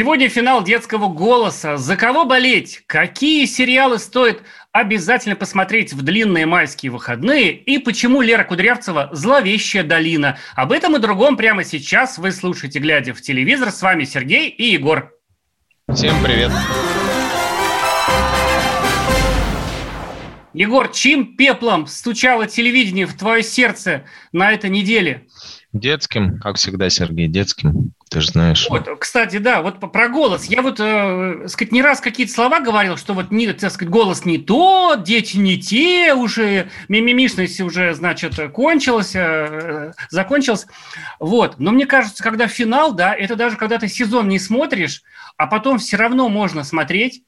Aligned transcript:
Сегодня 0.00 0.30
финал 0.30 0.64
детского 0.64 1.08
голоса. 1.08 1.76
За 1.76 1.94
кого 1.94 2.24
болеть? 2.24 2.82
Какие 2.86 3.44
сериалы 3.44 3.98
стоит 3.98 4.42
обязательно 4.72 5.36
посмотреть 5.36 5.92
в 5.92 6.00
длинные 6.00 6.46
майские 6.46 6.90
выходные? 6.90 7.52
И 7.52 7.76
почему 7.76 8.22
Лера 8.22 8.44
Кудрявцева 8.44 9.10
«Зловещая 9.12 9.82
долина»? 9.82 10.38
Об 10.56 10.72
этом 10.72 10.96
и 10.96 11.00
другом 11.00 11.36
прямо 11.36 11.64
сейчас 11.64 12.16
вы 12.16 12.32
слушаете, 12.32 12.78
глядя 12.78 13.12
в 13.12 13.20
телевизор. 13.20 13.70
С 13.70 13.82
вами 13.82 14.04
Сергей 14.04 14.48
и 14.48 14.70
Егор. 14.70 15.12
Всем 15.92 16.14
привет. 16.24 16.50
Егор, 20.54 20.88
чьим 20.88 21.36
пеплом 21.36 21.86
стучало 21.86 22.46
телевидение 22.46 23.04
в 23.04 23.16
твое 23.18 23.42
сердце 23.42 24.04
на 24.32 24.50
этой 24.50 24.70
неделе? 24.70 25.26
Детским, 25.72 26.40
как 26.40 26.56
всегда, 26.56 26.90
Сергей, 26.90 27.28
детским. 27.28 27.92
Ты 28.10 28.20
же 28.20 28.32
знаешь. 28.32 28.66
Вот, 28.68 28.88
кстати, 28.98 29.36
да, 29.36 29.62
вот 29.62 29.78
про 29.78 30.08
голос. 30.08 30.46
Я 30.46 30.62
вот, 30.62 30.80
э, 30.80 31.46
сказать, 31.46 31.70
не 31.70 31.80
раз 31.80 32.00
какие-то 32.00 32.32
слова 32.32 32.58
говорил, 32.58 32.96
что 32.96 33.14
вот, 33.14 33.30
не, 33.30 33.52
так 33.52 33.70
сказать, 33.70 33.88
голос 33.88 34.24
не 34.24 34.38
тот, 34.38 35.04
дети 35.04 35.36
не 35.36 35.60
те, 35.60 36.12
уже 36.12 36.70
мимимишность 36.88 37.60
уже, 37.60 37.94
значит, 37.94 38.34
кончилась, 38.52 39.12
э, 39.14 39.92
закончилась. 40.08 40.66
Вот. 41.20 41.60
Но 41.60 41.70
мне 41.70 41.86
кажется, 41.86 42.24
когда 42.24 42.48
финал, 42.48 42.92
да, 42.92 43.14
это 43.14 43.36
даже 43.36 43.56
когда 43.56 43.78
ты 43.78 43.86
сезон 43.86 44.28
не 44.28 44.40
смотришь, 44.40 45.04
а 45.36 45.46
потом 45.46 45.78
все 45.78 45.96
равно 45.96 46.28
можно 46.28 46.64
смотреть, 46.64 47.22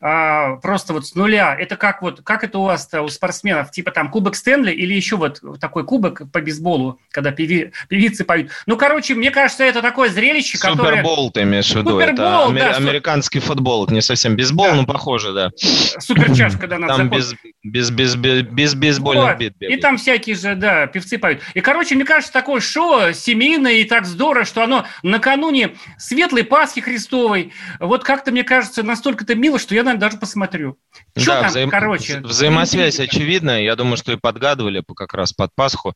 а, 0.00 0.56
просто 0.56 0.92
вот 0.92 1.06
с 1.06 1.14
нуля. 1.14 1.56
Это 1.58 1.76
как 1.76 2.02
вот, 2.02 2.20
как 2.22 2.44
это 2.44 2.58
у 2.58 2.62
вас 2.62 2.88
у 2.92 3.08
спортсменов, 3.08 3.70
типа 3.70 3.90
там 3.90 4.10
кубок 4.10 4.36
Стэнли 4.36 4.70
или 4.70 4.94
еще 4.94 5.16
вот 5.16 5.40
такой 5.60 5.84
кубок 5.84 6.22
по 6.32 6.40
бейсболу, 6.40 7.00
когда 7.10 7.32
певи, 7.32 7.72
певицы 7.88 8.24
поют. 8.24 8.50
Ну, 8.66 8.76
короче, 8.76 9.14
мне 9.14 9.30
кажется, 9.30 9.64
это 9.64 9.82
такое 9.82 10.08
зрелище, 10.10 10.56
которое... 10.58 10.90
Супербол 10.90 11.30
ты 11.32 11.42
имеешь 11.42 11.70
в 11.70 11.76
виду. 11.76 12.00
Супербол, 12.00 12.24
это 12.26 12.44
аме- 12.44 12.60
да, 12.60 12.76
американский 12.76 13.40
футбол. 13.40 13.84
Это 13.84 13.94
не 13.94 14.02
совсем 14.02 14.36
бейсбол, 14.36 14.66
Да. 14.66 14.74
но 14.74 14.86
похоже, 14.86 15.32
да. 15.32 15.50
Суперчаш, 15.56 16.56
когда 16.56 16.78
надо 16.78 16.96
Там 16.96 17.10
без, 17.10 17.34
без, 17.64 17.90
без, 17.90 18.14
без, 18.14 18.42
без 18.42 18.74
бейсбольных 18.74 19.24
Вот. 19.30 19.38
бит 19.38 19.54
И 19.58 19.76
там 19.78 19.96
всякие 19.96 20.36
же, 20.36 20.54
да, 20.54 20.86
певцы 20.86 21.18
поют. 21.18 21.40
И, 21.54 21.60
короче, 21.60 21.96
мне 21.96 22.04
кажется, 22.04 22.32
такое 22.32 22.60
шоу 22.60 23.12
семейное 23.12 23.72
и 23.72 23.84
так 23.84 24.06
здорово, 24.06 24.44
что 24.44 24.62
оно 24.62 24.86
накануне 25.02 25.74
Светлой 25.98 26.44
Пасхи 26.44 26.80
Христовой, 26.80 27.52
вот 27.80 28.04
как-то, 28.04 28.30
мне 28.30 28.44
кажется, 28.44 28.84
настолько-то 28.84 29.34
мило, 29.34 29.58
что 29.58 29.74
я, 29.74 29.87
наверное, 29.88 30.08
даже 30.08 30.18
посмотрю. 30.18 30.78
Что 31.16 31.26
Да, 31.32 31.40
там, 31.42 31.50
взаим- 31.50 31.70
короче? 31.70 32.18
вза- 32.18 32.26
взаимосвязь 32.26 33.00
очевидная. 33.00 33.62
Я 33.62 33.76
думаю, 33.76 33.96
что 33.96 34.12
и 34.12 34.16
подгадывали 34.16 34.80
по- 34.80 34.94
как 34.94 35.14
раз 35.14 35.32
под 35.32 35.50
Пасху. 35.54 35.94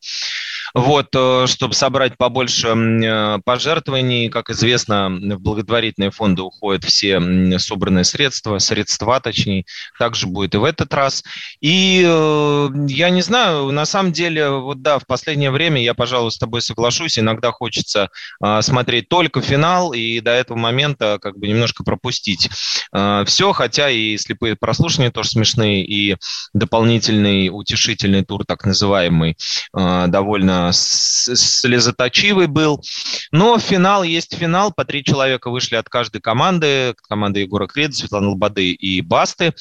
Вот, 0.73 1.07
э, 1.13 1.45
чтобы 1.47 1.73
собрать 1.73 2.17
побольше 2.17 2.67
э, 2.69 3.39
пожертвований, 3.43 4.29
как 4.29 4.49
известно, 4.49 5.09
в 5.09 5.39
благотворительные 5.39 6.11
фонды 6.11 6.41
уходят 6.41 6.83
все 6.83 7.19
собранные 7.59 8.03
средства, 8.03 8.57
средства 8.59 9.19
точнее, 9.19 9.65
также 9.99 10.27
будет 10.27 10.55
и 10.55 10.57
в 10.57 10.63
этот 10.63 10.93
раз. 10.93 11.23
И 11.61 12.03
э, 12.05 12.69
я 12.87 13.09
не 13.09 13.21
знаю, 13.21 13.71
на 13.71 13.85
самом 13.85 14.11
деле, 14.11 14.49
вот 14.49 14.81
да, 14.81 14.99
в 14.99 15.05
последнее 15.05 15.51
время 15.51 15.81
я, 15.81 15.93
пожалуй, 15.93 16.31
с 16.31 16.37
тобой 16.37 16.61
соглашусь, 16.61 17.19
иногда 17.19 17.51
хочется 17.51 18.09
смотреть 18.61 19.09
только 19.09 19.41
финал 19.41 19.93
и 19.93 20.19
до 20.19 20.31
этого 20.31 20.57
момента 20.57 21.17
как 21.21 21.37
бы 21.37 21.47
немножко 21.47 21.83
пропустить 21.83 22.49
все, 23.25 23.53
хотя 23.53 23.89
и 23.89 24.17
слепые 24.17 24.55
прослушивания 24.55 25.11
тоже 25.11 25.29
смешные, 25.29 25.85
и 25.85 26.17
дополнительный 26.53 27.49
утешительный 27.51 28.23
тур, 28.23 28.45
так 28.45 28.65
называемый, 28.65 29.37
э, 29.75 30.05
довольно 30.53 30.71
слезоточивый 30.73 32.47
был. 32.47 32.81
Но 33.31 33.57
финал 33.59 34.03
есть 34.03 34.35
финал. 34.35 34.71
По 34.71 34.85
три 34.85 35.03
человека 35.03 35.49
вышли 35.49 35.75
от 35.75 35.89
каждой 35.89 36.21
команды. 36.21 36.95
Команда 37.07 37.39
Егора 37.39 37.67
Креда, 37.67 37.93
Светланы 37.93 38.29
Лободы 38.29 38.71
и 38.71 39.01
Басты. 39.01 39.53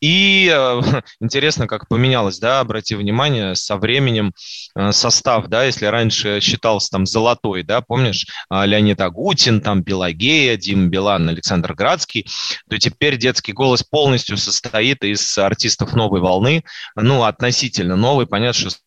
И 0.00 0.50
э, 0.52 0.80
интересно, 1.20 1.66
как 1.66 1.88
поменялось, 1.88 2.38
да, 2.38 2.60
обрати 2.60 2.94
внимание, 2.94 3.54
со 3.54 3.76
временем 3.76 4.32
э, 4.76 4.92
состав, 4.92 5.48
да, 5.48 5.64
если 5.64 5.86
раньше 5.86 6.40
считался 6.40 6.90
там 6.90 7.06
золотой, 7.06 7.62
да, 7.62 7.80
помнишь, 7.80 8.26
а, 8.48 8.64
Леонид 8.64 9.00
Агутин, 9.00 9.60
там 9.60 9.82
Пелагея, 9.82 10.56
Дима 10.56 10.86
Билан, 10.88 11.28
Александр 11.28 11.74
Градский, 11.74 12.26
то 12.68 12.78
теперь 12.78 13.16
детский 13.16 13.52
голос 13.52 13.82
полностью 13.82 14.36
состоит 14.36 15.02
из 15.02 15.36
артистов 15.38 15.94
новой 15.94 16.20
волны, 16.20 16.64
ну, 16.94 17.24
относительно 17.24 17.96
новой, 17.96 18.26
понятно, 18.26 18.70
что 18.70 18.78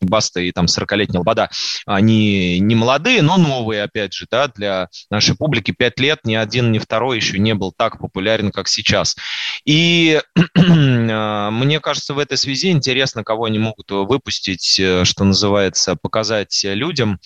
Баста 0.00 0.40
и 0.40 0.52
там 0.52 0.66
40-летняя 0.66 1.18
Лобода, 1.18 1.50
они 1.86 2.58
не 2.60 2.74
молодые, 2.74 3.22
но 3.22 3.36
новые, 3.36 3.82
опять 3.82 4.12
же, 4.12 4.26
да, 4.30 4.48
для 4.48 4.88
нашей 5.10 5.36
публики. 5.36 5.72
Пять 5.72 5.98
лет 5.98 6.20
ни 6.24 6.34
один, 6.34 6.72
ни 6.72 6.78
второй 6.78 7.16
еще 7.16 7.38
не 7.38 7.54
был 7.54 7.72
так 7.76 7.98
популярен, 7.98 8.50
как 8.50 8.68
сейчас. 8.68 9.16
И 9.64 10.20
э, 10.54 11.50
мне 11.50 11.80
кажется, 11.80 12.14
в 12.14 12.18
этой 12.18 12.36
связи 12.36 12.70
интересно, 12.70 13.24
кого 13.24 13.44
они 13.44 13.58
могут 13.58 13.90
выпустить, 13.90 14.78
э, 14.78 15.04
что 15.04 15.24
называется, 15.24 15.96
показать 15.96 16.60
людям, 16.64 17.18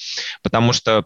потому 0.43 0.73
что 0.73 1.05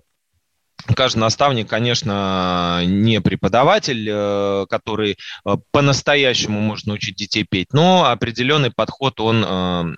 Каждый 0.94 1.19
наставник, 1.19 1.69
конечно, 1.69 2.82
не 2.84 3.20
преподаватель, 3.22 4.06
э, 4.06 4.66
который 4.69 5.16
э, 5.47 5.56
по-настоящему 5.70 6.60
может 6.60 6.86
научить 6.86 7.16
детей 7.16 7.47
петь, 7.48 7.72
но 7.72 8.04
определенный 8.10 8.70
подход 8.70 9.19
он 9.20 9.97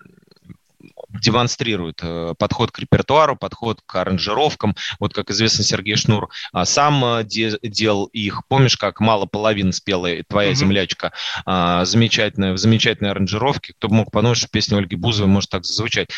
демонстрирует 1.20 2.00
э, 2.02 2.34
подход 2.38 2.70
к 2.70 2.78
репертуару, 2.78 3.36
подход 3.36 3.80
к 3.84 3.94
аранжировкам. 3.96 4.74
Вот, 5.00 5.14
как 5.14 5.30
известно, 5.30 5.64
Сергей 5.64 5.96
Шнур 5.96 6.28
а, 6.52 6.64
сам 6.64 7.04
э, 7.04 7.24
де- 7.24 7.58
делал 7.62 8.06
их. 8.06 8.42
Помнишь, 8.48 8.76
как 8.76 9.00
«Мало 9.00 9.26
половин» 9.26 9.72
спела 9.72 10.08
«Твоя 10.28 10.50
Мгм. 10.50 10.56
землячка» 10.56 11.12
а, 11.44 11.84
замечательная, 11.84 12.52
в 12.52 12.58
замечательной 12.58 13.10
аранжировке. 13.10 13.74
Кто 13.74 13.88
бы 13.88 13.94
мог 13.96 14.10
подумать, 14.10 14.38
что 14.38 14.48
песня 14.48 14.76
Ольги 14.78 14.96
Бузовой 14.96 15.30
может 15.30 15.50
так 15.50 15.64
зазвучать. 15.64 16.08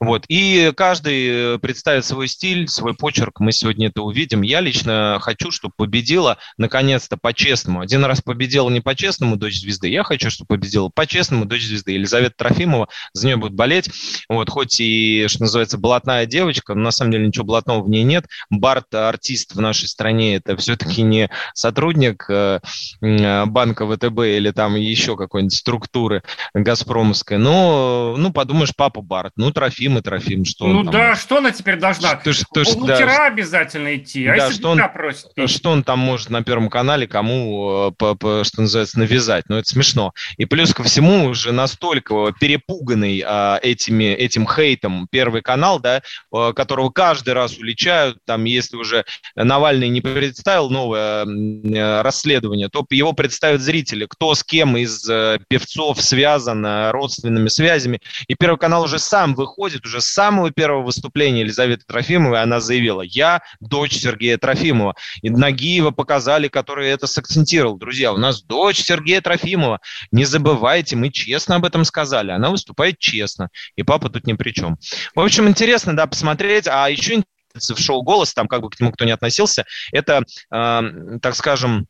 Вот. 0.00 0.24
И 0.28 0.72
каждый 0.76 1.54
э, 1.54 1.58
представит 1.58 2.04
свой 2.04 2.28
стиль, 2.28 2.68
свой 2.68 2.94
почерк. 2.94 3.40
Мы 3.40 3.52
сегодня 3.52 3.88
это 3.88 4.02
увидим. 4.02 4.42
Я 4.42 4.60
лично 4.60 5.18
хочу, 5.20 5.50
чтобы 5.50 5.74
победила 5.76 6.38
наконец-то 6.58 7.16
по-честному. 7.16 7.80
Один 7.80 8.04
раз 8.04 8.20
победила 8.20 8.70
не 8.70 8.80
по-честному 8.80 9.36
дочь 9.36 9.58
звезды. 9.60 9.88
Я 9.88 10.02
хочу, 10.04 10.30
чтобы 10.30 10.48
победила 10.48 10.88
по-честному 10.88 11.44
дочь 11.44 11.64
звезды. 11.64 11.92
Елизавета 11.92 12.34
Трофимова. 12.36 12.88
За 13.12 13.26
нее 13.26 13.36
будут 13.36 13.54
болеть. 13.54 13.90
Вот, 14.28 14.43
хоть 14.50 14.80
и, 14.80 15.26
что 15.28 15.42
называется, 15.42 15.78
блатная 15.78 16.26
девочка, 16.26 16.74
но 16.74 16.82
на 16.84 16.90
самом 16.90 17.12
деле 17.12 17.26
ничего 17.26 17.44
блатного 17.44 17.82
в 17.82 17.88
ней 17.88 18.02
нет. 18.02 18.26
Барт, 18.50 18.94
артист 18.94 19.54
в 19.54 19.60
нашей 19.60 19.88
стране, 19.88 20.36
это 20.36 20.56
все-таки 20.56 21.02
не 21.02 21.30
сотрудник 21.54 22.26
э, 22.28 22.60
м, 23.02 23.50
банка 23.52 23.86
ВТБ 23.86 24.18
или 24.20 24.50
там 24.50 24.74
еще 24.76 25.16
какой-нибудь 25.16 25.54
структуры 25.54 26.22
Газпромовской. 26.54 27.38
Но, 27.38 28.14
ну, 28.16 28.32
подумаешь, 28.32 28.72
папа 28.76 29.00
Барт, 29.02 29.32
ну, 29.36 29.50
Трофим 29.52 29.98
и 29.98 30.02
Трофим, 30.02 30.44
что 30.44 30.66
Ну 30.66 30.82
там 30.84 30.92
да, 30.92 31.16
что 31.16 31.38
она 31.38 31.50
теперь 31.50 31.76
должна? 31.76 32.10
Ж- 32.14 32.18
ты 32.24 32.32
ж- 32.32 32.42
У 32.50 32.84
да, 32.86 32.94
лутера 32.94 33.26
обязательно 33.26 33.96
идти. 33.96 34.26
А 34.26 34.36
Да, 34.36 34.46
если 34.46 34.58
что 34.60 34.70
он- 34.70 34.80
просит 34.92 35.34
петь? 35.34 35.50
что 35.50 35.70
он 35.70 35.82
там 35.82 35.98
может 35.98 36.30
на 36.30 36.42
Первом 36.42 36.68
канале 36.70 37.06
кому, 37.06 37.88
э, 37.90 37.92
по- 37.96 38.14
по- 38.14 38.44
что 38.44 38.62
называется, 38.62 38.98
навязать. 38.98 39.44
Ну, 39.48 39.56
это 39.56 39.68
смешно. 39.68 40.12
И 40.36 40.44
плюс 40.44 40.72
ко 40.74 40.82
всему 40.82 41.26
уже 41.26 41.52
настолько 41.52 42.32
перепуганный 42.40 43.22
а, 43.26 43.58
этими, 43.62 44.14
этим 44.24 44.46
хейтом 44.46 45.06
Первый 45.10 45.42
канал, 45.42 45.80
да, 45.80 46.02
э, 46.32 46.52
которого 46.54 46.90
каждый 46.90 47.34
раз 47.34 47.58
уличают, 47.58 48.18
там, 48.24 48.44
если 48.44 48.76
уже 48.76 49.04
Навальный 49.34 49.88
не 49.88 50.00
представил 50.00 50.70
новое 50.70 51.24
э, 51.24 52.02
расследование, 52.02 52.68
то 52.68 52.84
его 52.90 53.12
представят 53.12 53.60
зрители, 53.60 54.06
кто 54.08 54.34
с 54.34 54.42
кем 54.42 54.76
из 54.76 55.08
э, 55.08 55.38
певцов 55.48 56.00
связан, 56.00 56.90
родственными 56.90 57.48
связями. 57.48 58.00
И 58.28 58.34
Первый 58.34 58.58
канал 58.58 58.84
уже 58.84 58.98
сам 58.98 59.34
выходит, 59.34 59.84
уже 59.84 60.00
с 60.00 60.06
самого 60.06 60.50
первого 60.50 60.82
выступления 60.82 61.40
Елизаветы 61.40 61.84
Трофимовой 61.86 62.42
она 62.42 62.60
заявила, 62.60 63.02
я 63.02 63.42
дочь 63.60 63.96
Сергея 63.96 64.38
Трофимова. 64.38 64.94
И 65.22 65.30
Нагиева 65.30 65.90
показали, 65.90 66.48
который 66.48 66.88
это 66.88 67.06
сакцентировал. 67.06 67.76
Друзья, 67.78 68.12
у 68.12 68.16
нас 68.16 68.42
дочь 68.42 68.82
Сергея 68.82 69.20
Трофимова. 69.20 69.80
Не 70.12 70.24
забывайте, 70.24 70.96
мы 70.96 71.10
честно 71.10 71.56
об 71.56 71.64
этом 71.64 71.84
сказали. 71.84 72.30
Она 72.30 72.50
выступает 72.50 72.98
честно. 72.98 73.48
И 73.76 73.82
папа 73.82 74.10
тут 74.14 74.26
ни 74.26 74.32
при 74.32 74.52
чем. 74.52 74.78
В 75.14 75.20
общем, 75.20 75.48
интересно, 75.48 75.94
да, 75.94 76.06
посмотреть. 76.06 76.66
А 76.66 76.88
еще 76.88 77.22
в 77.54 77.80
шоу 77.80 78.02
«Голос», 78.02 78.34
там 78.34 78.48
как 78.48 78.62
бы 78.62 78.70
к 78.70 78.80
нему 78.80 78.90
кто 78.90 79.04
не 79.04 79.12
относился, 79.12 79.64
это, 79.92 80.22
э, 80.50 80.82
так 81.22 81.36
скажем, 81.36 81.86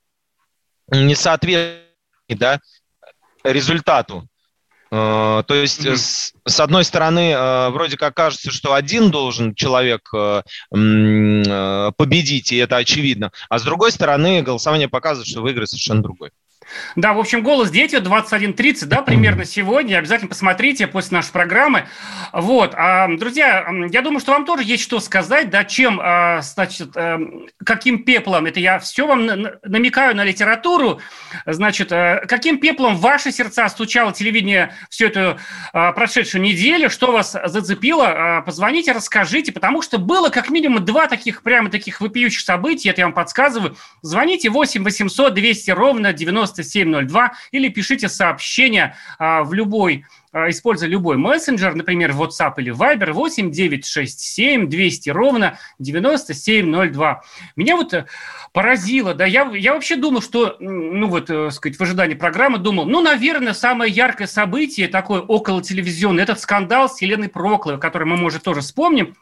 не 0.91 1.15
соответствует 1.15 1.85
да, 2.29 2.61
результату. 3.44 4.29
Э, 4.91 5.43
то 5.47 5.55
есть, 5.55 5.85
mm-hmm. 5.85 5.97
с, 5.97 6.32
с 6.47 6.61
одной 6.61 6.85
стороны, 6.85 7.32
э, 7.32 7.71
вроде 7.71 7.97
как 7.97 8.15
кажется, 8.15 8.50
что 8.50 8.75
один 8.75 9.11
должен 9.11 9.55
человек 9.55 10.09
э, 10.15 10.43
победить, 10.70 12.53
и 12.53 12.56
это 12.56 12.77
очевидно, 12.77 13.32
а 13.49 13.59
с 13.59 13.62
другой 13.62 13.91
стороны, 13.91 14.43
голосование 14.43 14.88
показывает, 14.88 15.29
что 15.29 15.43
выиграет 15.43 15.69
совершенно 15.70 16.03
другой. 16.03 16.31
Да, 16.97 17.12
в 17.12 17.19
общем, 17.19 17.43
«Голос 17.43 17.71
дети» 17.71 17.97
21.30, 17.97 18.87
да, 18.87 19.03
примерно 19.03 19.44
сегодня. 19.44 19.99
Обязательно 19.99 20.29
посмотрите 20.29 20.87
после 20.87 21.17
нашей 21.17 21.32
программы. 21.32 21.87
Вот. 22.32 22.75
А, 22.75 23.09
друзья, 23.09 23.67
я 23.91 24.03
думаю, 24.03 24.21
что 24.21 24.32
вам 24.32 24.44
тоже 24.44 24.65
есть 24.65 24.82
что 24.82 25.00
сказать, 25.00 25.50
да, 25.50 25.65
чем, 25.65 26.00
а, 26.03 26.41
значит, 26.43 26.97
э, 26.97 27.19
каким 27.65 28.05
пеплом, 28.05 28.47
это 28.47 28.61
я 28.61 28.79
все 28.79 29.06
вам 29.06 29.26
намекаю 29.62 30.17
на 30.17 30.25
литературу, 30.25 31.00
значит, 31.47 31.93
э, 31.93 32.25
каким 32.29 32.59
пеплом 32.59 32.97
в 32.97 33.00
ваши 33.00 33.31
сердца 33.32 33.69
стучало 33.69 34.12
телевидение 34.12 34.75
всю 34.91 35.06
эту 35.06 35.38
а, 35.73 35.93
прошедшую 35.93 36.43
неделю, 36.43 36.91
что 36.91 37.12
вас 37.12 37.37
зацепило, 37.47 38.43
позвоните, 38.44 38.93
расскажите, 38.93 39.53
потому 39.53 39.82
что 39.82 39.99
было 39.99 40.29
как 40.29 40.50
минимум 40.50 40.85
два 40.85 41.06
таких, 41.06 41.43
прямо 41.43 41.70
таких 41.70 42.00
вопиющих 42.00 42.41
событий, 42.41 42.88
это 42.88 43.03
я 43.03 43.06
вам 43.06 43.15
подсказываю. 43.15 43.77
Звоните 44.03 44.50
8 44.50 44.82
800 44.82 45.35
200 45.35 45.70
ровно 45.70 46.12
90 46.12 46.64
9702 46.65 47.33
или 47.53 47.69
пишите 47.69 48.09
сообщение 48.09 48.97
а, 49.19 49.45
в 49.45 49.53
любой 49.53 50.05
а, 50.35 50.51
используя 50.51 50.89
любой 50.89 51.17
мессенджер, 51.17 51.77
например, 51.77 52.11
WhatsApp 52.11 52.55
или 52.57 52.75
Viber, 52.75 53.13
8 53.13 53.53
967 53.53 54.69
200 54.69 55.11
ровно 55.11 55.59
9702. 55.79 57.23
Меня 57.55 57.77
вот 57.77 57.95
э, 57.95 58.07
поразило, 58.53 59.15
да, 59.15 59.27
я, 59.27 59.49
я 59.55 59.75
вообще 59.75 59.95
думал, 59.95 60.23
что, 60.23 60.57
ну 60.59 61.07
вот, 61.07 61.31
э, 61.31 61.53
сказать, 61.53 61.79
в 61.79 61.83
ожидании 61.83 62.15
программы 62.15 62.59
думал, 62.59 62.85
ну, 62.85 63.01
наверное, 63.01 63.53
самое 63.53 63.93
яркое 63.93 64.27
событие 64.27 64.89
такое 64.89 65.21
около 65.21 65.63
телевизионное, 65.63 66.25
этот 66.25 66.41
скандал 66.41 66.89
с 66.89 67.01
Еленой 67.01 67.29
Прокловой, 67.29 67.79
который 67.79 68.09
мы, 68.09 68.17
может, 68.17 68.43
тоже 68.43 68.61
вспомним, 68.61 69.15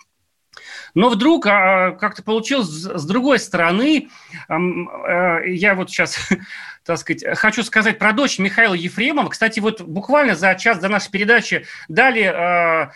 но 0.94 1.08
вдруг 1.08 1.46
а, 1.46 1.92
как-то 1.92 2.22
получилось 2.22 2.68
с 2.68 3.04
другой 3.06 3.38
стороны. 3.38 4.08
А, 4.48 5.40
я 5.40 5.74
вот 5.74 5.90
сейчас, 5.90 6.18
так 6.84 6.98
сказать, 6.98 7.24
хочу 7.38 7.62
сказать 7.62 7.98
про 7.98 8.12
дочь 8.12 8.38
Михаила 8.38 8.74
Ефремова. 8.74 9.28
Кстати, 9.28 9.60
вот 9.60 9.80
буквально 9.80 10.34
за 10.34 10.54
час 10.54 10.78
до 10.78 10.88
нашей 10.88 11.10
передачи 11.10 11.66
дали 11.88 12.22
а, 12.24 12.92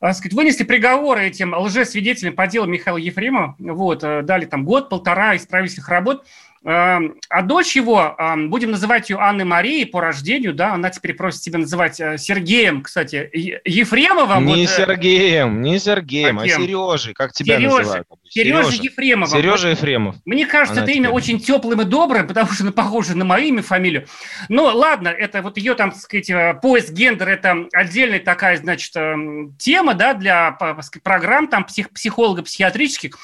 сказать, 0.00 0.34
вынесли 0.34 0.64
приговоры 0.64 1.26
этим 1.26 1.54
лжесвидетелям 1.54 2.34
по 2.34 2.46
делу 2.46 2.66
Михаила 2.66 2.98
Ефремова. 2.98 3.54
Вот, 3.58 4.00
дали 4.00 4.44
там 4.44 4.64
год-полтора 4.64 5.36
исправительных 5.36 5.88
работ. 5.88 6.26
Эм, 6.66 7.16
а 7.28 7.42
дочь 7.42 7.76
его, 7.76 8.16
эм, 8.18 8.48
будем 8.48 8.70
называть 8.70 9.10
ее 9.10 9.18
Анной 9.18 9.44
Марией 9.44 9.84
по 9.84 10.00
рождению, 10.00 10.54
да, 10.54 10.72
она 10.72 10.88
теперь 10.88 11.12
просит 11.12 11.42
себя 11.42 11.58
называть 11.58 12.00
э, 12.00 12.16
Сергеем, 12.16 12.82
кстати, 12.82 13.28
Ефремовым. 13.66 14.46
Не 14.46 14.62
вот, 14.62 14.70
э, 14.70 14.74
Сергеем, 14.74 15.60
не 15.60 15.78
Сергеем, 15.78 16.38
а, 16.38 16.44
а 16.44 16.48
Сережей, 16.48 17.12
как 17.12 17.34
тебя 17.34 17.58
Сережа, 17.58 17.76
называют? 17.76 18.08
Сережа, 18.26 18.62
Сережа 18.70 18.82
Ефремов. 18.82 19.28
Сережа 19.28 19.68
Ефремов. 19.68 20.16
Мне 20.24 20.46
кажется, 20.46 20.80
она 20.80 20.90
это 20.90 20.96
имя 20.96 21.10
очень 21.10 21.38
теплым 21.38 21.82
и 21.82 21.84
добрым, 21.84 22.26
потому 22.26 22.50
что 22.50 22.62
оно 22.62 22.72
похоже 22.72 23.14
на 23.14 23.26
мое 23.26 23.44
имя, 23.44 23.62
фамилию. 23.62 24.06
Ну, 24.48 24.64
ладно, 24.64 25.08
это 25.08 25.42
вот 25.42 25.58
ее, 25.58 25.74
там, 25.74 25.90
так 25.90 26.00
сказать, 26.00 26.30
э, 26.30 26.58
поиск 26.62 26.92
гендера, 26.92 27.28
это 27.28 27.66
отдельная 27.74 28.20
такая, 28.20 28.56
значит, 28.56 28.96
эм, 28.96 29.54
тема, 29.58 29.92
да, 29.92 30.14
для 30.14 30.56
программ 31.02 31.46
там 31.48 31.64
псих, 31.64 31.90
психолого-психиатрических. 31.90 33.18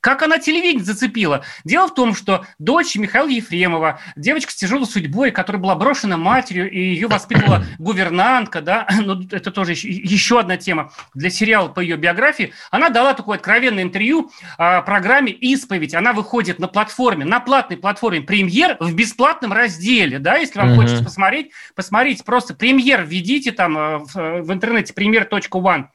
Как 0.00 0.22
она 0.22 0.38
телевидение 0.38 0.84
зацепила? 0.84 1.44
Дело 1.64 1.86
в 1.86 1.94
том, 1.94 2.14
что 2.14 2.44
дочь 2.58 2.96
Михаила 2.96 3.28
Ефремова, 3.28 4.00
девочка 4.16 4.52
с 4.52 4.56
тяжелой 4.56 4.86
судьбой, 4.86 5.30
которая 5.30 5.62
была 5.62 5.74
брошена 5.76 6.16
матерью, 6.16 6.70
и 6.70 6.78
ее 6.78 7.06
воспитывала 7.06 7.64
гувернантка, 7.78 8.60
да, 8.60 8.88
ну, 9.04 9.22
это 9.30 9.50
тоже 9.50 9.72
еще 9.72 10.40
одна 10.40 10.56
тема 10.56 10.92
для 11.14 11.30
сериала 11.30 11.68
по 11.68 11.80
ее 11.80 11.96
биографии, 11.96 12.52
она 12.70 12.90
дала 12.90 13.14
такое 13.14 13.36
откровенное 13.36 13.82
интервью 13.82 14.30
о 14.58 14.82
программе 14.82 15.32
«Исповедь». 15.32 15.94
Она 15.94 16.12
выходит 16.12 16.58
на 16.58 16.68
платформе, 16.68 17.24
на 17.24 17.40
платной 17.40 17.78
платформе 17.78 18.20
«Премьер» 18.20 18.76
в 18.80 18.94
бесплатном 18.94 19.52
разделе, 19.52 20.18
да, 20.18 20.36
если 20.36 20.58
вам 20.58 20.72
угу. 20.72 20.82
хочется 20.82 21.04
посмотреть, 21.04 21.52
посмотрите, 21.74 22.24
просто 22.24 22.54
«Премьер» 22.54 23.04
введите 23.04 23.52
там 23.52 23.78
э, 23.78 23.98
в, 23.98 24.42
в 24.42 24.52
интернете 24.52 24.92
«Премьер.one», 24.92 25.86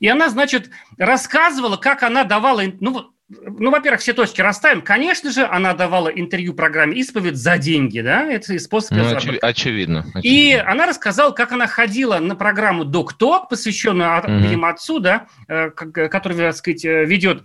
и 0.00 0.08
она, 0.08 0.28
значит, 0.28 0.70
рассказывала, 0.96 1.76
как 1.76 2.02
она 2.02 2.24
давала, 2.24 2.62
ну, 2.80 3.12
ну, 3.30 3.70
во-первых, 3.70 4.00
все 4.00 4.14
точки 4.14 4.40
расставим. 4.40 4.80
Конечно 4.80 5.30
же, 5.30 5.44
она 5.44 5.74
давала 5.74 6.08
интервью 6.08 6.54
программе 6.54 6.96
«Исповедь» 6.98 7.36
за 7.36 7.58
деньги, 7.58 8.00
да? 8.00 8.24
Это 8.24 8.58
способ... 8.58 8.92
Ну, 8.92 9.06
очевидно, 9.06 9.38
очевидно. 9.42 10.06
И 10.22 10.54
она 10.54 10.86
рассказала, 10.86 11.32
как 11.32 11.52
она 11.52 11.66
ходила 11.66 12.20
на 12.20 12.34
программу 12.34 12.86
«Док-ток», 12.86 13.50
посвященную, 13.50 14.18
угу. 14.18 14.32
видимо, 14.32 14.70
отцу, 14.70 14.98
да, 14.98 15.26
э, 15.46 15.68
который, 15.70 16.38
так 16.38 16.56
сказать, 16.56 16.86
э, 16.86 17.04
ведет 17.04 17.44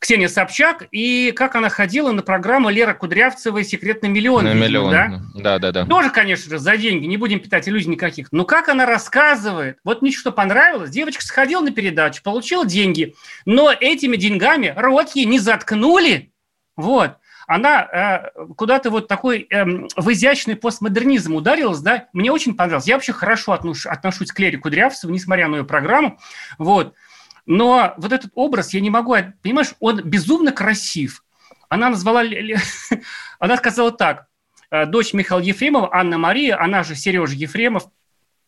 Ксения 0.00 0.26
Собчак, 0.26 0.88
и 0.90 1.32
как 1.36 1.54
она 1.54 1.68
ходила 1.68 2.10
на 2.10 2.22
программу 2.22 2.70
Лера 2.70 2.92
Кудрявцева 2.92 3.62
«Секретный 3.62 4.08
миллион». 4.08 4.44
На 4.44 4.54
миллион, 4.54 4.90
да? 4.90 5.22
Да, 5.34 5.58
да, 5.60 5.70
да. 5.70 5.86
Тоже, 5.86 6.10
конечно 6.10 6.50
же, 6.50 6.58
за 6.58 6.76
деньги, 6.76 7.06
не 7.06 7.16
будем 7.16 7.38
питать 7.38 7.68
иллюзий 7.68 7.90
никаких. 7.90 8.32
Но 8.32 8.44
как 8.44 8.68
она 8.68 8.86
рассказывает, 8.86 9.78
вот 9.84 10.02
мне 10.02 10.10
что 10.10 10.32
понравилось, 10.32 10.90
девочка 10.90 11.24
сходила 11.24 11.60
на 11.60 11.70
передачу, 11.70 12.24
получила 12.24 12.66
деньги, 12.66 13.14
но 13.46 13.72
этими 13.72 14.16
деньгами 14.16 14.74
рот 14.76 15.11
ей 15.16 15.26
не 15.26 15.38
заткнули, 15.38 16.32
вот, 16.76 17.18
она 17.46 17.82
э, 17.82 18.44
куда-то 18.56 18.90
вот 18.90 19.08
такой 19.08 19.46
э, 19.50 19.64
в 19.64 20.12
изящный 20.12 20.56
постмодернизм 20.56 21.34
ударилась, 21.34 21.80
да, 21.80 22.08
мне 22.12 22.30
очень 22.30 22.54
понравилось. 22.54 22.86
Я 22.86 22.94
вообще 22.94 23.12
хорошо 23.12 23.52
отнош, 23.52 23.86
отношусь 23.86 24.32
к 24.32 24.38
Лере 24.38 24.58
Кудрявцеву, 24.58 25.12
несмотря 25.12 25.48
на 25.48 25.56
ее 25.56 25.64
программу, 25.64 26.18
вот. 26.58 26.94
Но 27.44 27.94
вот 27.96 28.12
этот 28.12 28.30
образ 28.34 28.72
я 28.72 28.80
не 28.80 28.90
могу, 28.90 29.16
понимаешь, 29.42 29.74
он 29.80 30.02
безумно 30.02 30.52
красив. 30.52 31.24
Она 31.68 31.90
назвала, 31.90 32.22
она 33.38 33.56
сказала 33.56 33.90
так, 33.90 34.26
«Э, 34.70 34.86
дочь 34.86 35.12
Михаила 35.12 35.42
Ефремова, 35.42 35.88
Анна 35.92 36.18
Мария, 36.18 36.60
она 36.60 36.82
же 36.84 36.94
Сережа 36.94 37.34
Ефремов, 37.34 37.88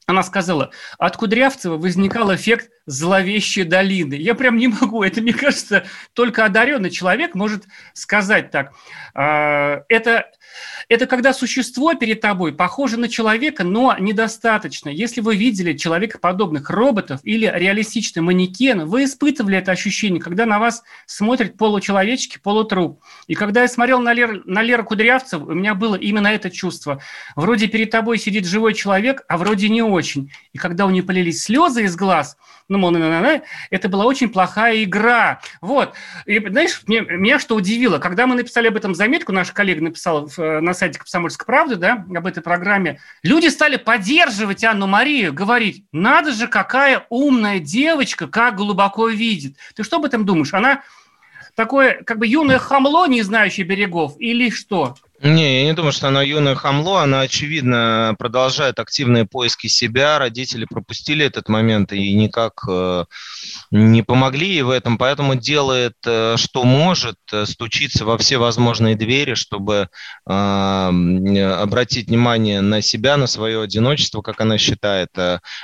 она 0.06 0.22
сказала, 0.22 0.70
от 0.98 1.16
Кудрявцева 1.16 1.76
возникал 1.76 2.34
эффект 2.34 2.70
зловещей 2.86 3.64
долины. 3.64 4.14
Я 4.14 4.34
прям 4.34 4.56
не 4.56 4.68
могу, 4.68 5.02
это, 5.02 5.22
мне 5.22 5.32
кажется, 5.32 5.84
только 6.12 6.44
одаренный 6.44 6.90
человек 6.90 7.34
может 7.34 7.64
сказать 7.94 8.50
так. 8.50 8.72
А, 9.14 9.82
это 9.88 10.30
это 10.88 11.06
когда 11.06 11.32
существо 11.32 11.94
перед 11.94 12.20
тобой 12.20 12.52
похоже 12.52 12.98
на 12.98 13.08
человека, 13.08 13.64
но 13.64 13.96
недостаточно. 13.98 14.88
Если 14.88 15.20
вы 15.20 15.36
видели 15.36 15.76
человекоподобных 15.76 16.70
роботов 16.70 17.20
или 17.22 17.50
реалистичный 17.52 18.22
манекен, 18.22 18.86
вы 18.86 19.04
испытывали 19.04 19.58
это 19.58 19.72
ощущение, 19.72 20.20
когда 20.20 20.46
на 20.46 20.58
вас 20.58 20.82
смотрит 21.06 21.56
получеловеческий 21.56 22.40
полутруп. 22.40 23.02
И 23.26 23.34
когда 23.34 23.62
я 23.62 23.68
смотрел 23.68 24.00
на, 24.00 24.12
Лер, 24.12 24.42
на 24.44 24.62
Леру 24.62 24.84
Кудрявцеву, 24.84 25.50
у 25.50 25.54
меня 25.54 25.74
было 25.74 25.96
именно 25.96 26.28
это 26.28 26.50
чувство. 26.50 27.00
Вроде 27.36 27.66
перед 27.66 27.90
тобой 27.90 28.18
сидит 28.18 28.46
живой 28.46 28.74
человек, 28.74 29.24
а 29.28 29.38
вроде 29.38 29.68
не 29.68 29.82
очень. 29.82 30.30
И 30.52 30.58
когда 30.58 30.86
у 30.86 30.90
нее 30.90 31.02
полились 31.02 31.42
слезы 31.42 31.84
из 31.84 31.96
глаз, 31.96 32.36
ну, 32.68 32.78
мол, 32.78 32.94
это 33.70 33.88
была 33.88 34.04
очень 34.06 34.30
плохая 34.30 34.82
игра. 34.84 35.40
Вот. 35.60 35.94
И, 36.24 36.38
знаешь, 36.38 36.82
мне, 36.86 37.02
меня 37.02 37.38
что 37.38 37.56
удивило, 37.56 37.98
когда 37.98 38.26
мы 38.26 38.36
написали 38.36 38.68
об 38.68 38.76
этом 38.76 38.94
заметку, 38.94 39.32
наш 39.32 39.52
коллега 39.52 39.82
написал 39.82 40.28
в, 40.28 40.60
на 40.60 40.72
сайте 40.72 40.98
«Комсомольской 40.98 41.44
правды», 41.44 41.76
да, 41.76 42.04
об 42.14 42.26
этой 42.26 42.42
программе, 42.42 43.00
люди 43.22 43.48
стали 43.48 43.76
поддерживать 43.76 44.64
Анну 44.64 44.86
Марию, 44.86 45.32
говорить, 45.32 45.84
надо 45.92 46.32
же, 46.32 46.46
какая 46.46 47.06
умная 47.10 47.58
девочка, 47.58 48.28
как 48.28 48.56
глубоко 48.56 49.08
видит. 49.08 49.56
Ты 49.74 49.82
что 49.82 49.96
об 49.96 50.06
этом 50.06 50.24
думаешь? 50.24 50.54
Она 50.54 50.82
такое, 51.54 52.02
как 52.02 52.18
бы 52.18 52.26
юное 52.26 52.58
хамло, 52.58 53.06
не 53.06 53.22
знающее 53.22 53.66
берегов, 53.66 54.14
или 54.18 54.50
что? 54.50 54.94
Не, 55.26 55.60
я 55.60 55.64
не 55.64 55.72
думаю, 55.72 55.92
что 55.92 56.08
она 56.08 56.22
юная 56.22 56.54
хамло, 56.54 57.00
она, 57.00 57.20
очевидно, 57.22 58.14
продолжает 58.18 58.78
активные 58.78 59.24
поиски 59.24 59.68
себя, 59.68 60.18
родители 60.18 60.66
пропустили 60.66 61.24
этот 61.24 61.48
момент 61.48 61.94
и 61.94 62.12
никак 62.12 62.62
э, 62.68 63.06
не 63.70 64.02
помогли 64.02 64.48
ей 64.48 64.60
в 64.60 64.68
этом, 64.68 64.98
поэтому 64.98 65.34
делает, 65.34 65.94
э, 66.04 66.36
что 66.36 66.64
может, 66.64 67.16
э, 67.32 67.46
стучится 67.46 68.04
во 68.04 68.18
все 68.18 68.36
возможные 68.36 68.96
двери, 68.96 69.32
чтобы 69.32 69.88
обратить 70.26 72.08
внимание 72.08 72.60
на 72.60 72.82
себя, 72.82 73.16
на 73.16 73.26
свое 73.26 73.62
одиночество, 73.62 74.22
как 74.22 74.40
она 74.40 74.58
считает. 74.58 75.10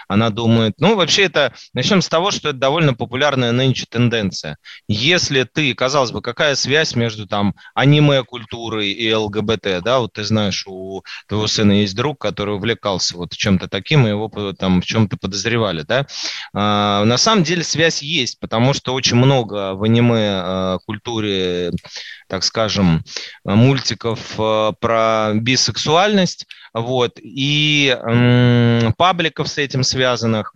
Она 0.09 0.31
думает, 0.31 0.75
ну, 0.79 0.97
вообще 0.97 1.25
это, 1.25 1.55
начнем 1.73 2.03
с 2.03 2.09
того, 2.09 2.31
что 2.31 2.51
это 2.51 2.59
довольно 2.59 2.95
популярная 2.95 3.53
нынче 3.53 3.87
тенденция. 3.89 4.59
Если 4.89 5.45
ты, 5.45 5.75
казалось 5.75 6.13
бы, 6.13 6.23
какая 6.23 6.55
связь 6.55 6.95
между 6.95 7.27
там 7.27 7.55
аниме-культурой 7.75 8.91
и 8.91 9.13
ЛГБТ, 9.13 9.50
ЛГБТ, 9.51 9.83
да, 9.83 9.99
вот 10.01 10.13
ты 10.15 10.25
знаешь, 10.25 10.65
у 10.67 11.03
твоего 11.27 11.47
сына 11.47 11.73
есть 11.73 11.95
друг, 11.95 12.21
который 12.21 12.55
увлекался 12.55 13.17
вот 13.17 13.33
чем-то 13.33 13.69
таким, 13.69 14.07
и 14.07 14.11
его 14.11 14.31
там 14.59 14.81
в 14.81 14.85
чем-то 14.85 15.17
подозревали, 15.17 15.83
да. 15.83 16.07
А, 16.55 17.05
на 17.05 17.19
самом 17.19 17.45
деле 17.45 17.65
связь 17.65 18.03
есть, 18.03 18.39
потому 18.41 18.73
что 18.73 18.95
очень 18.95 19.17
много 19.17 19.75
в 19.75 19.83
аниме-культуре, 19.83 21.73
так 22.29 22.45
скажем, 22.45 23.05
мультиков 23.45 24.21
про 24.37 25.33
бисексуальность, 25.35 26.47
вот, 26.73 27.19
и 27.23 27.97
м, 28.03 28.93
пабликов 28.97 29.49
с 29.49 29.59
этим 29.59 29.83
связанных. 29.83 30.55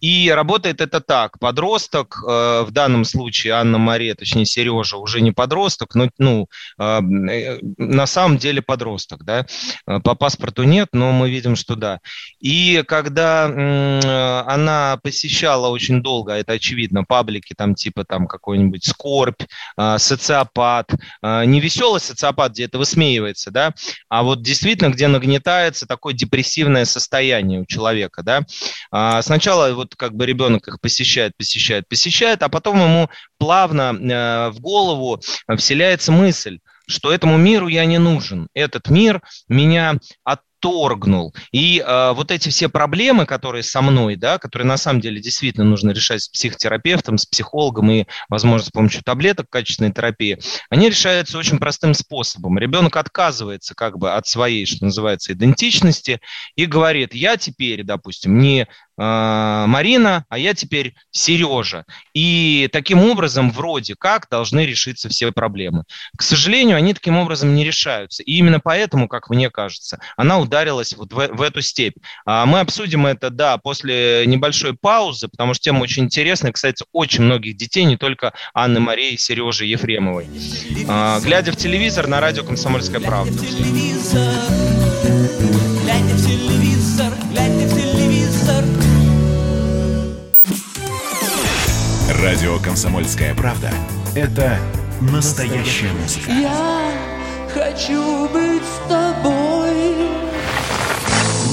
И 0.00 0.30
работает 0.30 0.80
это 0.80 1.00
так. 1.00 1.38
Подросток, 1.38 2.22
э, 2.26 2.62
в 2.62 2.70
данном 2.70 3.04
случае 3.04 3.54
Анна 3.54 3.78
Мария, 3.78 4.14
точнее 4.14 4.44
Сережа, 4.44 4.98
уже 4.98 5.20
не 5.20 5.32
подросток, 5.32 5.94
но 5.94 6.08
ну, 6.18 6.46
э, 6.78 7.00
э, 7.00 7.58
на 7.78 8.06
самом 8.06 8.38
деле 8.38 8.60
подросток. 8.60 9.24
Да? 9.24 9.46
Э, 9.86 10.00
по 10.00 10.14
паспорту 10.14 10.64
нет, 10.64 10.88
но 10.92 11.12
мы 11.12 11.30
видим, 11.30 11.56
что 11.56 11.74
да. 11.74 12.00
И 12.40 12.84
когда 12.86 13.48
э, 13.48 14.42
она 14.46 14.98
посещала 15.02 15.68
очень 15.68 16.02
долго, 16.02 16.32
это 16.32 16.52
очевидно, 16.52 17.04
паблики 17.04 17.54
там 17.56 17.74
типа 17.74 18.04
там 18.04 18.26
какой-нибудь 18.26 18.84
скорбь, 18.84 19.42
э, 19.78 19.98
социопат, 19.98 20.92
э, 21.22 21.44
не 21.46 21.60
веселый 21.60 22.00
социопат, 22.00 22.52
где 22.52 22.64
это 22.64 22.78
высмеивается, 22.78 23.50
да, 23.50 23.72
а 24.08 24.22
вот 24.22 24.42
действительно, 24.42 24.90
где 24.90 25.08
нагнетается 25.08 25.45
такое 25.86 26.14
депрессивное 26.14 26.84
состояние 26.84 27.60
у 27.60 27.66
человека, 27.66 28.22
да. 28.22 28.42
А, 28.90 29.22
сначала 29.22 29.72
вот 29.74 29.94
как 29.96 30.14
бы 30.14 30.26
ребенок 30.26 30.66
их 30.68 30.80
посещает, 30.80 31.36
посещает, 31.36 31.88
посещает, 31.88 32.42
а 32.42 32.48
потом 32.48 32.80
ему 32.80 33.10
плавно 33.38 33.94
э, 33.94 34.50
в 34.50 34.60
голову 34.60 35.20
вселяется 35.56 36.12
мысль, 36.12 36.58
что 36.88 37.12
этому 37.12 37.36
миру 37.36 37.68
я 37.68 37.84
не 37.84 37.98
нужен. 37.98 38.48
Этот 38.54 38.88
мир 38.90 39.22
меня 39.48 39.94
от 40.24 40.40
отторгнул. 40.66 41.34
И 41.52 41.82
э, 41.84 42.12
вот 42.12 42.30
эти 42.30 42.48
все 42.48 42.68
проблемы, 42.68 43.26
которые 43.26 43.62
со 43.62 43.80
мной, 43.82 44.16
да, 44.16 44.38
которые 44.38 44.66
на 44.66 44.76
самом 44.76 45.00
деле 45.00 45.20
действительно 45.20 45.64
нужно 45.64 45.90
решать 45.90 46.22
с 46.22 46.28
психотерапевтом, 46.28 47.18
с 47.18 47.26
психологом 47.26 47.90
и, 47.90 48.04
возможно, 48.28 48.66
с 48.66 48.70
помощью 48.70 49.02
таблеток 49.02 49.48
качественной 49.48 49.92
терапии, 49.92 50.38
они 50.70 50.88
решаются 50.88 51.38
очень 51.38 51.58
простым 51.58 51.94
способом. 51.94 52.58
Ребенок 52.58 52.96
отказывается 52.96 53.74
как 53.74 53.98
бы 53.98 54.12
от 54.12 54.26
своей, 54.26 54.66
что 54.66 54.84
называется, 54.84 55.32
идентичности 55.32 56.20
и 56.56 56.66
говорит, 56.66 57.14
я 57.14 57.36
теперь, 57.36 57.84
допустим, 57.84 58.38
не 58.38 58.66
а, 58.98 59.66
Марина, 59.66 60.24
а 60.28 60.38
я 60.38 60.54
теперь 60.54 60.94
Сережа. 61.10 61.84
И 62.14 62.68
таким 62.72 62.98
образом 63.00 63.50
вроде 63.50 63.94
как 63.94 64.28
должны 64.30 64.64
решиться 64.64 65.08
все 65.08 65.32
проблемы. 65.32 65.84
К 66.16 66.22
сожалению, 66.22 66.76
они 66.76 66.94
таким 66.94 67.18
образом 67.18 67.54
не 67.54 67.64
решаются. 67.64 68.22
И 68.22 68.32
именно 68.32 68.58
поэтому, 68.58 69.06
как 69.08 69.28
мне 69.28 69.50
кажется, 69.50 70.00
она 70.16 70.38
ударилась 70.56 70.94
вот 70.96 71.12
в, 71.12 71.16
в 71.16 71.42
эту 71.42 71.60
степь. 71.60 71.96
А 72.24 72.46
мы 72.46 72.60
обсудим 72.60 73.06
это, 73.06 73.28
да, 73.30 73.58
после 73.58 74.24
небольшой 74.26 74.74
паузы, 74.74 75.28
потому 75.28 75.52
что 75.54 75.64
тема 75.64 75.82
очень 75.82 76.04
интересная. 76.04 76.52
Кстати, 76.52 76.84
очень 76.92 77.24
многих 77.24 77.56
детей, 77.56 77.84
не 77.84 77.96
только 77.96 78.32
Анны 78.54 78.80
Марии 78.80 79.12
и 79.12 79.18
Сережи 79.18 79.66
Ефремовой. 79.66 80.26
А, 80.88 81.20
глядя 81.20 81.52
в 81.52 81.56
телевизор 81.56 82.06
на 82.06 82.20
радио 82.20 82.42
«Комсомольская 82.42 83.00
правда». 83.00 83.32
Глядя 85.82 86.14
в 86.14 86.26
телевизор, 86.26 87.12
глядя 87.30 87.66
в 87.66 87.74
телевизор, 87.74 88.64
Радио 92.22 92.58
«Комсомольская 92.58 93.34
правда»— 93.34 93.70
это 94.14 94.58
настоящая 95.00 95.92
музыка. 95.92 96.30
Я 96.30 96.90
хочу 97.52 98.28
быть 98.28 98.62
с 98.62 98.88
тобой. 98.88 99.55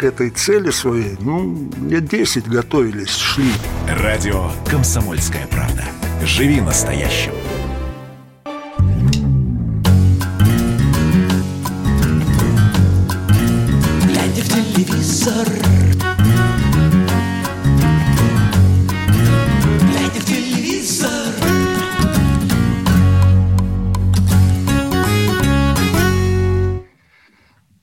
к 0.00 0.04
этой 0.04 0.30
цели 0.30 0.70
своей, 0.70 1.18
ну, 1.20 1.68
лет 1.86 2.06
10 2.06 2.48
готовились, 2.48 3.14
шли. 3.14 3.52
Радио 3.86 4.50
«Комсомольская 4.70 5.46
правда». 5.48 5.84
Живи 6.24 6.62
настоящим. 6.62 7.32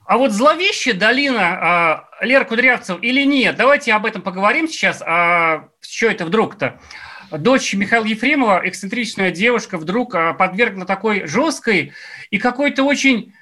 А 0.07 0.17
вот 0.17 0.31
зловещая 0.31 0.93
долина 0.93 1.41
а, 1.41 2.09
Лера 2.21 2.45
Кудрявцев 2.45 2.97
или 3.01 3.23
нет? 3.23 3.57
Давайте 3.57 3.91
об 3.93 4.05
этом 4.05 4.21
поговорим 4.21 4.69
сейчас. 4.69 5.03
А, 5.05 5.67
что 5.81 6.07
это 6.07 6.25
вдруг-то? 6.25 6.79
Дочь 7.29 7.73
Михаила 7.73 8.05
Ефремова, 8.05 8.61
эксцентричная 8.63 9.31
девушка, 9.31 9.77
вдруг 9.77 10.15
а, 10.15 10.33
подвергла 10.33 10.85
такой 10.85 11.27
жесткой 11.27 11.91
и 12.29 12.37
какой-то 12.37 12.83
очень 12.83 13.33
а, 13.33 13.37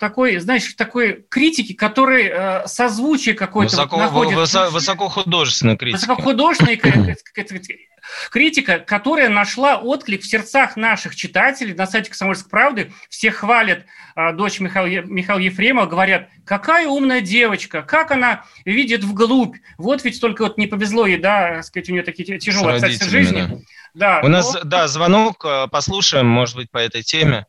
такой, 0.00 0.38
знаешь, 0.38 0.74
такой 0.74 1.24
критики, 1.28 1.72
который 1.72 2.28
а, 2.32 2.66
созвучие 2.66 3.36
какое-то 3.36 3.76
Высоко, 3.76 3.96
находит. 3.98 4.36
высо- 4.36 4.70
высокохудожественная 4.70 5.76
критика. 5.76 6.00
Высокохудожественная 6.00 6.76
критика, 8.30 8.78
которая 8.80 9.28
нашла 9.28 9.76
отклик 9.76 10.22
в 10.22 10.26
сердцах 10.26 10.76
наших 10.76 11.14
читателей 11.14 11.74
на 11.74 11.86
сайте 11.86 12.10
«Комсомольской 12.10 12.50
правды». 12.50 12.92
Все 13.08 13.30
хвалят 13.30 13.84
а, 14.16 14.32
дочь 14.32 14.58
Михаила, 14.58 15.04
Михаила 15.06 15.38
Ефремова, 15.40 15.86
говорят, 15.86 16.28
какая 16.44 16.88
умная 16.88 17.20
девочка, 17.20 17.82
как 17.82 18.10
она 18.10 18.44
видит 18.64 19.04
вглубь. 19.04 19.56
Вот 19.78 20.02
ведь 20.04 20.20
только 20.20 20.42
вот 20.42 20.58
не 20.58 20.66
повезло 20.66 21.06
ей, 21.06 21.18
да, 21.18 21.62
сказать, 21.62 21.88
у 21.88 21.92
нее 21.92 22.02
такие 22.02 22.38
тяжелые 22.38 22.72
обстоятельства 22.72 23.08
жизни. 23.10 23.64
Да, 23.94 24.20
У 24.22 24.28
нас, 24.28 24.54
но- 24.54 24.64
да, 24.64 24.88
звонок, 24.88 25.44
э, 25.44 25.66
послушаем, 25.68 26.26
может 26.26 26.56
быть, 26.56 26.70
по 26.70 26.78
этой 26.78 27.02
теме. 27.02 27.46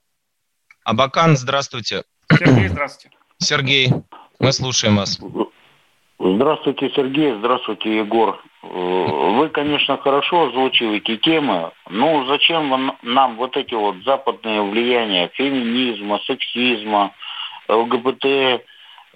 Абакан, 0.83 1.37
здравствуйте. 1.37 2.03
Сергей, 2.31 2.67
здравствуйте. 2.67 3.17
Сергей, 3.37 3.89
мы 4.39 4.51
слушаем 4.51 4.97
вас. 4.97 5.19
Здравствуйте, 6.19 6.91
Сергей. 6.95 7.33
Здравствуйте, 7.35 7.97
Егор. 7.97 8.41
Вы, 8.63 9.49
конечно, 9.49 9.97
хорошо 9.97 10.47
озвучиваете 10.49 11.17
темы, 11.17 11.71
но 11.89 12.25
зачем 12.25 12.69
вам- 12.69 12.97
нам 13.01 13.35
вот 13.37 13.57
эти 13.57 13.73
вот 13.73 13.95
западные 14.05 14.61
влияния 14.61 15.29
феминизма, 15.33 16.19
сексизма, 16.25 17.13
ЛГБТ? 17.67 18.61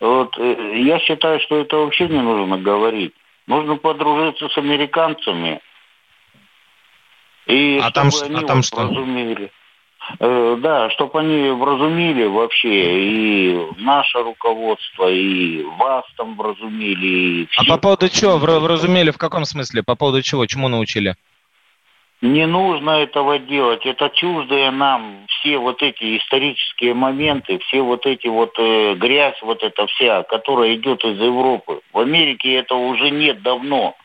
Вот, 0.01 0.38
э, 0.38 0.81
я 0.84 1.00
считаю, 1.00 1.39
что 1.39 1.57
это 1.57 1.77
вообще 1.77 2.07
не 2.07 2.19
нужно 2.22 2.57
говорить. 2.57 3.13
Нужно 3.48 3.77
подружиться 3.77 4.50
с 4.50 4.57
американцами. 4.57 5.62
И 7.45 7.79
А 7.81 7.91
там 7.91 8.10
чтобы 8.12 8.34
а 8.34 8.38
они 8.38 8.48
там 8.48 8.57
вот 8.57 8.65
что? 8.65 8.77
вразумели. 8.77 9.51
Э, 10.19 10.57
Да, 10.59 10.89
чтобы 10.91 11.19
они 11.19 11.50
вразумили 11.50 12.25
вообще 12.25 12.69
и 13.01 13.67
наше 13.79 14.19
руководство, 14.19 15.09
и 15.09 15.63
вас 15.63 16.05
там 16.17 16.35
вразумили. 16.38 17.07
И 17.07 17.47
А 17.57 17.62
всех. 17.63 17.75
по 17.75 17.81
поводу 17.81 18.09
чего? 18.09 18.38
Вразумели 18.38 19.12
в 19.12 19.17
каком 19.17 19.45
смысле? 19.45 19.83
По 19.83 19.95
поводу 19.95 20.21
чего? 20.21 20.45
Чему 20.45 20.67
научили? 20.67 21.15
Не 22.21 22.47
нужно 22.47 22.91
этого 22.91 23.38
делать. 23.39 23.85
Это 23.85 24.09
чуждые 24.09 24.71
нам 24.71 25.25
все 25.27 25.57
вот 25.57 25.81
эти 25.83 26.17
исторические 26.17 26.93
моменты, 26.93 27.59
все 27.67 27.81
вот 27.81 28.05
эти 28.05 28.27
вот 28.27 28.53
э, 28.57 28.95
грязь, 28.95 29.38
вот 29.41 29.62
эта 29.63 29.85
вся, 29.88 30.24
которая 30.24 30.75
идет 30.75 31.03
из 31.03 31.19
Европы. 31.19 31.81
В 31.93 32.00
Америке 32.00 32.53
этого 32.55 32.79
уже 32.79 33.09
нет 33.12 33.41
давно. 33.41 33.95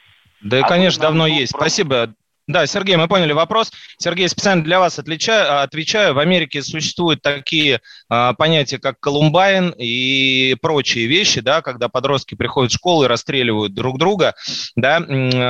Да, 0.43 0.59
А 0.61 0.63
конечно, 0.69 1.03
давно 1.03 1.27
есть. 1.27 1.53
про- 1.53 1.61
Спасибо. 1.61 2.13
Да, 2.51 2.67
Сергей, 2.67 2.97
мы 2.97 3.07
поняли 3.07 3.33
вопрос. 3.33 3.71
Сергей, 3.97 4.29
специально 4.29 4.65
для 4.65 4.81
вас 4.81 4.99
отличаю, 4.99 5.63
отвечаю. 5.63 6.15
В 6.15 6.19
Америке 6.19 6.63
существуют 6.63 7.23
такие 7.23 7.81
а, 8.09 8.33
понятия, 8.33 8.79
как 8.79 8.99
Колумбайн 8.99 9.73
и 9.79 10.57
прочие 10.61 11.07
вещи, 11.07 11.41
да, 11.41 11.63
когда 11.63 11.89
подростки 11.89 12.35
приходят 12.35 12.73
в 12.73 12.75
школу 12.75 13.05
и 13.05 13.07
расстреливают 13.07 13.73
друг 13.73 13.99
друга. 13.99 14.35
Да. 14.75 14.99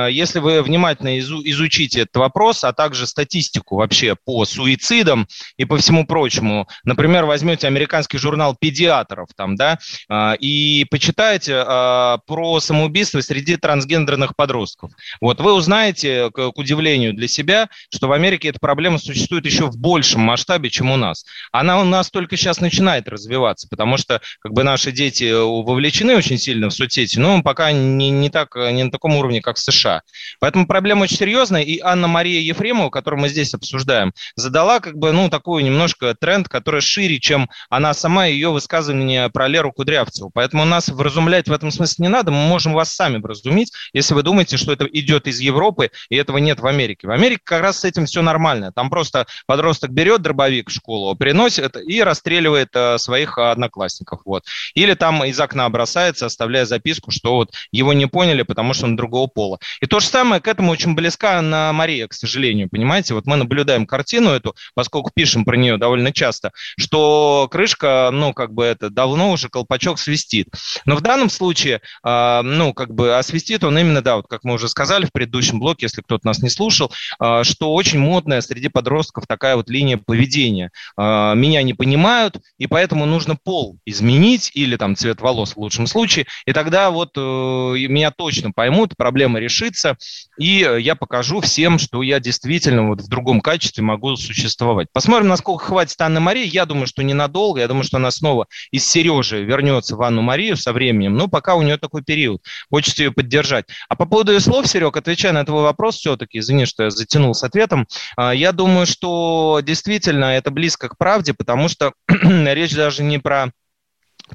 Если 0.09 0.37
вы 0.37 0.61
внимательно 0.61 1.17
изу, 1.17 1.41
изучите 1.43 2.01
этот 2.01 2.17
вопрос, 2.17 2.63
а 2.63 2.71
также 2.71 3.07
статистику 3.07 3.77
вообще 3.77 4.15
по 4.23 4.45
суицидам 4.45 5.27
и 5.57 5.65
по 5.65 5.77
всему 5.77 6.05
прочему, 6.05 6.67
например, 6.83 7.25
возьмете 7.25 7.65
американский 7.65 8.19
журнал 8.19 8.55
педиатров 8.59 9.29
там, 9.35 9.55
да, 9.55 9.79
а, 10.07 10.33
и 10.33 10.85
почитаете 10.91 11.63
а, 11.65 12.19
про 12.27 12.59
самоубийство 12.59 13.21
среди 13.21 13.57
трансгендерных 13.57 14.35
подростков. 14.35 14.91
Вот 15.19 15.41
вы 15.41 15.53
узнаете, 15.53 16.29
к 16.29 16.51
удивлению 16.55 16.90
удивлению 16.91 17.13
для 17.13 17.27
себя, 17.27 17.69
что 17.93 18.07
в 18.07 18.11
Америке 18.11 18.49
эта 18.49 18.59
проблема 18.59 18.97
существует 18.97 19.45
еще 19.45 19.65
в 19.65 19.77
большем 19.77 20.21
масштабе, 20.21 20.69
чем 20.69 20.91
у 20.91 20.97
нас. 20.97 21.25
Она 21.51 21.79
у 21.79 21.83
нас 21.83 22.09
только 22.09 22.37
сейчас 22.37 22.59
начинает 22.59 23.07
развиваться, 23.07 23.67
потому 23.69 23.97
что 23.97 24.21
как 24.39 24.53
бы 24.53 24.63
наши 24.63 24.91
дети 24.91 25.25
э, 25.25 25.37
вовлечены 25.41 26.15
очень 26.15 26.37
сильно 26.37 26.69
в 26.69 26.73
соцсети, 26.73 27.17
но 27.17 27.41
пока 27.41 27.71
не, 27.71 28.09
не, 28.09 28.29
так, 28.29 28.55
не 28.55 28.83
на 28.83 28.91
таком 28.91 29.15
уровне, 29.15 29.41
как 29.41 29.57
в 29.57 29.59
США. 29.59 30.01
Поэтому 30.39 30.67
проблема 30.67 31.03
очень 31.03 31.17
серьезная, 31.17 31.61
и 31.61 31.79
Анна-Мария 31.79 32.41
Ефремова, 32.41 32.89
которую 32.89 33.21
мы 33.21 33.29
здесь 33.29 33.53
обсуждаем, 33.53 34.13
задала 34.35 34.79
как 34.79 34.97
бы, 34.97 35.11
ну, 35.11 35.29
такой 35.29 35.63
немножко 35.63 36.15
тренд, 36.15 36.49
который 36.49 36.81
шире, 36.81 37.19
чем 37.19 37.49
она 37.69 37.93
сама, 37.93 38.25
ее 38.25 38.49
высказывание 38.49 39.29
про 39.29 39.47
Леру 39.47 39.71
Кудрявцеву. 39.71 40.31
Поэтому 40.33 40.65
нас 40.65 40.89
вразумлять 40.89 41.47
в 41.47 41.53
этом 41.53 41.71
смысле 41.71 42.03
не 42.03 42.09
надо, 42.09 42.31
мы 42.31 42.47
можем 42.47 42.73
вас 42.73 42.93
сами 42.93 43.17
вразумить, 43.17 43.71
если 43.93 44.13
вы 44.13 44.23
думаете, 44.23 44.57
что 44.57 44.71
это 44.71 44.85
идет 44.85 45.27
из 45.27 45.39
Европы, 45.39 45.91
и 46.09 46.15
этого 46.15 46.37
нет 46.37 46.59
в 46.59 46.67
Америке. 46.67 46.80
Америке. 46.81 47.07
В 47.07 47.11
Америке 47.11 47.41
как 47.43 47.61
раз 47.61 47.79
с 47.79 47.85
этим 47.85 48.05
все 48.05 48.21
нормально. 48.21 48.71
Там 48.71 48.89
просто 48.89 49.27
подросток 49.45 49.91
берет 49.91 50.21
дробовик 50.21 50.69
в 50.69 50.73
школу, 50.73 51.15
приносит 51.15 51.77
и 51.77 52.01
расстреливает 52.01 52.69
э, 52.73 52.97
своих 52.97 53.37
одноклассников. 53.37 54.21
Вот. 54.25 54.43
Или 54.73 54.93
там 54.93 55.23
из 55.23 55.39
окна 55.39 55.69
бросается, 55.69 56.25
оставляя 56.25 56.65
записку, 56.65 57.11
что 57.11 57.35
вот 57.35 57.51
его 57.71 57.93
не 57.93 58.07
поняли, 58.07 58.43
потому 58.43 58.73
что 58.73 58.85
он 58.85 58.95
другого 58.95 59.27
пола. 59.27 59.59
И 59.79 59.85
то 59.85 59.99
же 59.99 60.07
самое 60.07 60.41
к 60.41 60.47
этому 60.47 60.71
очень 60.71 60.95
близка 60.95 61.41
на 61.41 61.71
Мария, 61.73 62.07
к 62.07 62.13
сожалению, 62.13 62.69
понимаете? 62.69 63.13
Вот 63.13 63.25
мы 63.25 63.35
наблюдаем 63.35 63.85
картину 63.85 64.31
эту, 64.31 64.55
поскольку 64.73 65.11
пишем 65.13 65.45
про 65.45 65.55
нее 65.55 65.77
довольно 65.77 66.11
часто, 66.11 66.51
что 66.77 67.47
крышка, 67.51 68.09
ну, 68.11 68.33
как 68.33 68.53
бы 68.53 68.63
это, 68.63 68.89
давно 68.89 69.31
уже 69.31 69.49
колпачок 69.49 69.99
свистит. 69.99 70.47
Но 70.85 70.95
в 70.95 71.01
данном 71.01 71.29
случае, 71.29 71.81
э, 72.03 72.41
ну, 72.43 72.73
как 72.73 72.93
бы, 72.93 73.17
а 73.17 73.23
свистит 73.23 73.63
он 73.63 73.77
именно, 73.77 74.01
да, 74.01 74.15
вот 74.17 74.27
как 74.27 74.43
мы 74.43 74.53
уже 74.53 74.67
сказали 74.67 75.05
в 75.05 75.11
предыдущем 75.11 75.59
блоке, 75.59 75.85
если 75.85 76.01
кто-то 76.01 76.25
нас 76.25 76.39
не 76.39 76.49
слушал, 76.49 76.60
слушал, 76.61 76.91
а, 77.19 77.43
что 77.43 77.73
очень 77.73 77.97
модная 77.97 78.41
среди 78.41 78.67
подростков 78.69 79.25
такая 79.27 79.55
вот 79.55 79.69
линия 79.69 79.97
поведения. 79.97 80.69
А, 80.95 81.33
меня 81.33 81.63
не 81.63 81.73
понимают, 81.73 82.37
и 82.59 82.67
поэтому 82.67 83.05
нужно 83.05 83.35
пол 83.35 83.77
изменить 83.85 84.51
или 84.53 84.75
там 84.75 84.95
цвет 84.95 85.21
волос 85.21 85.53
в 85.55 85.57
лучшем 85.57 85.87
случае, 85.87 86.27
и 86.45 86.53
тогда 86.53 86.91
вот 86.91 87.11
э, 87.17 87.19
меня 87.19 88.11
точно 88.11 88.51
поймут, 88.51 88.95
проблема 88.95 89.39
решится, 89.39 89.97
и 90.37 90.67
я 90.79 90.95
покажу 90.95 91.41
всем, 91.41 91.79
что 91.79 92.03
я 92.03 92.19
действительно 92.19 92.87
вот 92.87 93.01
в 93.01 93.07
другом 93.07 93.41
качестве 93.41 93.83
могу 93.83 94.15
существовать. 94.15 94.87
Посмотрим, 94.93 95.29
насколько 95.29 95.65
хватит 95.65 95.99
Анны 96.01 96.19
Марии. 96.19 96.45
Я 96.45 96.65
думаю, 96.65 96.87
что 96.87 97.03
ненадолго. 97.03 97.59
Я 97.59 97.67
думаю, 97.67 97.83
что 97.83 97.97
она 97.97 98.11
снова 98.11 98.47
из 98.71 98.85
Сережи 98.85 99.43
вернется 99.43 99.95
в 99.95 100.01
Анну 100.01 100.21
Марию 100.21 100.57
со 100.57 100.73
временем. 100.73 101.15
Но 101.15 101.27
пока 101.27 101.55
у 101.55 101.61
нее 101.61 101.77
такой 101.77 102.03
период. 102.03 102.41
Хочется 102.69 103.03
ее 103.03 103.11
поддержать. 103.11 103.65
А 103.89 103.95
по 103.95 104.05
поводу 104.05 104.31
ее 104.31 104.39
слов, 104.39 104.67
Серег, 104.67 104.97
отвечая 104.97 105.31
на 105.31 105.45
твой 105.45 105.63
вопрос 105.63 105.97
все-таки, 105.97 106.41
извини, 106.51 106.65
что 106.65 106.83
я 106.83 106.89
затянул 106.91 107.33
с 107.33 107.43
ответом. 107.43 107.87
А, 108.17 108.33
я 108.33 108.51
думаю, 108.51 108.85
что 108.85 109.61
действительно 109.63 110.25
это 110.25 110.51
близко 110.51 110.89
к 110.89 110.97
правде, 110.97 111.33
потому 111.33 111.67
что 111.67 111.93
речь 112.07 112.75
даже 112.75 113.03
не 113.03 113.17
про 113.17 113.51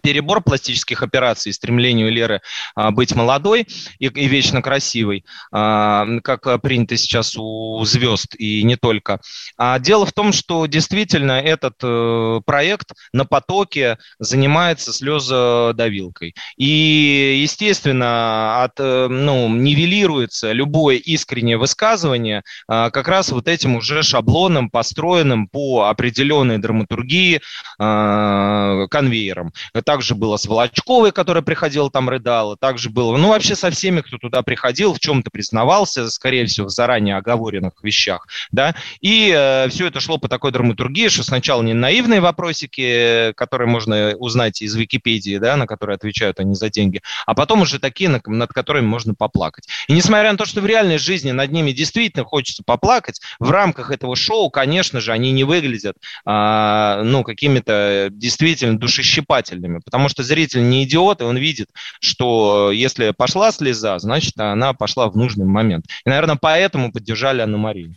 перебор 0.00 0.42
пластических 0.42 1.02
операций, 1.02 1.52
стремлению 1.52 2.10
Леры 2.10 2.40
а, 2.74 2.90
быть 2.90 3.14
молодой 3.14 3.66
и, 3.98 4.06
и 4.06 4.26
вечно 4.26 4.62
красивой, 4.62 5.24
а, 5.52 6.06
как 6.22 6.60
принято 6.62 6.96
сейчас 6.96 7.36
у 7.36 7.84
звезд 7.84 8.34
и 8.38 8.62
не 8.62 8.76
только. 8.76 9.20
А 9.56 9.78
дело 9.78 10.06
в 10.06 10.12
том, 10.12 10.32
что 10.32 10.66
действительно 10.66 11.40
этот 11.40 11.74
э, 11.82 12.40
проект 12.44 12.92
на 13.12 13.24
потоке 13.24 13.98
занимается 14.18 14.92
слезодавилкой. 14.92 16.34
И, 16.56 17.38
естественно, 17.42 18.64
от, 18.64 18.78
э, 18.78 19.08
ну, 19.08 19.48
нивелируется 19.48 20.52
любое 20.52 20.96
искреннее 20.96 21.58
высказывание 21.58 22.42
а, 22.68 22.90
как 22.90 23.08
раз 23.08 23.30
вот 23.30 23.48
этим 23.48 23.76
уже 23.76 24.02
шаблоном, 24.02 24.70
построенным 24.70 25.48
по 25.48 25.88
определенной 25.88 26.58
драматургии 26.58 27.40
конвейером 27.78 29.52
также 29.86 30.16
было 30.16 30.36
с 30.36 30.46
Волочковой, 30.46 31.12
которая 31.12 31.44
приходила 31.44 31.88
там 31.90 32.08
рыдала, 32.08 32.56
также 32.56 32.90
было, 32.90 33.16
ну, 33.16 33.28
вообще 33.28 33.54
со 33.54 33.70
всеми, 33.70 34.00
кто 34.00 34.18
туда 34.18 34.42
приходил, 34.42 34.92
в 34.92 34.98
чем-то 34.98 35.30
признавался, 35.30 36.10
скорее 36.10 36.46
всего, 36.46 36.66
в 36.66 36.70
заранее 36.70 37.16
оговоренных 37.16 37.72
вещах, 37.82 38.26
да, 38.50 38.74
и 39.00 39.32
э, 39.34 39.68
все 39.68 39.86
это 39.86 40.00
шло 40.00 40.18
по 40.18 40.28
такой 40.28 40.50
драматургии, 40.50 41.06
что 41.06 41.22
сначала 41.22 41.62
не 41.62 41.72
наивные 41.72 42.20
вопросики, 42.20 43.32
которые 43.36 43.68
можно 43.68 44.16
узнать 44.16 44.60
из 44.60 44.74
Википедии, 44.74 45.38
да, 45.38 45.56
на 45.56 45.68
которые 45.68 45.94
отвечают 45.94 46.40
они 46.40 46.56
за 46.56 46.68
деньги, 46.68 47.00
а 47.24 47.34
потом 47.34 47.62
уже 47.62 47.78
такие, 47.78 48.10
над, 48.10 48.26
над 48.26 48.52
которыми 48.52 48.86
можно 48.86 49.14
поплакать. 49.14 49.68
И 49.86 49.92
несмотря 49.92 50.32
на 50.32 50.38
то, 50.38 50.46
что 50.46 50.60
в 50.60 50.66
реальной 50.66 50.98
жизни 50.98 51.30
над 51.30 51.52
ними 51.52 51.70
действительно 51.70 52.24
хочется 52.24 52.64
поплакать, 52.66 53.20
в 53.38 53.52
рамках 53.52 53.92
этого 53.92 54.16
шоу, 54.16 54.50
конечно 54.50 55.00
же, 55.00 55.12
они 55.12 55.30
не 55.30 55.44
выглядят, 55.44 55.96
а, 56.24 57.02
ну, 57.04 57.22
какими-то 57.22 58.08
действительно 58.10 58.76
душещипательными, 58.76 59.75
фильме, 59.76 59.80
потому 59.84 60.08
что 60.08 60.22
зритель 60.22 60.68
не 60.68 60.84
идиот, 60.84 61.20
и 61.20 61.24
он 61.24 61.36
видит, 61.36 61.68
что 62.00 62.70
если 62.72 63.10
пошла 63.10 63.52
слеза, 63.52 63.98
значит, 63.98 64.38
она 64.38 64.72
пошла 64.72 65.08
в 65.08 65.16
нужный 65.16 65.46
момент. 65.46 65.86
И, 66.04 66.08
наверное, 66.08 66.36
поэтому 66.40 66.92
поддержали 66.92 67.42
Анну 67.42 67.58
Марию. 67.58 67.94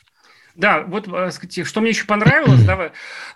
Да, 0.60 0.82
вот, 0.82 1.08
э, 1.08 1.63
что 1.63 1.80
мне 1.80 1.91
еще 1.91 2.04
понравилось, 2.04 2.63
да, 2.65 2.76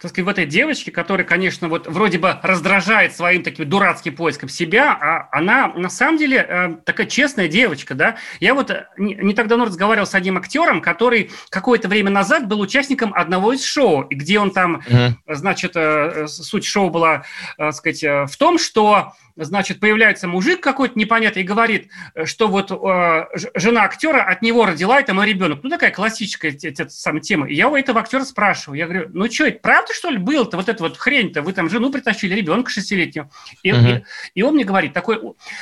так 0.01 0.11
сказать, 0.11 0.25
в 0.25 0.27
этой 0.27 0.45
девочке, 0.45 0.91
которая, 0.91 1.25
конечно, 1.25 1.69
вот 1.69 1.87
вроде 1.87 2.19
бы 2.19 2.37
раздражает 2.43 3.15
своим 3.15 3.43
таким 3.43 3.69
дурацким 3.69 4.13
поиском 4.13 4.49
себя, 4.49 4.91
а 4.91 5.29
она 5.31 5.69
на 5.69 5.87
самом 5.89 6.17
деле 6.17 6.45
э, 6.45 6.75
такая 6.83 7.07
честная 7.07 7.47
девочка, 7.47 7.95
да. 7.95 8.17
Я 8.41 8.53
вот 8.53 8.71
э, 8.71 8.87
не, 8.97 9.15
не 9.15 9.33
так 9.33 9.47
давно 9.47 9.63
разговаривал 9.63 10.05
с 10.05 10.13
одним 10.13 10.37
актером, 10.37 10.81
который 10.81 11.31
какое-то 11.49 11.87
время 11.87 12.11
назад 12.11 12.49
был 12.49 12.59
участником 12.59 13.13
одного 13.13 13.53
из 13.53 13.63
шоу, 13.63 14.05
где 14.09 14.37
он 14.37 14.51
там, 14.51 14.81
mm-hmm. 14.85 15.13
значит, 15.29 16.29
суть 16.29 16.65
шоу 16.65 16.89
была, 16.89 17.23
так 17.57 17.73
сказать, 17.73 18.03
в 18.03 18.37
том, 18.37 18.59
что 18.59 19.13
значит, 19.35 19.79
появляется 19.79 20.27
мужик 20.27 20.61
какой-то 20.61 20.97
непонятный 20.97 21.41
и 21.41 21.45
говорит, 21.45 21.89
что 22.25 22.47
вот 22.47 22.71
э, 22.71 23.25
жена 23.55 23.83
актера 23.83 24.23
от 24.23 24.41
него 24.41 24.65
родила, 24.65 24.99
это 24.99 25.13
мой 25.13 25.27
ребенок. 25.27 25.59
Ну, 25.63 25.69
такая 25.69 25.91
классическая 25.91 26.57
эта 26.61 26.89
самая 26.89 27.21
тема. 27.21 27.47
И 27.47 27.55
я 27.55 27.69
у 27.69 27.75
этого 27.75 27.99
актера 27.99 28.23
спрашиваю, 28.23 28.77
я 28.77 28.85
говорю, 28.85 29.09
ну 29.13 29.29
что, 29.31 29.45
это 29.45 29.59
правда, 29.59 29.93
что 29.93 30.09
ли, 30.09 30.17
было-то 30.17 30.57
вот 30.57 30.69
это 30.69 30.83
вот 30.83 30.97
хрень-то? 30.97 31.41
Вы 31.41 31.53
там 31.53 31.69
жену 31.69 31.91
притащили, 31.91 32.35
ребенка 32.35 32.69
шестилетнего. 32.69 33.29
И, 33.63 33.71
uh-huh. 33.71 34.03
и, 34.33 34.39
и 34.39 34.43
он 34.43 34.55
мне 34.55 34.63
говорит, 34.63 34.93
такой 34.93 35.19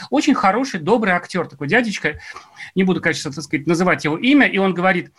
очень 0.10 0.34
хороший, 0.34 0.80
добрый 0.80 1.14
актер, 1.14 1.48
такой 1.48 1.68
дядечка, 1.68 2.20
не 2.76 2.84
буду, 2.84 3.02
конечно, 3.02 3.32
так 3.32 3.44
сказать, 3.44 3.68
называть 3.68 4.04
его 4.04 4.18
имя, 4.18 4.48
и 4.48 4.58
он 4.58 4.74
говорит, 4.74 5.12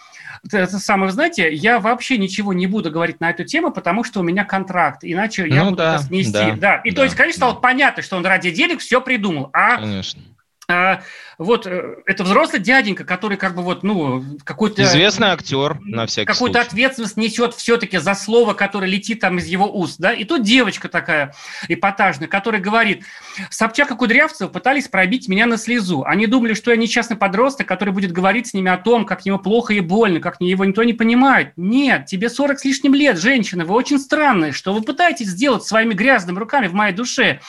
это 0.51 0.79
самое, 0.79 1.07
вы 1.07 1.13
знаете, 1.13 1.53
я 1.53 1.79
вообще 1.79 2.19
ничего 2.19 2.53
не 2.53 2.67
буду 2.67 2.91
говорить 2.91 3.21
на 3.21 3.31
эту 3.31 3.45
тему, 3.45 3.71
потому 3.71 4.05
что 4.05 4.21
у 4.21 4.23
меня 4.23 4.45
контракт, 4.45 5.01
иначе 5.03 5.45
ну, 5.45 5.55
я 5.55 5.65
буду 5.65 5.77
да, 5.77 6.01
нести. 6.11 6.33
Да, 6.33 6.57
да. 6.57 6.77
И 6.85 6.91
да, 6.91 6.97
то 6.97 7.05
есть, 7.05 7.17
конечно, 7.17 7.41
да. 7.41 7.47
стало 7.47 7.61
понятно, 7.61 8.03
что 8.03 8.17
он 8.17 8.27
ради 8.27 8.42
денег 8.51 8.81
все 8.81 9.01
придумал. 9.01 9.51
А 9.53 9.77
Конечно. 9.77 10.23
А, 10.69 11.03
вот 11.39 11.67
э, 11.67 11.97
это 12.07 12.23
взрослый 12.23 12.61
дяденька, 12.61 13.05
который 13.05 13.37
как 13.37 13.57
бы 13.57 13.63
вот, 13.63 13.83
ну, 13.83 14.25
какой-то... 14.45 14.83
Известный 14.85 15.29
актер, 15.29 15.79
на 15.81 16.07
всякий 16.07 16.27
Какую-то 16.27 16.61
ответственность 16.61 17.17
несет 17.17 17.55
все-таки 17.55 17.99
за 17.99 18.15
слово, 18.15 18.55
которое 18.55 18.87
летит 18.87 19.21
там 19.21 19.39
из 19.39 19.47
его 19.47 19.67
уст, 19.67 19.97
да, 19.99 20.13
и 20.13 20.25
тут 20.25 20.43
девочка 20.43 20.89
такая 20.89 21.35
эпатажная, 21.69 22.29
которая 22.29 22.61
говорит, 22.61 23.05
Собчак 23.51 23.91
и 23.91 23.97
Кудрявцев 23.97 24.53
пытались 24.53 24.87
пробить 24.87 25.29
меня 25.29 25.47
на 25.47 25.57
слезу. 25.57 26.05
Они 26.05 26.27
думали, 26.27 26.55
что 26.55 26.71
я 26.71 26.77
несчастный 26.77 27.17
подросток, 27.17 27.67
который 27.67 27.93
будет 27.93 28.13
говорить 28.13 28.49
с 28.49 28.55
ними 28.55 28.71
о 28.71 28.79
том, 28.79 29.05
как 29.05 29.27
ему 29.27 29.41
плохо 29.41 29.75
и 29.75 29.81
больно, 29.81 30.21
как 30.21 30.37
его 30.41 30.65
никто 30.65 30.85
не 30.85 30.93
понимает. 30.93 31.53
Нет, 31.57 32.07
тебе 32.07 32.31
40 32.31 32.61
с 32.61 32.65
лишним 32.65 32.95
лет, 32.95 33.19
женщина, 33.19 33.65
вы 33.65 33.75
очень 33.75 33.99
странные, 33.99 34.53
что 34.53 34.73
вы 34.73 34.83
пытаетесь 34.83 35.27
сделать 35.27 35.65
своими 35.65 35.93
грязными 35.93 36.39
руками 36.39 36.69
в 36.69 36.73
моей 36.73 36.95
душе. 36.95 37.41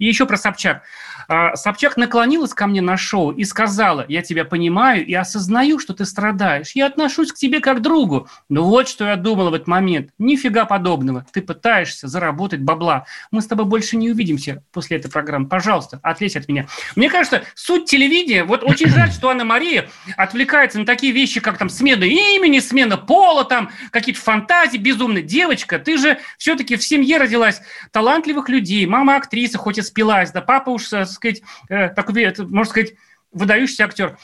И 0.00 0.06
еще 0.06 0.26
про 0.26 0.36
Собчак. 0.36 0.82
А, 1.32 1.54
Собчак 1.54 1.96
наклонилась 1.96 2.54
ко 2.54 2.66
мне 2.66 2.80
на 2.80 2.96
шоу 2.96 3.30
и 3.30 3.44
сказала, 3.44 4.04
я 4.08 4.20
тебя 4.20 4.44
понимаю 4.44 5.06
и 5.06 5.14
осознаю, 5.14 5.78
что 5.78 5.94
ты 5.94 6.04
страдаешь. 6.04 6.72
Я 6.74 6.86
отношусь 6.86 7.30
к 7.30 7.36
тебе 7.36 7.60
как 7.60 7.78
к 7.78 7.80
другу. 7.80 8.28
Но 8.48 8.64
вот 8.64 8.88
что 8.88 9.06
я 9.06 9.14
думала 9.14 9.50
в 9.50 9.54
этот 9.54 9.68
момент. 9.68 10.10
Нифига 10.18 10.64
подобного. 10.64 11.24
Ты 11.32 11.40
пытаешься 11.40 12.08
заработать 12.08 12.62
бабла. 12.62 13.06
Мы 13.30 13.42
с 13.42 13.46
тобой 13.46 13.66
больше 13.66 13.96
не 13.96 14.10
увидимся 14.10 14.64
после 14.72 14.96
этой 14.96 15.08
программы. 15.08 15.46
Пожалуйста, 15.46 16.00
отлезь 16.02 16.34
от 16.34 16.48
меня. 16.48 16.66
Мне 16.96 17.08
кажется, 17.08 17.44
суть 17.54 17.84
телевидения, 17.84 18.42
вот 18.42 18.64
очень 18.64 18.88
жаль, 18.88 19.12
что 19.12 19.28
Анна-Мария 19.28 19.88
отвлекается 20.16 20.80
на 20.80 20.84
такие 20.84 21.12
вещи, 21.12 21.38
как 21.38 21.58
там 21.58 21.68
смена 21.68 22.02
имени, 22.02 22.58
смена 22.58 22.96
пола, 22.96 23.44
там 23.44 23.70
какие-то 23.92 24.20
фантазии 24.20 24.78
безумные. 24.78 25.22
Девочка, 25.22 25.78
ты 25.78 25.96
же 25.96 26.18
все-таки 26.38 26.74
в 26.74 26.82
семье 26.82 27.18
родилась 27.18 27.62
талантливых 27.92 28.48
людей. 28.48 28.84
Мама 28.86 29.14
актриса, 29.14 29.58
хоть 29.58 29.78
и 29.78 29.82
спилась, 29.82 30.32
да 30.32 30.40
папа 30.40 30.70
уж, 30.70 30.88
сказать, 31.20 31.42
э, 31.68 31.88
такой, 31.90 32.22
это, 32.22 32.44
можно 32.44 32.70
сказать, 32.70 32.94
выдающийся 33.32 33.84
актер. 33.84 34.18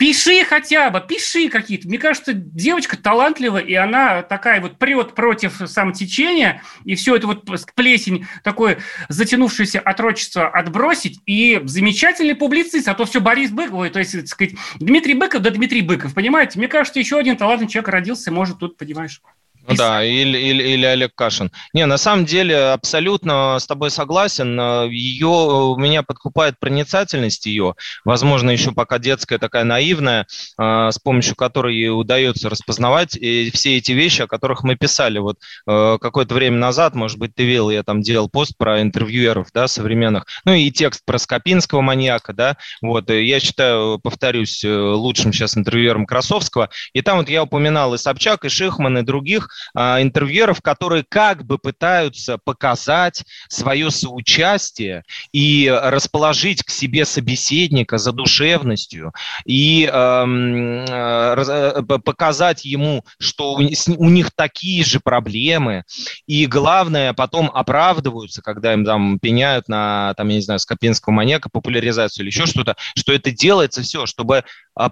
Пиши 0.00 0.46
хотя 0.46 0.88
бы, 0.88 1.02
пиши 1.06 1.50
какие-то. 1.50 1.86
Мне 1.86 1.98
кажется, 1.98 2.32
девочка 2.32 2.96
талантливая, 2.96 3.60
и 3.60 3.74
она 3.74 4.22
такая 4.22 4.62
вот 4.62 4.78
прет 4.78 5.14
против 5.14 5.60
самотечения, 5.66 6.62
и 6.86 6.94
все 6.94 7.16
это 7.16 7.26
вот 7.26 7.44
плесень, 7.74 8.26
такое 8.42 8.78
затянувшееся 9.10 9.78
отрочество 9.78 10.48
отбросить, 10.48 11.20
и 11.26 11.60
замечательный 11.64 12.34
публицист, 12.34 12.88
а 12.88 12.94
то 12.94 13.04
все 13.04 13.20
Борис 13.20 13.50
Быков, 13.50 13.90
то 13.90 13.98
есть, 13.98 14.12
так 14.12 14.26
сказать, 14.26 14.54
Дмитрий 14.76 15.12
Быков, 15.12 15.42
да 15.42 15.50
Дмитрий 15.50 15.82
Быков, 15.82 16.14
понимаете? 16.14 16.58
Мне 16.58 16.68
кажется, 16.68 16.98
еще 16.98 17.18
один 17.18 17.36
талантливый 17.36 17.70
человек 17.70 17.90
родился, 17.90 18.32
может 18.32 18.58
тут, 18.58 18.78
понимаешь, 18.78 19.20
ну 19.68 19.74
да, 19.76 20.04
или, 20.04 20.38
или, 20.38 20.62
или 20.62 20.84
Олег 20.84 21.14
Кашин. 21.14 21.50
Не, 21.72 21.86
на 21.86 21.98
самом 21.98 22.24
деле 22.24 22.72
абсолютно 22.72 23.58
с 23.58 23.66
тобой 23.66 23.90
согласен. 23.90 24.58
Ее, 24.90 25.74
меня 25.78 26.02
подкупает 26.02 26.58
проницательность 26.58 27.46
ее, 27.46 27.74
возможно, 28.04 28.50
еще 28.50 28.72
пока 28.72 28.98
детская 28.98 29.38
такая 29.38 29.64
наивная, 29.64 30.26
а, 30.58 30.90
с 30.90 30.98
помощью 30.98 31.36
которой 31.36 31.74
ей 31.74 31.90
удается 31.90 32.48
распознавать 32.48 33.12
все 33.12 33.76
эти 33.76 33.92
вещи, 33.92 34.22
о 34.22 34.26
которых 34.26 34.62
мы 34.62 34.76
писали. 34.76 35.18
Вот 35.18 35.36
э, 35.66 35.98
какое-то 36.00 36.34
время 36.34 36.56
назад, 36.56 36.94
может 36.94 37.18
быть, 37.18 37.34
ты 37.34 37.44
видел, 37.44 37.70
я 37.70 37.82
там 37.82 38.00
делал 38.00 38.28
пост 38.28 38.56
про 38.56 38.82
интервьюеров, 38.82 39.48
да, 39.52 39.68
современных, 39.68 40.26
ну 40.44 40.52
и 40.52 40.70
текст 40.70 41.04
про 41.04 41.18
Скопинского 41.18 41.80
маньяка, 41.80 42.32
да, 42.32 42.56
вот, 42.80 43.10
я 43.10 43.40
считаю, 43.40 43.98
повторюсь, 43.98 44.64
э, 44.64 44.72
лучшим 44.72 45.32
сейчас 45.32 45.56
интервьюером 45.56 46.06
Красовского, 46.06 46.70
и 46.92 47.02
там 47.02 47.18
вот 47.18 47.28
я 47.28 47.42
упоминал 47.42 47.94
и 47.94 47.98
Собчак, 47.98 48.44
и 48.44 48.48
Шихман, 48.48 48.98
и 48.98 49.02
других, 49.02 49.49
а, 49.74 50.02
интервьюеров, 50.02 50.60
которые 50.62 51.04
как 51.08 51.44
бы 51.44 51.58
пытаются 51.58 52.38
показать 52.38 53.24
свое 53.48 53.90
соучастие 53.90 55.04
и 55.32 55.70
расположить 55.70 56.62
к 56.62 56.70
себе 56.70 57.04
собеседника 57.04 57.98
за 57.98 58.12
душевностью 58.12 59.12
и 59.44 59.88
эм, 59.90 60.84
э, 60.88 61.82
показать 62.04 62.64
ему, 62.64 63.04
что 63.18 63.54
у, 63.54 63.58
у 63.58 64.08
них 64.08 64.30
такие 64.34 64.84
же 64.84 65.00
проблемы, 65.00 65.84
и 66.26 66.46
главное, 66.46 67.12
потом 67.12 67.50
оправдываются, 67.52 68.42
когда 68.42 68.72
им 68.72 68.84
там 68.84 69.18
пеняют 69.18 69.68
на, 69.68 70.14
там, 70.16 70.28
я 70.28 70.36
не 70.36 70.42
знаю, 70.42 70.60
Скопинского 70.60 71.12
маньяка, 71.12 71.48
популяризацию 71.50 72.24
или 72.24 72.30
еще 72.30 72.46
что-то, 72.46 72.76
что 72.96 73.12
это 73.12 73.30
делается 73.30 73.82
все, 73.82 74.06
чтобы 74.06 74.44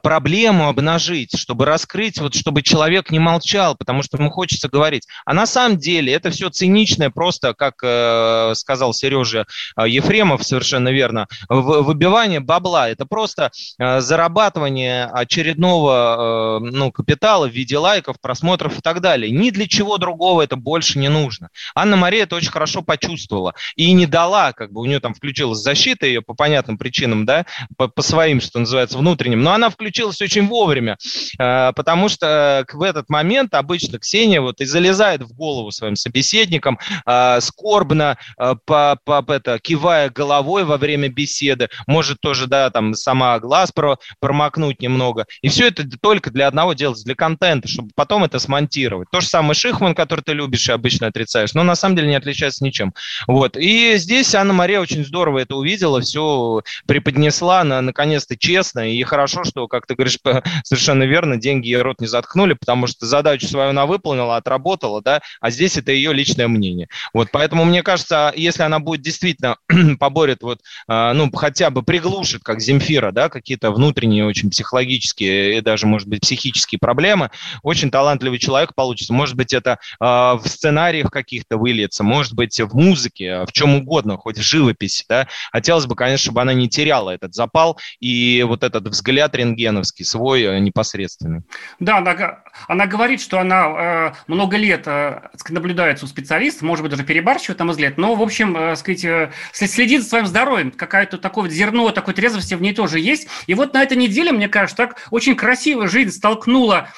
проблему 0.03 0.69
обнажить, 0.69 1.39
чтобы 1.39 1.65
раскрыть, 1.65 2.19
вот, 2.19 2.35
чтобы 2.35 2.63
человек 2.63 3.11
не 3.11 3.19
молчал, 3.19 3.77
потому 3.77 4.03
что 4.03 4.19
ему 4.19 4.31
хочется 4.31 4.69
говорить. 4.69 5.07
А 5.25 5.35
на 5.35 5.47
самом 5.47 5.79
деле 5.79 6.13
это 6.13 6.31
все 6.31 6.51
циничное, 6.51 7.11
просто, 7.11 7.55
как 7.55 7.75
э, 7.83 8.53
сказал 8.55 8.93
Сережа 8.93 9.47
э, 9.77 9.89
Ефремов 9.89 10.45
совершенно 10.45 10.89
верно, 10.91 11.27
выбивание 11.49 12.41
бабла. 12.41 12.89
Это 12.89 13.07
просто 13.07 13.51
э, 13.79 14.01
зарабатывание 14.01 15.07
очередного 15.07 16.61
э, 16.61 16.71
ну, 16.71 16.93
капитала 16.93 17.49
в 17.49 17.53
виде 17.53 17.79
лайков, 17.79 18.21
просмотров 18.21 18.79
и 18.79 18.83
так 18.83 19.01
далее. 19.01 19.31
Ни 19.31 19.51
для 19.51 19.67
чего 19.67 19.99
другого 19.99 20.43
это 20.43 20.57
больше 20.57 20.99
не 20.99 21.09
нужно. 21.09 21.49
Анна-Мария 21.75 22.25
это 22.25 22.37
очень 22.37 22.51
хорошо 22.51 22.83
почувствовала 22.83 23.55
и 23.77 23.93
не 23.93 24.07
дала, 24.07 24.53
как 24.53 24.73
бы 24.73 24.81
у 24.81 24.85
нее 24.85 25.01
там 25.01 25.15
включилась 25.15 25.61
защита 25.61 26.07
ее 26.07 26.23
по 26.23 26.35
понятным 26.35 26.79
причинам, 26.79 27.27
да, 27.27 27.47
по, 27.77 27.89
по 27.89 28.03
своим, 28.03 28.41
что 28.41 28.59
называется, 28.59 28.99
внутренним, 28.99 29.43
но 29.43 29.53
она 29.53 29.68
включилась 29.71 30.21
очень 30.21 30.47
вовремя, 30.47 30.97
э, 31.39 31.73
потому 31.75 32.09
что 32.09 32.65
в 32.73 32.83
этот 32.83 33.09
момент 33.09 33.55
обычно 33.55 33.99
Ксения 33.99 34.41
вот 34.41 34.61
и 34.61 34.65
залезает 34.65 35.23
в 35.23 35.35
голову 35.35 35.71
своим 35.71 35.97
собеседникам, 35.97 36.79
э, 37.07 37.41
скорбно 37.41 38.19
э, 38.39 38.55
по, 38.65 38.99
по, 39.05 39.25
это, 39.29 39.59
кивая 39.59 40.11
головой 40.11 40.65
во 40.65 40.77
время 40.77 41.09
беседы, 41.09 41.69
может 41.87 42.21
тоже, 42.21 42.47
да, 42.47 42.71
там 42.71 42.95
сама 42.95 43.39
глаз 43.39 43.73
про, 43.73 43.99
промокнуть 44.21 44.81
немного. 44.81 45.27
И 45.43 45.49
все 45.49 45.69
это 45.69 45.85
только 46.01 46.31
для 46.31 46.47
одного 46.49 46.73
делать, 46.75 47.03
для 47.05 47.15
контента, 47.15 47.69
чтобы 47.69 47.91
потом 47.95 48.25
это 48.25 48.39
смонтировать. 48.39 49.09
То 49.11 49.21
же 49.21 49.27
самое 49.27 49.55
Шихман, 49.55 49.95
который 49.95 50.21
ты 50.21 50.33
любишь 50.33 50.69
и 50.69 50.73
обычно 50.73 51.09
отрицаешь, 51.09 51.55
но 51.55 51.63
на 51.63 51.75
самом 51.75 51.97
деле 51.97 52.09
не 52.09 52.17
отличается 52.17 52.65
ничем. 52.65 52.95
Вот. 53.27 53.57
И 53.57 53.97
здесь 53.97 54.35
Анна-Мария 54.35 54.81
очень 54.81 55.05
здорово 55.05 55.39
это 55.39 55.57
увидела, 55.57 56.01
все 56.01 56.63
преподнесла 56.87 57.65
на, 57.65 57.81
наконец-то 57.81 58.37
честно, 58.37 58.93
и 58.93 59.03
хорошо, 59.03 59.45
что 59.45 59.58
как 59.67 59.87
ты 59.87 59.95
говоришь, 59.95 60.19
совершенно 60.63 61.05
верно, 61.05 61.37
деньги 61.37 61.69
ей 61.69 61.83
рот 61.83 62.01
не 62.01 62.07
заткнули, 62.07 62.53
потому 62.53 62.87
что 62.87 63.07
задачу 63.07 63.47
свою 63.47 63.71
она 63.71 63.87
выполнила, 63.87 64.37
отработала, 64.37 65.03
да, 65.03 65.21
а 65.41 65.51
здесь 65.51 65.77
это 65.77 65.93
ее 65.93 66.13
личное 66.13 66.49
мнение. 66.49 66.89
Вот, 67.13 67.29
поэтому 67.33 67.65
мне 67.65 67.83
кажется, 67.83 68.33
если 68.37 68.63
она 68.63 68.79
будет 68.79 69.03
действительно 69.03 69.57
поборет 69.99 70.43
вот, 70.43 70.61
а, 70.87 71.13
ну, 71.15 71.31
хотя 71.33 71.71
бы 71.71 71.83
приглушит, 71.83 72.43
как 72.43 72.61
Земфира, 72.61 73.13
да, 73.13 73.29
какие-то 73.29 73.71
внутренние 73.71 74.25
очень 74.25 74.51
психологические 74.51 75.59
и 75.59 75.61
даже, 75.61 75.87
может 75.87 76.09
быть, 76.09 76.21
психические 76.21 76.79
проблемы, 76.79 77.31
очень 77.63 77.91
талантливый 77.91 78.39
человек 78.39 78.75
получится. 78.75 79.13
Может 79.13 79.37
быть, 79.37 79.53
это 79.53 79.79
э, 80.01 80.05
в 80.05 80.43
сценариях 80.47 81.11
каких-то 81.11 81.57
выльется, 81.57 82.05
может 82.05 82.35
быть, 82.35 82.61
в 82.61 82.75
музыке, 82.75 83.45
в 83.47 83.53
чем 83.53 83.77
угодно, 83.77 84.17
хоть 84.17 84.39
в 84.39 84.43
живописи, 84.43 85.05
да. 85.09 85.29
Хотелось 85.53 85.87
бы, 85.87 85.95
конечно, 85.95 86.25
чтобы 86.25 86.43
она 86.43 86.53
не 86.53 86.69
теряла 86.69 87.11
этот 87.11 87.35
запал 87.35 87.79
и 88.01 88.45
вот 88.47 88.63
этот 88.63 88.89
взгляд 88.89 89.35
рентгеновский, 89.49 90.05
свой 90.05 90.43
э, 90.43 90.59
непосредственный. 90.59 91.43
Да, 91.81 91.99
она, 91.99 92.41
она 92.67 92.87
говорит, 92.87 93.21
что 93.21 93.39
она 93.39 93.67
э, 93.67 94.13
много 94.27 94.57
лет 94.57 94.83
э, 94.87 95.23
наблюдается 95.49 96.05
у 96.05 96.09
специалистов, 96.09 96.63
может 96.63 96.83
быть, 96.83 96.91
даже 96.91 97.05
перебарщивает, 97.05 97.59
на 97.59 97.67
мой 97.67 97.73
взгляд, 97.73 97.99
но, 97.99 98.15
в 98.15 98.23
общем, 98.23 98.57
э, 98.57 98.77
сказать, 98.77 99.05
э, 99.05 99.33
следит 99.53 100.03
за 100.03 100.09
своим 100.09 100.27
здоровьем, 100.27 100.71
какое-то 100.71 101.19
такое 101.19 101.49
зерно 101.51 101.91
такой 101.91 102.15
трезвости 102.15 102.55
в 102.55 102.63
ней 102.63 102.75
тоже 102.75 103.01
есть. 103.01 103.29
И 103.47 103.55
вот 103.55 103.75
на 103.75 103.83
этой 103.83 103.97
неделе, 103.97 104.33
мне 104.33 104.49
кажется, 104.49 104.77
так 104.77 105.09
очень 105.11 105.37
красиво 105.37 105.89
жизнь 105.89 106.11
столкнула 106.11 106.89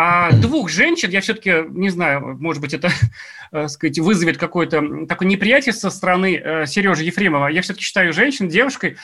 а 0.00 0.30
двух 0.30 0.68
женщин, 0.68 1.10
я 1.10 1.20
все-таки 1.20 1.64
не 1.70 1.90
знаю, 1.90 2.38
может 2.38 2.62
быть, 2.62 2.72
это, 2.72 2.88
э, 3.50 3.66
сказать, 3.66 3.98
вызовет 3.98 4.38
какое-то 4.38 5.06
такое 5.08 5.26
неприятие 5.26 5.72
со 5.72 5.90
стороны 5.90 6.36
э, 6.36 6.66
Сережи 6.66 7.02
Ефремова. 7.02 7.48
Я 7.48 7.62
все-таки 7.62 7.84
считаю 7.84 8.12
женщин 8.12 8.48
девушкой, 8.48 8.96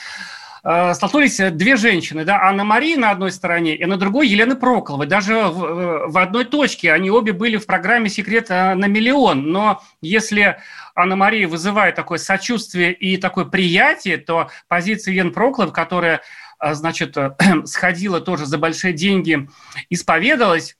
столкнулись 0.65 1.37
две 1.51 1.75
женщины, 1.75 2.25
да, 2.25 2.41
Анна 2.41 2.63
Мария 2.63 2.97
на 2.97 3.11
одной 3.11 3.31
стороне 3.31 3.75
и 3.75 3.85
на 3.85 3.97
другой 3.97 4.27
Елена 4.27 4.55
Проколова. 4.55 5.05
Даже 5.05 5.43
в, 5.43 5.63
э, 5.63 6.07
в 6.07 6.17
одной 6.17 6.43
точке 6.45 6.91
они 6.91 7.11
обе 7.11 7.33
были 7.33 7.57
в 7.57 7.67
программе 7.67 8.09
«Секрет 8.09 8.47
э, 8.49 8.73
на 8.73 8.87
миллион». 8.87 9.51
Но 9.51 9.83
если 10.01 10.57
Анна 10.95 11.15
Мария 11.15 11.47
вызывает 11.47 11.93
такое 11.93 12.17
сочувствие 12.17 12.93
и 12.93 13.17
такое 13.17 13.45
приятие, 13.45 14.17
то 14.17 14.49
позиция 14.67 15.11
Елены 15.11 15.29
Проколовой, 15.29 15.71
которая, 15.71 16.21
значит, 16.59 17.15
сходила 17.65 18.19
тоже 18.19 18.47
за 18.47 18.57
большие 18.57 18.93
деньги, 18.93 19.47
исповедалась, 19.91 20.77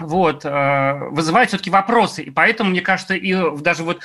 вот, 0.00 0.42
вызывает 0.42 1.50
все-таки 1.50 1.70
вопросы. 1.70 2.24
И 2.24 2.30
поэтому, 2.30 2.70
мне 2.70 2.80
кажется, 2.80 3.14
и 3.14 3.32
даже 3.60 3.84
вот 3.84 4.00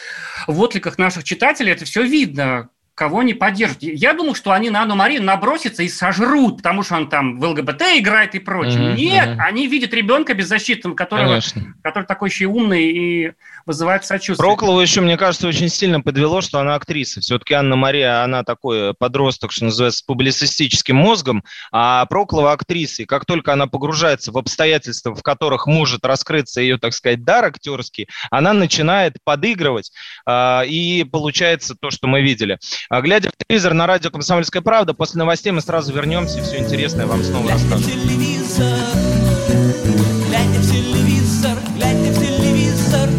в 0.45 0.59
откликах 0.59 0.99
наших 0.99 1.23
читателей 1.23 1.71
это 1.71 1.85
все 1.85 2.03
видно, 2.03 2.69
кого 2.99 3.23
не 3.23 3.33
поддержат. 3.33 3.77
Я 3.81 4.13
думал, 4.13 4.35
что 4.35 4.51
они 4.51 4.69
на 4.69 4.81
Анну 4.81 4.93
Марию 4.93 5.23
набросятся 5.23 5.83
и 5.83 5.87
сожрут, 5.87 6.57
потому 6.57 6.83
что 6.83 6.95
он 6.95 7.07
там 7.07 7.39
в 7.39 7.45
ЛГБТ 7.45 7.81
играет 7.95 8.35
и 8.35 8.39
прочее. 8.39 8.89
Mm-hmm. 8.89 8.95
Нет, 8.95 9.39
они 9.39 9.67
видят 9.67 9.93
ребенка 9.93 10.33
беззащитного, 10.33 10.95
которого, 10.95 11.39
который 11.81 12.03
такой 12.03 12.27
еще 12.27 12.47
умный 12.47 12.91
и 12.91 13.31
вызывает 13.65 14.03
сочувствие. 14.03 14.45
Проклову 14.45 14.81
еще, 14.81 14.99
мне 14.99 15.15
кажется, 15.15 15.47
очень 15.47 15.69
сильно 15.69 16.01
подвело, 16.01 16.41
что 16.41 16.59
она 16.59 16.75
актриса. 16.75 17.21
Все-таки 17.21 17.53
Анна 17.53 17.77
Мария, 17.77 18.21
она 18.21 18.43
такой 18.43 18.93
подросток, 18.93 19.53
что 19.53 19.65
называется, 19.65 19.99
с 19.99 20.01
публицистическим 20.01 20.97
мозгом, 20.97 21.45
а 21.71 22.05
Проклова 22.07 22.51
актриса. 22.51 23.03
И 23.03 23.05
как 23.05 23.25
только 23.25 23.53
она 23.53 23.67
погружается 23.67 24.33
в 24.33 24.37
обстоятельства, 24.37 25.15
в 25.15 25.23
которых 25.23 25.67
может 25.67 26.05
раскрыться 26.05 26.59
ее, 26.59 26.77
так 26.77 26.93
сказать, 26.93 27.23
дар 27.23 27.45
актерский, 27.45 28.09
она 28.29 28.51
начинает 28.51 29.17
подыгрывать, 29.23 29.93
а, 30.25 30.63
и 30.65 31.05
получается 31.05 31.75
то, 31.79 31.91
что 31.91 32.07
мы 32.07 32.21
видели. 32.21 32.57
А, 32.91 33.01
глядя 33.01 33.29
в 33.29 33.45
телевизор 33.45 33.75
на 33.75 33.85
радио 33.85 34.09
«Комсомольская 34.09 34.63
правда», 34.63 34.95
после 34.95 35.19
новостей 35.19 35.51
мы 35.51 35.61
сразу 35.61 35.93
вернемся 35.93 36.39
и 36.39 36.41
все 36.41 36.57
интересное 36.57 37.05
вам 37.05 37.23
снова 37.23 37.51
расскажем. 37.51 37.85
глядя 40.27 40.59
в 40.59 40.71
телевизор, 40.71 41.55
глядя 41.75 42.11
в 42.11 42.19
телевизор. 42.19 43.09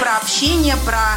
Про 0.00 0.16
общение, 0.16 0.74
про 0.84 1.16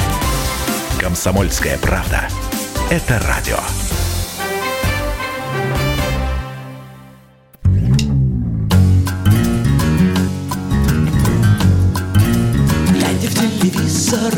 Комсомольская 1.01 1.79
правда. 1.79 2.27
Это 2.91 3.19
радио. 3.27 3.57
Глядя 12.91 13.27
в 13.27 13.33
телевизор 13.33 14.31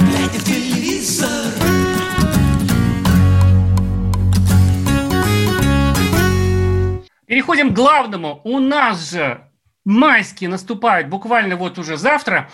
Глядя 0.00 0.38
в 0.40 0.44
телевизор 0.44 1.28
Переходим 7.26 7.70
к 7.70 7.76
главному. 7.76 8.40
У 8.42 8.58
нас 8.58 9.12
же 9.12 9.53
майские 9.84 10.50
наступают 10.50 11.08
буквально 11.08 11.56
вот 11.56 11.78
уже 11.78 11.96
завтра. 11.96 12.50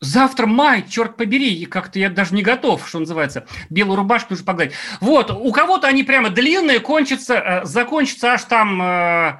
Завтра 0.00 0.46
май, 0.46 0.84
черт 0.88 1.16
побери, 1.16 1.52
и 1.54 1.66
как-то 1.66 1.98
я 1.98 2.08
даже 2.08 2.32
не 2.32 2.42
готов, 2.42 2.88
что 2.88 3.00
называется, 3.00 3.46
белую 3.68 3.96
рубашку 3.96 4.28
нужно 4.30 4.46
погладить. 4.46 4.74
Вот, 5.00 5.32
у 5.32 5.50
кого-то 5.50 5.88
они 5.88 6.04
прямо 6.04 6.30
длинные, 6.30 6.78
кончатся, 6.78 7.34
э, 7.34 7.64
закончатся 7.64 8.34
аж 8.34 8.44
там, 8.44 8.80
э, 8.80 9.38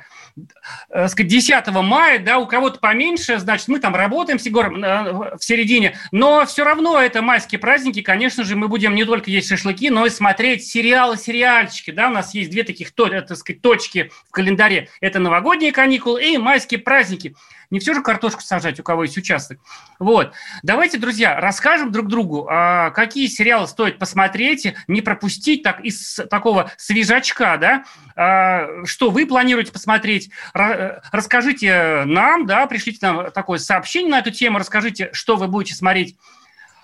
сказать, 1.08 1.26
10 1.26 1.66
мая, 1.68 2.18
да, 2.18 2.38
у 2.38 2.46
кого-то 2.46 2.78
поменьше, 2.78 3.38
значит, 3.38 3.68
мы 3.68 3.80
там 3.80 3.94
работаем 3.94 4.38
с 4.38 4.46
Егором 4.46 4.82
э, 4.82 5.36
в 5.36 5.44
середине, 5.44 5.96
но 6.12 6.44
все 6.46 6.64
равно 6.64 7.00
это 7.00 7.22
майские 7.22 7.58
праздники, 7.58 8.02
конечно 8.02 8.44
же, 8.44 8.56
мы 8.56 8.68
будем 8.68 8.94
не 8.94 9.04
только 9.04 9.30
есть 9.30 9.48
шашлыки, 9.48 9.90
но 9.90 10.06
и 10.06 10.10
смотреть 10.10 10.66
сериалы, 10.66 11.16
сериальчики, 11.16 11.90
да, 11.90 12.08
у 12.08 12.12
нас 12.12 12.34
есть 12.34 12.50
две 12.50 12.62
таких, 12.62 12.88
э, 12.88 13.22
так 13.22 13.36
сказать, 13.36 13.62
точки 13.62 14.10
в 14.28 14.30
календаре, 14.30 14.88
это 15.00 15.18
новогодние 15.18 15.72
каникулы 15.72 16.22
и 16.22 16.38
майские 16.38 16.80
праздники. 16.80 17.34
Не 17.70 17.80
все 17.80 17.92
же 17.94 18.02
картошку 18.02 18.40
сажать, 18.40 18.80
у 18.80 18.82
кого 18.82 19.04
есть 19.04 19.16
участок. 19.18 19.58
Вот. 19.98 20.32
Давайте, 20.62 20.98
друзья, 20.98 21.38
расскажем 21.38 21.92
друг 21.92 22.08
другу, 22.08 22.46
а, 22.50 22.90
какие 22.90 23.26
сериалы 23.26 23.66
стоит 23.66 23.98
посмотреть, 23.98 24.74
не 24.86 25.02
пропустить 25.02 25.62
так 25.62 25.80
из 25.80 26.18
такого 26.30 26.70
свежачка, 26.76 27.58
да, 27.58 27.84
А, 28.16 28.84
что 28.84 29.10
вы 29.10 29.26
планируете 29.26 29.70
посмотреть. 29.70 30.30
Э, 30.54 31.00
Расскажите 31.12 32.04
нам, 32.04 32.46
да, 32.46 32.66
пришлите 32.66 32.98
нам 33.02 33.30
такое 33.30 33.58
сообщение 33.58 34.10
на 34.10 34.18
эту 34.20 34.30
тему, 34.30 34.58
расскажите, 34.58 35.10
что 35.12 35.36
вы 35.36 35.46
будете 35.46 35.74
смотреть 35.74 36.16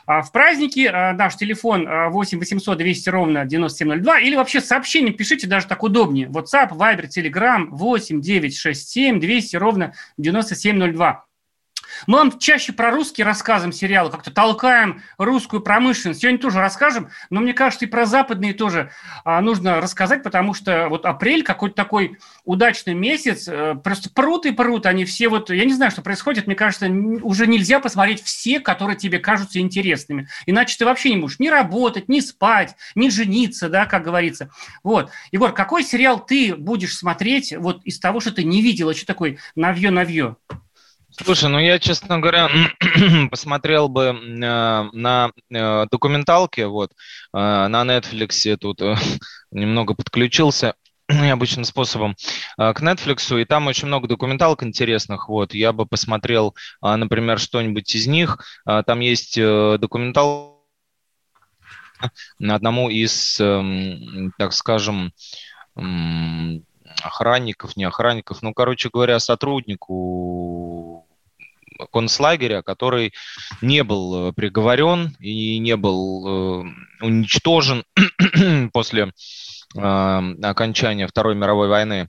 в 0.07 0.33
праздники. 0.33 0.87
А, 0.93 1.13
Наш 1.13 1.37
телефон 1.37 1.87
а, 1.89 2.09
8 2.09 2.39
800 2.39 2.79
200 2.79 3.09
ровно 3.09 3.45
9702. 3.45 4.21
Или 4.21 4.37
вообще 4.37 4.61
сообщение 4.61 5.13
пишите, 5.13 5.47
даже 5.47 5.67
так 5.67 5.83
удобнее. 5.83 6.29
WhatsApp, 6.29 6.71
Viber, 6.71 7.09
Telegram 7.09 7.67
8 7.71 8.21
967 8.21 9.21
200 9.21 9.57
ровно 9.57 9.95
9702. 10.19 11.25
Мы 12.07 12.19
вам 12.19 12.39
чаще 12.39 12.73
про 12.73 12.91
русские 12.91 13.25
рассказываем 13.25 13.73
сериалы, 13.73 14.11
как-то 14.11 14.31
толкаем 14.31 15.03
русскую 15.19 15.63
промышленность. 15.63 16.21
Сегодня 16.21 16.39
тоже 16.39 16.59
расскажем, 16.59 17.09
но 17.31 17.41
мне 17.41 17.55
кажется, 17.55 17.87
и 17.87 17.89
про 17.89 18.07
западные 18.07 18.55
тоже 18.55 18.91
а, 19.25 19.41
нужно 19.41 19.81
рассказать, 19.81 20.23
потому 20.23 20.55
что 20.55 20.89
вот 20.89 21.07
апрель 21.07 21.43
какой-то 21.43 21.75
такой 21.75 22.19
удачный 22.45 22.95
месяц, 22.95 23.49
э, 23.49 23.75
просто 23.83 24.11
прут 24.11 24.47
и 24.47 24.53
прут, 24.53 24.87
они 24.87 25.05
все 25.05 25.29
вот, 25.29 25.51
я 25.51 25.65
не 25.65 25.73
знаю, 25.73 25.91
что 25.91 26.03
происходит, 26.03 26.47
мне 26.47 26.57
кажется, 26.57 26.89
уже 27.23 27.47
нельзя 27.47 27.81
посмотреть 27.81 28.23
все, 28.23 28.61
которые 28.61 28.97
тебе 28.97 29.19
кажутся 29.19 29.61
интересными. 29.61 30.29
Иначе 30.47 30.77
ты 30.79 30.85
вообще 30.85 31.11
не 31.11 31.17
можешь 31.17 31.39
ни 31.39 31.49
работать, 31.49 32.09
ни 32.09 32.21
спать, 32.21 32.77
ни 32.95 33.09
жениться, 33.09 33.69
да, 33.69 33.87
как 33.87 34.05
говорится. 34.05 34.51
Вот. 34.83 35.11
Егор, 35.33 35.53
какой 35.53 35.83
сериал 35.85 36.25
ты 36.25 36.55
будешь 36.55 36.97
смотреть 36.97 37.55
вот 37.57 37.83
из 37.85 37.99
того, 37.99 38.21
что 38.21 38.33
ты 38.33 38.45
не 38.45 38.61
видел, 38.63 38.93
что 38.95 39.07
такой 39.07 39.39
навье-навье? 39.55 40.37
Слушай, 41.17 41.49
ну 41.49 41.61
я, 41.61 41.79
честно 41.79 42.19
говоря, 42.19 42.49
посмотрел 43.31 43.89
бы 43.89 44.03
э, 44.03 44.13
на 44.93 45.31
э, 45.49 45.87
документалки, 45.91 46.63
вот, 46.63 46.91
э, 46.91 46.97
на 47.33 47.85
Netflix 47.85 48.57
тут 48.57 48.83
э, 48.83 48.97
немного 49.53 49.95
подключился 49.95 50.75
необычным 51.09 51.65
способом 51.65 52.17
э, 52.59 52.73
к 52.73 52.83
Netflix, 52.83 53.41
и 53.41 53.45
там 53.45 53.69
очень 53.69 53.87
много 53.87 54.09
документалок 54.09 54.65
интересных, 54.65 55.29
вот, 55.29 55.55
я 55.55 55.73
бы 55.73 55.87
посмотрел, 55.87 56.57
э, 56.83 56.97
например, 56.97 57.39
что-нибудь 57.39 57.95
из 57.95 58.09
них, 58.09 58.39
Э, 58.67 58.83
там 58.85 58.99
есть 59.01 59.39
документалка 59.39 60.55
на 62.41 62.57
одному 62.57 62.91
из, 62.91 63.39
эм, 63.41 64.33
так 64.37 64.53
скажем, 64.53 65.13
охранников, 67.03 67.77
не 67.77 67.85
охранников, 67.85 68.43
ну, 68.43 68.53
короче 68.53 68.91
говоря, 68.93 69.19
сотруднику 69.19 70.64
концлагеря, 71.91 72.63
который 72.63 73.13
не 73.61 73.85
был 73.85 74.29
э, 74.29 74.33
приговорен 74.33 75.17
и 75.21 75.59
не 75.59 75.77
был 75.77 76.27
э, 76.27 76.65
уничтожен 77.01 77.85
после 78.73 79.13
э, 79.77 80.35
окончания 80.43 81.07
Второй 81.07 81.35
мировой 81.35 81.69
войны. 81.69 82.09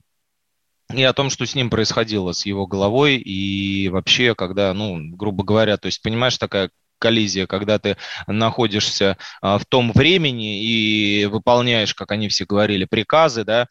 И 0.94 1.02
о 1.02 1.12
том, 1.12 1.30
что 1.30 1.44
с 1.46 1.54
ним 1.56 1.68
происходило, 1.68 2.30
с 2.32 2.46
его 2.46 2.66
головой, 2.66 3.16
и 3.16 3.88
вообще, 3.88 4.36
когда, 4.36 4.72
ну, 4.72 5.00
грубо 5.16 5.42
говоря, 5.42 5.76
то 5.78 5.86
есть, 5.86 6.00
понимаешь, 6.00 6.38
такая 6.38 6.70
коллизия, 6.98 7.46
когда 7.46 7.78
ты 7.78 7.96
находишься 8.26 9.16
а, 9.40 9.58
в 9.58 9.64
том 9.64 9.92
времени 9.92 10.62
и 10.62 11.26
выполняешь, 11.26 11.94
как 11.94 12.10
они 12.12 12.28
все 12.28 12.44
говорили, 12.44 12.84
приказы, 12.84 13.44
да, 13.44 13.68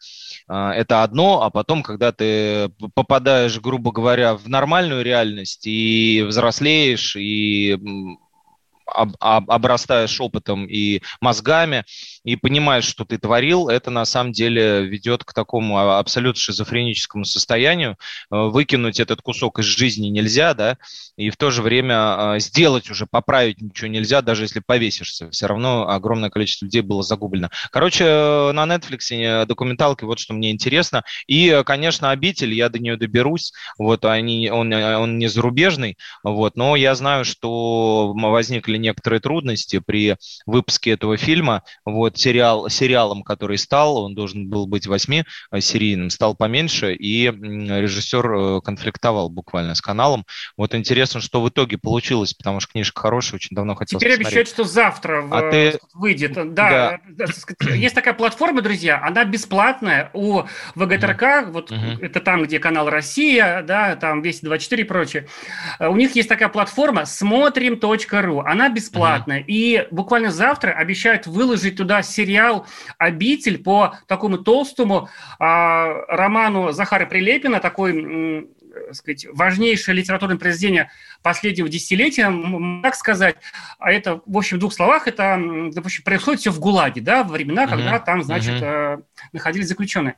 а, 0.48 0.72
это 0.72 1.02
одно, 1.02 1.42
а 1.42 1.50
потом, 1.50 1.82
когда 1.82 2.12
ты 2.12 2.70
попадаешь, 2.94 3.58
грубо 3.60 3.92
говоря, 3.92 4.34
в 4.34 4.48
нормальную 4.48 5.04
реальность 5.04 5.66
и 5.66 6.24
взрослеешь, 6.26 7.16
и 7.16 7.78
об- 8.86 9.16
об- 9.20 9.50
обрастаешь 9.50 10.20
опытом 10.20 10.66
и 10.66 11.02
мозгами, 11.20 11.84
и 12.26 12.34
понимаешь, 12.34 12.84
что 12.84 13.04
ты 13.04 13.18
творил, 13.18 13.68
это 13.68 13.92
на 13.92 14.04
самом 14.04 14.32
деле 14.32 14.84
ведет 14.84 15.22
к 15.22 15.32
такому 15.32 15.78
а, 15.78 16.00
абсолютно 16.00 16.40
шизофреническому 16.40 17.24
состоянию. 17.24 17.96
Э, 18.32 18.48
Выкинуть 18.48 18.98
этот 18.98 19.22
кусок 19.22 19.60
из 19.60 19.66
жизни 19.66 20.08
нельзя, 20.08 20.52
да, 20.54 20.76
и 21.16 21.30
в 21.30 21.36
то 21.36 21.52
же 21.52 21.62
время 21.62 21.94
а, 21.94 22.38
сделать 22.40 22.90
уже, 22.90 23.06
поправить 23.06 23.62
ничего 23.62 23.86
нельзя, 23.86 24.22
даже 24.22 24.42
если 24.42 24.58
повесишься. 24.58 25.30
Все 25.30 25.46
равно 25.46 25.88
огромное 25.88 26.28
количество 26.28 26.64
людей 26.64 26.80
было 26.80 27.04
загублено. 27.04 27.48
Короче, 27.70 28.04
э, 28.04 28.52
на 28.52 28.64
Netflix 28.66 29.12
э, 29.12 29.46
документалки, 29.46 30.02
вот 30.02 30.18
что 30.18 30.34
мне 30.34 30.50
интересно. 30.50 31.04
И, 31.28 31.62
конечно, 31.64 32.10
«Обитель», 32.10 32.52
я 32.52 32.68
до 32.68 32.80
нее 32.80 32.96
доберусь. 32.96 33.52
Вот, 33.78 34.04
они, 34.04 34.50
он, 34.50 34.72
он 34.72 35.18
не 35.18 35.28
зарубежный, 35.28 35.96
вот, 36.24 36.56
но 36.56 36.74
я 36.74 36.96
знаю, 36.96 37.24
что 37.24 38.12
возникли 38.16 38.78
некоторые 38.78 39.20
трудности 39.20 39.78
при 39.78 40.16
выпуске 40.44 40.90
этого 40.90 41.16
фильма. 41.16 41.62
Вот, 41.84 42.15
сериал, 42.18 42.68
сериалом, 42.68 43.22
который 43.22 43.58
стал, 43.58 43.96
он 44.04 44.14
должен 44.14 44.48
был 44.48 44.66
быть 44.66 44.86
восьми-серийным, 44.86 46.10
стал 46.10 46.34
поменьше, 46.34 46.94
и 46.94 47.26
режиссер 47.26 48.32
э, 48.34 48.60
конфликтовал 48.62 49.28
буквально 49.28 49.74
с 49.74 49.80
каналом. 49.80 50.24
Вот 50.56 50.74
интересно, 50.74 51.20
что 51.20 51.42
в 51.42 51.48
итоге 51.48 51.78
получилось, 51.78 52.34
потому 52.34 52.60
что 52.60 52.72
книжка 52.72 53.00
хорошая, 53.00 53.36
очень 53.36 53.54
давно 53.54 53.74
хотел 53.74 53.98
Теперь 53.98 54.12
посмотреть. 54.18 54.26
обещают, 54.38 54.48
что 54.48 54.64
завтра 54.64 55.22
в- 55.22 55.34
А 55.34 55.50
ты- 55.50 55.78
выйдет. 55.94 56.54
Да, 56.54 56.98
э, 57.18 57.26
сказать, 57.28 57.78
есть 57.78 57.94
такая 57.94 58.14
платформа, 58.14 58.62
друзья, 58.62 59.00
она 59.02 59.24
бесплатная 59.24 60.10
у 60.12 60.42
ВГТРК, 60.74 61.48
вот 61.48 61.70
Мгм. 61.70 61.98
это 62.00 62.20
там, 62.20 62.42
где 62.44 62.58
канал 62.58 62.88
Россия, 62.90 63.62
да, 63.62 63.96
там 63.96 64.22
Вести 64.22 64.44
24 64.46 64.82
и 64.82 64.86
прочее. 64.86 65.26
Э, 65.78 65.88
У 65.88 65.96
них 65.96 66.14
есть 66.16 66.28
такая 66.28 66.48
платформа 66.48 67.04
смотрим.ру, 67.06 68.40
она 68.40 68.68
бесплатная, 68.68 69.40
и 69.46 69.86
буквально 69.90 70.30
завтра 70.30 70.72
обещают 70.72 71.26
выложить 71.26 71.76
туда 71.76 72.02
сериал 72.06 72.66
«Обитель» 72.98 73.58
по 73.58 73.94
такому 74.06 74.38
толстому 74.38 75.08
а, 75.38 76.04
роману 76.08 76.72
Захара 76.72 77.06
Прилепина, 77.06 77.60
такой 77.60 78.46
э, 78.76 78.92
сказать, 78.92 79.26
важнейшее 79.32 79.94
литературное 79.94 80.36
произведение 80.36 80.90
последнего 81.22 81.68
десятилетия, 81.68 82.32
так 82.82 82.94
сказать. 82.94 83.36
А 83.78 83.90
это, 83.90 84.20
в 84.26 84.36
общем, 84.36 84.56
в 84.56 84.60
двух 84.60 84.72
словах, 84.72 85.08
это, 85.08 85.40
допустим, 85.72 86.04
происходит 86.04 86.40
все 86.40 86.50
в 86.50 86.60
ГУЛАГе, 86.60 87.00
да, 87.00 87.24
во 87.24 87.32
времена, 87.32 87.62
Мгм. 87.62 87.70
когда 87.70 87.98
там, 87.98 88.22
значит, 88.22 88.62
э, 88.62 88.98
находились 89.32 89.68
заключенные. 89.68 90.16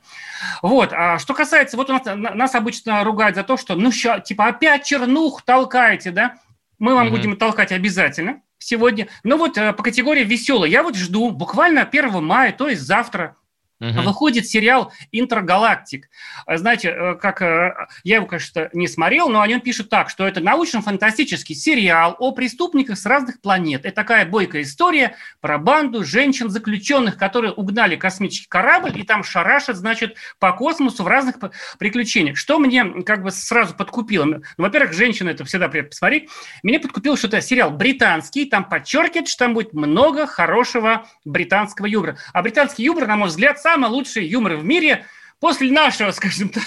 Вот. 0.61 0.93
А 0.93 1.19
что 1.19 1.33
касается, 1.33 1.77
вот 1.77 1.89
у 1.89 1.93
нас, 1.93 2.05
на- 2.05 2.35
нас 2.35 2.55
обычно 2.55 3.03
ругают 3.03 3.35
за 3.35 3.43
то, 3.43 3.57
что, 3.57 3.75
ну, 3.75 3.91
ща, 3.91 4.19
типа, 4.19 4.47
опять 4.47 4.85
чернух 4.85 5.41
толкаете, 5.41 6.11
да? 6.11 6.35
Мы 6.77 6.95
вам 6.95 7.07
mm-hmm. 7.07 7.11
будем 7.11 7.35
толкать 7.37 7.71
обязательно 7.71 8.41
сегодня. 8.59 9.07
Ну 9.23 9.37
вот 9.37 9.57
э, 9.57 9.73
по 9.73 9.81
категории 9.81 10.23
веселый. 10.23 10.69
Я 10.69 10.83
вот 10.83 10.95
жду 10.95 11.31
буквально 11.31 11.81
1 11.81 12.23
мая, 12.23 12.51
то 12.51 12.69
есть 12.69 12.83
завтра, 12.83 13.35
Угу. 13.79 14.01
Выходит 14.01 14.45
сериал 14.45 14.91
«Интергалактик». 15.11 16.09
А, 16.45 16.57
знаете, 16.57 16.89
э, 16.89 17.15
как 17.15 17.41
э, 17.41 17.73
я 18.03 18.17
его, 18.17 18.25
конечно, 18.25 18.69
не 18.73 18.89
смотрел, 18.89 19.29
но 19.29 19.39
о 19.39 19.47
нем 19.47 19.61
пишут 19.61 19.89
так, 19.89 20.09
что 20.09 20.27
это 20.27 20.41
научно-фантастический 20.41 21.55
сериал 21.55 22.15
о 22.19 22.33
преступниках 22.33 22.97
с 22.97 23.05
разных 23.05 23.39
планет. 23.39 23.85
Это 23.85 23.95
такая 23.95 24.25
бойкая 24.25 24.63
история 24.63 25.15
про 25.39 25.57
банду 25.57 26.03
женщин-заключенных, 26.03 27.17
которые 27.17 27.53
угнали 27.53 27.95
космический 27.95 28.49
корабль 28.49 28.99
и 28.99 29.03
там 29.03 29.23
шарашат, 29.23 29.77
значит, 29.77 30.17
по 30.39 30.51
космосу 30.51 31.03
в 31.03 31.07
разных 31.07 31.37
приключениях. 31.77 32.35
Что 32.35 32.59
мне 32.59 33.03
как 33.03 33.23
бы 33.23 33.31
сразу 33.31 33.75
подкупило? 33.75 34.25
Ну, 34.25 34.41
во-первых, 34.57 34.93
женщины 34.93 35.29
это 35.29 35.45
всегда 35.45 35.69
приятно 35.69 35.91
посмотреть. 35.91 36.29
Меня 36.63 36.81
подкупило, 36.81 37.15
что 37.15 37.27
это 37.27 37.39
сериал 37.39 37.71
британский, 37.71 38.45
там 38.45 38.67
подчеркивает, 38.67 39.29
что 39.29 39.45
там 39.45 39.53
будет 39.53 39.71
много 39.71 40.27
хорошего 40.27 41.07
британского 41.23 41.85
юмора. 41.85 42.17
А 42.33 42.41
британский 42.41 42.83
юмор, 42.83 43.07
на 43.07 43.15
мой 43.15 43.29
взгляд, 43.29 43.57
самый 43.69 43.89
лучший 43.91 44.25
юмор 44.25 44.55
в 44.55 44.65
мире 44.65 45.05
после 45.39 45.71
нашего, 45.71 46.11
скажем 46.19 46.49
так, 46.49 46.63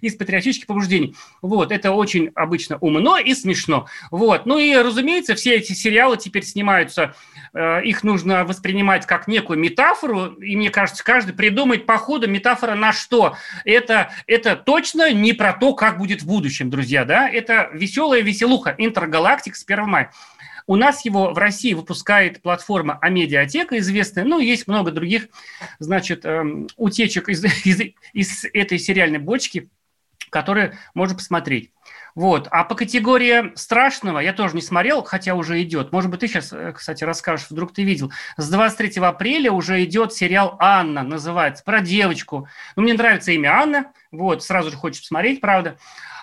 из 0.00 0.16
патриотических 0.16 0.66
побуждений. 0.66 1.14
Вот, 1.42 1.70
это 1.70 1.92
очень 1.92 2.30
обычно 2.34 2.78
умно 2.78 3.18
и 3.18 3.34
смешно. 3.34 3.86
Вот, 4.10 4.46
ну 4.46 4.58
и, 4.58 4.74
разумеется, 4.74 5.34
все 5.34 5.56
эти 5.56 5.74
сериалы 5.74 6.16
теперь 6.16 6.44
снимаются, 6.44 7.14
э, 7.52 7.84
их 7.84 8.02
нужно 8.04 8.44
воспринимать 8.44 9.06
как 9.06 9.28
некую 9.28 9.58
метафору, 9.58 10.32
и 10.36 10.56
мне 10.56 10.70
кажется, 10.70 11.04
каждый 11.04 11.34
придумает 11.34 11.84
по 11.84 11.98
ходу 11.98 12.26
метафора 12.26 12.74
на 12.74 12.92
что. 12.92 13.36
Это, 13.64 14.10
это 14.26 14.56
точно 14.56 15.12
не 15.12 15.34
про 15.34 15.52
то, 15.52 15.74
как 15.74 15.98
будет 15.98 16.22
в 16.22 16.26
будущем, 16.26 16.70
друзья, 16.70 17.04
да, 17.04 17.28
это 17.28 17.68
веселая 17.74 18.22
веселуха, 18.22 18.74
интергалактик 18.78 19.56
с 19.56 19.64
1 19.64 19.84
мая. 19.86 20.10
У 20.66 20.76
нас 20.76 21.04
его 21.04 21.32
в 21.32 21.38
России 21.38 21.74
выпускает 21.74 22.42
платформа 22.42 22.98
Амедиатека 23.00 23.78
известная, 23.78 24.24
ну, 24.24 24.38
есть 24.40 24.66
много 24.66 24.90
других, 24.90 25.28
значит, 25.78 26.24
эм, 26.24 26.68
утечек 26.76 27.28
из, 27.28 27.44
из, 27.64 27.80
из 28.12 28.44
этой 28.52 28.78
сериальной 28.78 29.18
бочки, 29.18 29.70
которые 30.30 30.78
можно 30.94 31.16
посмотреть. 31.16 31.70
Вот. 32.16 32.48
А 32.50 32.64
по 32.64 32.74
категории 32.74 33.56
страшного 33.56 34.18
я 34.18 34.32
тоже 34.32 34.56
не 34.56 34.62
смотрел, 34.62 35.04
хотя 35.04 35.34
уже 35.34 35.62
идет. 35.62 35.92
Может 35.92 36.10
быть, 36.10 36.20
ты 36.20 36.28
сейчас, 36.28 36.52
э, 36.52 36.72
кстати, 36.72 37.04
расскажешь, 37.04 37.48
вдруг 37.50 37.72
ты 37.74 37.84
видел. 37.84 38.10
С 38.38 38.48
23 38.48 39.02
апреля 39.02 39.52
уже 39.52 39.84
идет 39.84 40.14
сериал 40.14 40.56
«Анна», 40.58 41.02
называется, 41.02 41.62
про 41.62 41.80
девочку. 41.80 42.48
Ну, 42.74 42.82
мне 42.82 42.94
нравится 42.94 43.32
имя 43.32 43.60
Анна, 43.60 43.92
вот, 44.10 44.42
сразу 44.42 44.70
же 44.70 44.76
хочешь 44.76 45.02
посмотреть, 45.02 45.40
правда. 45.40 45.76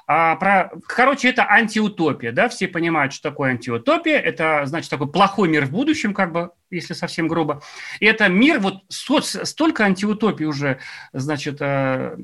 А, 0.06 0.36
про, 0.36 0.72
короче, 0.86 1.30
это 1.30 1.50
антиутопия, 1.50 2.32
да, 2.32 2.50
все 2.50 2.68
понимают, 2.68 3.14
что 3.14 3.30
такое 3.30 3.52
антиутопия. 3.52 4.20
Это, 4.20 4.66
значит, 4.66 4.90
такой 4.90 5.10
плохой 5.12 5.48
мир 5.48 5.66
в 5.66 5.72
будущем, 5.72 6.14
как 6.14 6.32
бы, 6.32 6.52
если 6.70 6.94
совсем 6.94 7.28
грубо. 7.28 7.62
И 8.00 8.06
это 8.06 8.28
мир, 8.28 8.60
вот 8.60 8.84
столько 8.90 9.86
антиутопий 9.86 10.46
уже, 10.46 10.80
значит, 11.14 11.58
э, 11.62 12.18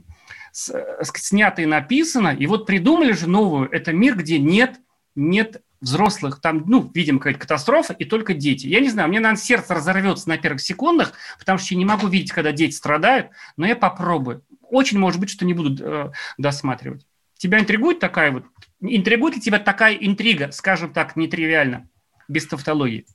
с, 0.52 0.74
снято 1.16 1.62
и 1.62 1.66
написано, 1.66 2.30
и 2.30 2.48
вот 2.48 2.66
придумали 2.66 3.14
же 3.14 3.30
новую. 3.30 3.70
Это 3.72 3.94
мир, 3.94 4.18
где 4.18 4.40
нет, 4.40 4.80
нет 5.16 5.62
взрослых, 5.82 6.42
там, 6.42 6.64
ну, 6.68 6.92
видим, 6.94 7.20
какая-то 7.20 7.40
катастрофа, 7.40 7.94
и 7.94 8.04
только 8.04 8.34
дети. 8.34 8.68
Я 8.68 8.82
не 8.82 8.90
знаю, 8.90 9.08
мне, 9.08 9.20
наверное, 9.20 9.42
сердце 9.42 9.74
разорвется 9.74 10.28
на 10.28 10.38
первых 10.38 10.62
секундах, 10.62 11.14
потому 11.40 11.58
что 11.58 11.74
я 11.74 11.78
не 11.78 11.86
могу 11.86 12.08
видеть, 12.08 12.34
когда 12.34 12.52
дети 12.52 12.76
страдают, 12.76 13.30
но 13.56 13.66
я 13.66 13.78
попробую. 13.78 14.44
Очень 14.62 15.00
может 15.00 15.22
быть, 15.22 15.30
что 15.30 15.46
не 15.46 15.54
буду 15.54 15.82
э, 15.82 16.12
досматривать. 16.38 17.06
Тебя 17.40 17.62
интригует 17.62 18.00
такая 18.00 18.32
вот, 18.32 18.44
интригует 18.82 19.36
ли 19.36 19.42
тебя 19.42 19.60
такая 19.60 19.94
интрига, 19.96 20.52
скажем 20.52 20.92
так, 20.92 21.16
нетривиально, 21.16 21.90
без 22.28 22.46
тавтологии? 22.46 23.06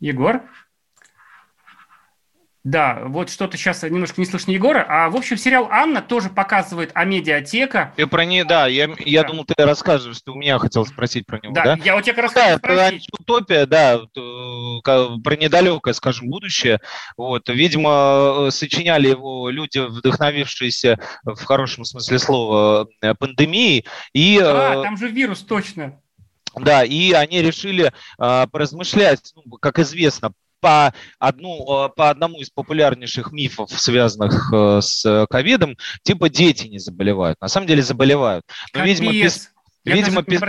Егор? 0.00 0.42
Да, 2.62 3.04
вот 3.06 3.30
что-то 3.30 3.56
сейчас 3.56 3.82
немножко 3.84 4.20
не 4.20 4.26
слышно 4.26 4.50
Егора. 4.50 4.84
А, 4.86 5.08
в 5.08 5.16
общем, 5.16 5.38
сериал 5.38 5.68
«Анна» 5.70 6.02
тоже 6.02 6.28
показывает 6.28 6.90
а 6.92 7.06
медиатека. 7.06 7.94
И 7.96 8.04
про 8.04 8.26
нее, 8.26 8.44
да, 8.44 8.66
я, 8.66 8.90
я 8.98 9.22
да. 9.22 9.28
думал, 9.28 9.46
ты 9.46 9.54
рассказываешь, 9.64 10.20
ты 10.20 10.30
у 10.30 10.34
меня 10.34 10.58
хотел 10.58 10.84
спросить 10.84 11.26
про 11.26 11.40
него, 11.40 11.54
да? 11.54 11.64
Да, 11.64 11.78
я 11.82 11.96
у 11.96 12.02
тебя 12.02 12.20
раз 12.20 12.34
хотел 12.34 12.58
спросить. 12.58 13.08
Утопия, 13.18 13.64
да, 13.64 13.94
э, 13.96 14.80
про 14.82 15.36
недалекое, 15.36 15.94
скажем, 15.94 16.28
будущее. 16.28 16.80
Вот, 17.16 17.48
видимо, 17.48 18.48
э, 18.48 18.50
сочиняли 18.50 19.08
его 19.08 19.48
люди, 19.48 19.78
вдохновившиеся, 19.78 20.98
в 21.24 21.42
хорошем 21.42 21.86
смысле 21.86 22.18
слова, 22.18 22.88
э, 23.00 23.14
пандемией. 23.14 23.86
И, 24.12 24.38
а, 24.38 24.82
там 24.82 24.98
же 24.98 25.08
вирус, 25.08 25.40
точно. 25.40 25.98
Да, 26.56 26.84
и 26.84 27.12
они 27.12 27.40
решили 27.40 27.92
э, 28.18 28.46
поразмышлять, 28.50 29.32
ну, 29.34 29.56
как 29.58 29.78
известно, 29.78 30.32
по, 30.60 30.92
одну, 31.18 31.86
э, 31.86 31.88
по 31.96 32.10
одному 32.10 32.40
из 32.40 32.50
популярнейших 32.50 33.32
мифов, 33.32 33.70
связанных 33.70 34.52
э, 34.52 34.80
с 34.82 35.26
ковидом, 35.30 35.76
типа 36.02 36.28
дети 36.28 36.66
не 36.66 36.78
заболевают. 36.78 37.40
На 37.40 37.48
самом 37.48 37.66
деле 37.66 37.82
заболевают. 37.82 38.44
Но, 38.74 38.84
видимо, 38.84 39.12
пис... 39.12 39.50
Я 39.82 39.94
видимо, 39.94 40.22
пис... 40.22 40.42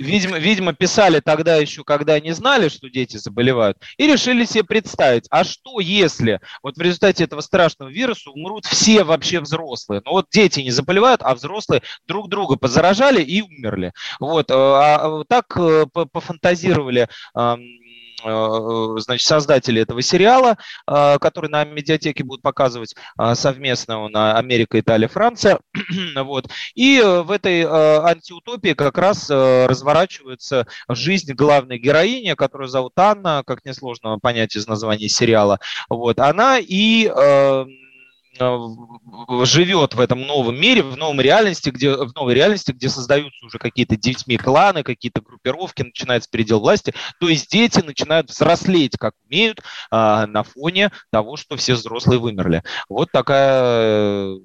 видимо, 0.00 0.38
видимо, 0.38 0.72
писали 0.72 1.20
тогда 1.20 1.54
еще, 1.54 1.84
когда 1.84 2.18
не 2.18 2.32
знали, 2.32 2.68
что 2.68 2.90
дети 2.90 3.16
заболевают, 3.16 3.78
и 3.96 4.08
решили 4.08 4.44
себе 4.44 4.64
представить, 4.64 5.26
а 5.30 5.44
что 5.44 5.78
если 5.78 6.40
вот 6.64 6.76
в 6.76 6.80
результате 6.80 7.22
этого 7.22 7.42
страшного 7.42 7.90
вируса 7.90 8.28
умрут 8.30 8.64
все 8.64 9.04
вообще 9.04 9.38
взрослые? 9.38 10.02
Ну 10.04 10.10
вот 10.10 10.26
дети 10.32 10.60
не 10.60 10.72
заболевают, 10.72 11.22
а 11.22 11.36
взрослые 11.36 11.82
друг 12.08 12.28
друга 12.28 12.56
позаражали 12.56 13.22
и 13.22 13.40
умерли. 13.40 13.92
Вот, 14.18 14.50
э, 14.50 14.54
а, 14.54 15.20
а 15.20 15.24
так 15.28 15.56
пофантазировали 16.12 17.08
Э, 17.36 17.56
значит, 19.00 19.26
создатели 19.26 19.82
этого 19.82 20.02
сериала, 20.02 20.56
э, 20.86 21.18
который 21.18 21.50
на 21.50 21.64
медиатеке 21.64 22.24
будут 22.24 22.42
показывать 22.42 22.94
э, 23.18 23.34
совместно 23.34 24.08
на 24.08 24.38
Америка, 24.38 24.78
Италия, 24.78 25.08
Франция. 25.08 25.58
вот. 26.16 26.48
И 26.74 27.02
в 27.02 27.30
этой 27.30 27.62
антиутопии 27.62 28.74
как 28.74 28.98
раз 28.98 29.28
разворачивается 29.30 30.66
жизнь 30.88 31.32
главной 31.32 31.78
героини, 31.78 32.34
которую 32.34 32.68
зовут 32.68 32.92
Анна, 32.96 33.42
как 33.46 33.64
несложно 33.64 34.18
понять 34.18 34.56
из 34.56 34.66
названия 34.66 35.08
сериала. 35.08 35.58
Вот. 35.88 36.20
Она 36.20 36.58
и 36.58 37.10
Э, 37.16 37.64
живет 39.44 39.94
в 39.94 40.00
этом 40.00 40.22
новом 40.22 40.60
мире, 40.60 40.82
в 40.82 40.96
новом 40.96 41.20
реальности, 41.20 41.70
где, 41.70 41.94
в 41.94 42.14
новой 42.14 42.34
реальности, 42.34 42.72
где 42.72 42.88
создаются 42.88 43.44
уже 43.44 43.58
какие-то 43.58 43.96
детьми 43.96 44.36
кланы, 44.36 44.82
какие-то 44.82 45.20
группировки, 45.20 45.82
начинается 45.82 46.30
передел 46.30 46.60
власти. 46.60 46.94
То 47.20 47.28
есть 47.28 47.50
дети 47.50 47.80
начинают 47.80 48.30
взрослеть, 48.30 48.96
как 48.98 49.14
умеют, 49.28 49.62
а, 49.90 50.26
на 50.26 50.42
фоне 50.42 50.90
того, 51.10 51.36
что 51.36 51.56
все 51.56 51.74
взрослые 51.74 52.18
вымерли. 52.18 52.62
Вот 52.88 53.10
такая, 53.12 53.62
э, 53.62 54.36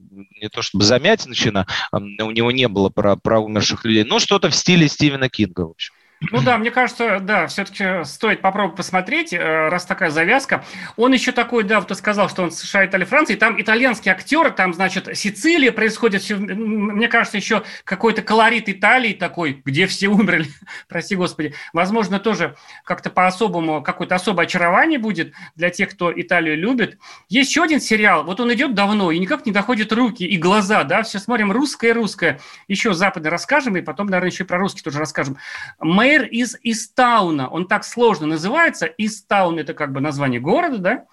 не 0.42 0.50
то 0.50 0.62
чтобы 0.62 0.84
замятинщина, 0.84 1.68
у 1.92 2.32
него 2.32 2.52
не 2.52 2.68
было 2.68 2.90
про, 2.90 3.16
про 3.16 3.40
умерших 3.40 3.86
людей, 3.86 4.04
но 4.04 4.20
что-то 4.20 4.50
в 4.50 4.56
стиле 4.56 4.88
Стивена 4.88 5.30
Кинга, 5.30 5.62
в 5.62 5.72
общем. 5.72 5.94
Ну 6.30 6.44
да, 6.44 6.60
мне 6.60 6.70
кажется, 6.70 7.20
да, 7.20 7.48
все-таки 7.48 8.04
стоит 8.06 8.42
попробовать 8.42 8.78
посмотреть, 8.78 9.34
э, 9.34 9.70
раз 9.70 9.86
такая 9.86 10.12
завязка. 10.12 10.64
Он 10.96 11.12
еще 11.12 11.32
такой, 11.32 11.64
да, 11.64 11.80
вот 11.80 11.88
ты 11.88 11.96
сказал, 11.96 12.30
что 12.30 12.44
он 12.44 12.52
США, 12.52 12.86
Италия, 12.86 13.08
Франция, 13.08 13.36
и 13.36 13.40
там 13.40 13.60
итальянский 13.60 14.12
актер, 14.12 14.52
там, 14.52 14.76
значит, 14.76 15.10
Сицилия 15.18 15.72
происходит, 15.72 16.22
все, 16.22 16.36
мне 16.36 17.08
кажется, 17.08 17.38
еще 17.38 17.64
какой-то 17.86 18.22
колорит 18.22 18.70
Италии 18.70 19.14
такой, 19.14 19.64
где 19.66 19.88
все 19.88 20.10
умерли, 20.10 20.46
прости 20.88 21.16
господи. 21.16 21.56
Возможно, 21.74 22.20
тоже 22.20 22.56
как-то 22.84 23.10
по-особому, 23.10 23.82
какое-то 23.82 24.14
особое 24.14 24.46
очарование 24.46 25.00
будет 25.00 25.34
для 25.56 25.72
тех, 25.72 25.90
кто 25.90 26.14
Италию 26.16 26.56
любит. 26.56 27.00
Есть 27.30 27.50
еще 27.50 27.64
один 27.64 27.82
сериал, 27.82 28.24
вот 28.26 28.40
он 28.40 28.54
идет 28.54 28.76
давно, 28.76 29.10
и 29.10 29.18
никак 29.18 29.48
не 29.48 29.52
доходят 29.52 29.92
руки 29.92 30.24
и 30.24 30.38
глаза, 30.38 30.84
да, 30.84 31.02
все 31.02 31.18
смотрим 31.18 31.52
русское-русское. 31.52 32.40
Еще 32.68 32.94
западное 32.94 33.32
расскажем, 33.32 33.76
и 33.76 33.82
потом, 33.82 34.06
наверное, 34.06 34.30
еще 34.30 34.46
про 34.46 34.60
русский 34.60 34.84
тоже 34.84 35.00
расскажем. 35.00 35.38
Мы 35.80 36.11
Мэр 36.12 36.26
из 36.26 36.58
Истауна, 36.62 37.47
он 37.47 37.67
так 37.67 37.86
сложно 37.86 38.28
называется, 38.28 38.86
Истаун– 38.97 39.60
это 39.60 39.74
как 39.74 39.93
бы 39.93 40.02
название 40.02 40.41
города, 40.41 40.78
да? 40.78 41.06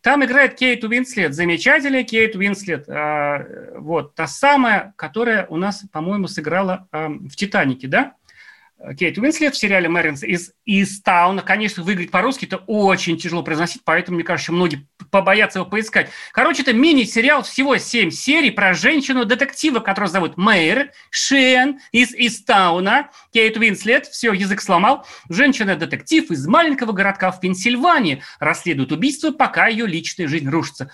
Там 0.00 0.24
играет 0.24 0.56
Кейт 0.56 0.82
Уинслет, 0.82 1.32
замечательная 1.32 2.02
Кейт 2.02 2.34
Уинслет, 2.34 2.88
э, 2.88 3.78
вот, 3.78 4.16
та 4.16 4.26
самая, 4.26 4.94
которая 4.96 5.46
у 5.46 5.56
нас, 5.56 5.84
по-моему, 5.92 6.26
сыграла 6.26 6.88
э, 6.90 7.06
в 7.06 7.36
«Титанике», 7.36 7.86
да? 7.86 8.14
Кейт 8.98 9.16
Уинслет 9.16 9.54
в 9.54 9.58
сериале 9.58 9.88
Мэринс 9.88 10.24
из, 10.24 10.52
из. 10.64 11.00
Конечно, 11.44 11.82
выиграть 11.82 12.10
по-русски 12.10 12.46
это 12.46 12.56
очень 12.56 13.16
тяжело 13.16 13.42
произносить, 13.42 13.82
поэтому, 13.84 14.16
мне 14.16 14.24
кажется, 14.24 14.52
многие 14.52 14.86
побоятся 15.10 15.60
его 15.60 15.68
поискать. 15.68 16.10
Короче, 16.32 16.62
это 16.62 16.72
мини-сериал, 16.72 17.42
всего 17.42 17.76
7 17.76 18.10
серий 18.10 18.50
про 18.50 18.74
женщину-детектива, 18.74 19.80
которую 19.80 20.10
зовут 20.10 20.36
Мэйр 20.36 20.90
Шен 21.10 21.80
из 21.92 22.12
Истауна. 22.14 23.10
Кейт 23.32 23.56
Уинслет, 23.56 24.06
все, 24.06 24.32
язык 24.32 24.60
сломал. 24.60 25.06
Женщина-детектив 25.28 26.30
из 26.30 26.46
маленького 26.46 26.92
городка 26.92 27.30
в 27.30 27.40
Пенсильвании 27.40 28.22
расследует 28.40 28.90
убийство, 28.90 29.30
пока 29.30 29.68
ее 29.68 29.86
личная 29.86 30.26
жизнь 30.26 30.48
рушится. 30.48 30.90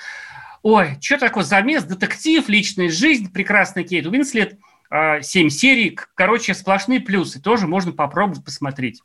Ой, 0.63 0.99
что 1.01 1.19
такое 1.19 1.45
замес, 1.45 1.85
детектив, 1.85 2.49
личная 2.49 2.91
жизнь, 2.91 3.33
прекрасная 3.33 3.85
Кейт 3.85 4.07
Уинслет– 4.07 4.59
7 4.91 5.49
серий. 5.51 5.99
Короче, 6.15 6.55
сплошные 6.55 7.01
плюсы. 7.01 7.41
Тоже 7.41 7.67
можно 7.67 7.93
попробовать 7.93 8.45
посмотреть. 8.45 9.01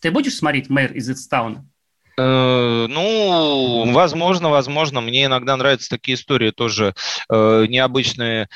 Ты 0.00 0.10
будешь 0.10 0.36
смотреть 0.36 0.68
«Мэр 0.68 0.92
из 0.92 1.10
Итстауна»? 1.10 1.64
Э, 2.18 2.86
ну, 2.88 3.92
возможно, 3.92 4.50
возможно. 4.50 5.00
Мне 5.00 5.26
иногда 5.26 5.56
нравятся 5.56 5.90
такие 5.90 6.16
истории 6.16 6.50
тоже 6.50 6.94
э, 7.30 7.66
необычные, 7.68 8.48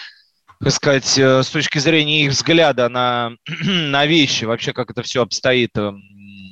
сказать, 0.68 1.18
э, 1.18 1.42
с 1.42 1.48
точки 1.48 1.78
зрения 1.78 2.24
их 2.24 2.32
взгляда 2.32 2.88
на, 2.88 3.32
на 3.64 4.06
вещи, 4.06 4.44
вообще 4.44 4.72
как 4.72 4.90
это 4.90 5.02
все 5.02 5.22
обстоит 5.22 5.76
эм, 5.76 6.02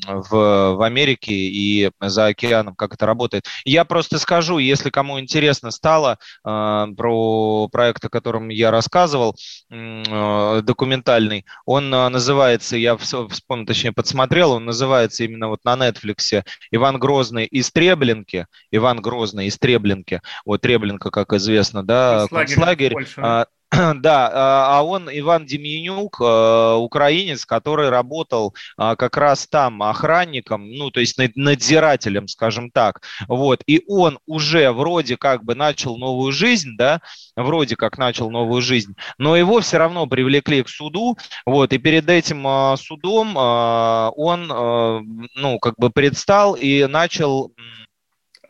в, 0.07 0.75
в 0.75 0.83
Америке 0.83 1.33
и 1.33 1.91
за 2.01 2.27
океаном, 2.27 2.75
как 2.75 2.95
это 2.95 3.07
работает. 3.07 3.47
Я 3.65 3.85
просто 3.85 4.19
скажу, 4.19 4.59
если 4.59 4.91
кому 4.91 5.21
интересно 5.21 5.71
стало 5.71 6.19
э, 6.45 6.87
про 6.97 7.69
проект, 7.69 8.05
о 8.05 8.09
котором 8.09 8.49
я 8.49 8.71
рассказывал, 8.71 9.37
э, 9.71 10.61
документальный, 10.63 11.45
он 11.65 11.93
э, 11.93 12.09
называется, 12.09 12.77
я 12.77 12.97
вспомнил, 12.97 13.67
точнее 13.67 13.93
подсмотрел, 13.93 14.53
он 14.53 14.65
называется 14.65 15.25
именно 15.25 15.49
вот 15.49 15.61
на 15.65 15.75
Netflix 15.75 16.43
«Иван 16.71 16.99
Грозный 16.99 17.47
из 17.47 17.71
Треблинки». 17.71 18.47
Иван 18.71 19.01
Грозный 19.01 19.47
из 19.47 19.59
Треблинки. 19.59 20.21
Вот 20.45 20.61
Треблинка, 20.61 21.11
как 21.11 21.33
известно, 21.33 21.83
да, 21.83 22.27
концлагерь. 22.31 22.95
концлагерь 22.95 23.47
Да, 24.01 24.31
а, 24.33 24.79
а 24.79 24.83
он 24.83 25.09
Иван 25.11 25.47
Демьянюк, 25.47 26.20
э, 26.20 26.75
украинец, 26.75 27.45
который 27.45 27.89
работал 27.89 28.55
а, 28.77 28.97
как 28.97 29.16
раз 29.16 29.47
там 29.47 29.83
охранником, 29.83 30.70
ну, 30.70 30.91
то 30.91 31.01
есть 31.01 31.18
надзирателем, 31.35 32.29
скажем 32.29 32.70
так. 32.70 33.03
Вот, 33.29 33.62
и 33.66 33.83
он 33.87 34.18
уже 34.27 34.70
вроде 34.72 35.16
как 35.16 35.45
бы 35.45 35.55
начал 35.55 35.97
новую 35.97 36.33
жизнь, 36.33 36.77
да, 36.77 37.01
вроде 37.37 37.77
как 37.77 37.99
начал 37.99 38.31
новую 38.31 38.62
жизнь, 38.62 38.95
но 39.18 39.37
его 39.37 39.61
все 39.61 39.79
равно 39.79 40.07
привлекли 40.07 40.62
к 40.62 40.68
суду, 40.68 41.16
вот, 41.47 41.72
и 41.72 41.79
перед 41.79 42.09
этим 42.09 42.47
а, 42.47 42.77
судом 42.77 43.37
он, 43.37 44.51
э, 44.51 45.01
ну, 45.35 45.59
как 45.59 45.75
бы 45.77 45.91
предстал 45.91 46.55
и 46.55 46.87
начал 46.87 47.53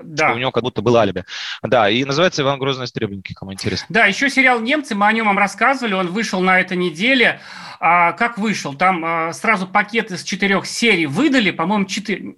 да. 0.03 0.33
у 0.33 0.39
него 0.39 0.51
как 0.51 0.63
будто 0.63 0.83
было 0.83 1.01
алиби. 1.01 1.25
Да, 1.63 1.89
и 1.89 2.05
называется 2.05 2.43
«Иван 2.43 2.59
Грозный 2.59 2.87
Стребники», 2.87 3.33
кому 3.35 3.53
интересно. 3.53 3.87
Да, 3.89 4.07
еще 4.07 4.31
сериал 4.31 4.61
«Немцы», 4.61 4.95
мы 4.95 5.07
о 5.07 5.13
нем 5.13 5.27
вам 5.27 5.39
рассказывали, 5.39 5.95
он 5.95 6.09
вышел 6.09 6.41
на 6.41 6.61
этой 6.61 6.77
неделе. 6.77 7.41
А, 7.81 8.13
как 8.13 8.39
вышел? 8.39 8.75
Там 8.75 9.05
а, 9.05 9.33
сразу 9.33 9.67
пакет 9.67 10.11
из 10.11 10.23
четырех 10.23 10.67
серий 10.67 11.07
выдали, 11.07 11.51
по-моему, 11.51 11.85
четыре, 11.85 12.37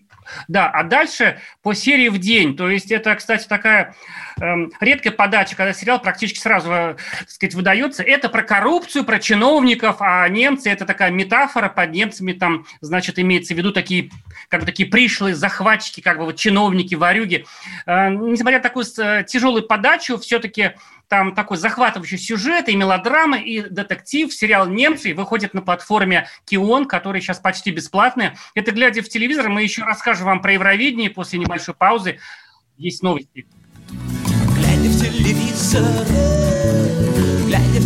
да, 0.48 0.68
а 0.68 0.82
дальше 0.82 1.40
по 1.62 1.74
серии 1.74 2.08
в 2.08 2.18
день. 2.18 2.56
То 2.56 2.68
есть 2.68 2.90
это, 2.90 3.14
кстати, 3.14 3.46
такая 3.46 3.94
эм, 4.40 4.72
редкая 4.80 5.12
подача, 5.12 5.56
когда 5.56 5.72
сериал 5.72 6.00
практически 6.00 6.38
сразу, 6.38 6.70
э, 6.70 6.96
так 7.18 7.30
сказать, 7.30 7.54
выдается. 7.54 8.02
Это 8.02 8.28
про 8.28 8.42
коррупцию, 8.42 9.04
про 9.04 9.18
чиновников, 9.18 9.96
а 10.00 10.28
немцы– 10.28 10.70
это 10.70 10.84
такая 10.84 11.10
метафора. 11.10 11.68
Под 11.68 11.90
немцами 11.92 12.32
там, 12.32 12.66
значит, 12.80 13.18
имеется 13.18 13.54
в 13.54 13.56
виду 13.56 13.72
такие, 13.72 14.10
как 14.48 14.60
бы 14.60 14.66
такие 14.66 14.88
пришлые 14.88 15.34
захватчики, 15.34 16.00
как 16.00 16.18
бы 16.18 16.24
вот 16.24 16.36
чиновники, 16.36 16.94
варюги. 16.94 17.46
Э, 17.86 18.10
несмотря 18.10 18.58
на 18.58 18.62
такую 18.62 18.84
э, 18.98 19.24
тяжелую 19.26 19.66
подачу, 19.66 20.18
все-таки 20.18 20.72
там 21.08 21.34
такой 21.34 21.56
захватывающий 21.56 22.18
сюжет, 22.18 22.68
и 22.68 22.76
мелодрама, 22.76 23.38
и 23.38 23.60
детектив. 23.68 24.32
Сериал 24.32 24.66
«Немцы» 24.66 25.14
выходит 25.14 25.54
на 25.54 25.62
платформе 25.62 26.28
Кион, 26.44 26.86
который 26.86 27.20
сейчас 27.20 27.38
почти 27.38 27.70
бесплатный. 27.70 28.32
Это 28.54 28.72
глядя 28.72 29.02
в 29.02 29.08
телевизор, 29.08 29.48
мы 29.48 29.62
еще 29.62 29.82
расскажем 29.82 30.26
вам 30.26 30.42
про 30.42 30.52
Евровидение 30.54 31.10
после 31.10 31.38
небольшой 31.38 31.74
паузы. 31.74 32.18
Есть 32.76 33.02
новости. 33.02 33.46
Глядя 34.56 34.88
в 34.88 35.00
телевизор, 35.00 35.82
глядя 37.46 37.80
в 37.80 37.85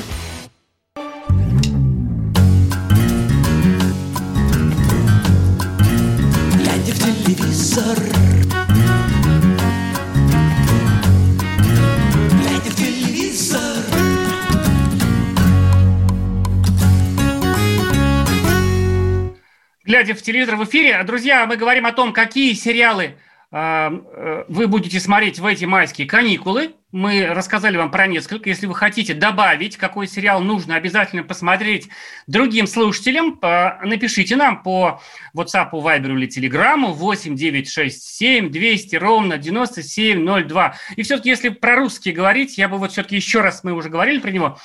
Глядя 20.01 20.15
в 20.15 20.23
телевизор 20.23 20.55
в 20.55 20.63
эфире. 20.63 21.03
Друзья, 21.03 21.45
мы 21.45 21.57
говорим 21.57 21.85
о 21.85 21.91
том, 21.91 22.11
какие 22.11 22.53
сериалы 22.53 23.17
а, 23.51 23.91
э, 23.91 24.45
вы 24.47 24.67
будете 24.67 24.99
смотреть 24.99 25.37
в 25.37 25.45
эти 25.45 25.65
майские 25.65 26.07
каникулы. 26.07 26.73
Мы 26.91 27.27
рассказали 27.27 27.77
вам 27.77 27.91
про 27.91 28.07
несколько. 28.07 28.49
Если 28.49 28.65
вы 28.65 28.73
хотите 28.73 29.13
добавить, 29.13 29.77
какой 29.77 30.07
сериал 30.07 30.41
нужно 30.41 30.73
обязательно 30.73 31.21
посмотреть 31.21 31.89
другим 32.25 32.65
слушателям, 32.65 33.37
напишите 33.41 34.35
нам 34.35 34.63
по 34.63 35.01
WhatsApp, 35.35 35.69
Viber 35.71 36.17
или 36.17 36.27
Telegram 36.27 36.83
8 36.91 37.35
9 37.35 37.69
6 37.69 38.03
7 38.03 38.49
200 38.49 38.95
ровно 38.95 39.37
9702. 39.37 40.75
И 40.95 41.03
все-таки, 41.03 41.29
если 41.29 41.49
про 41.49 41.75
русский 41.75 42.11
говорить, 42.11 42.57
я 42.57 42.67
бы 42.67 42.77
вот 42.77 42.91
все-таки 42.91 43.17
еще 43.17 43.41
раз, 43.41 43.63
мы 43.63 43.73
уже 43.73 43.89
говорили 43.89 44.17
про 44.17 44.31
него, 44.31 44.57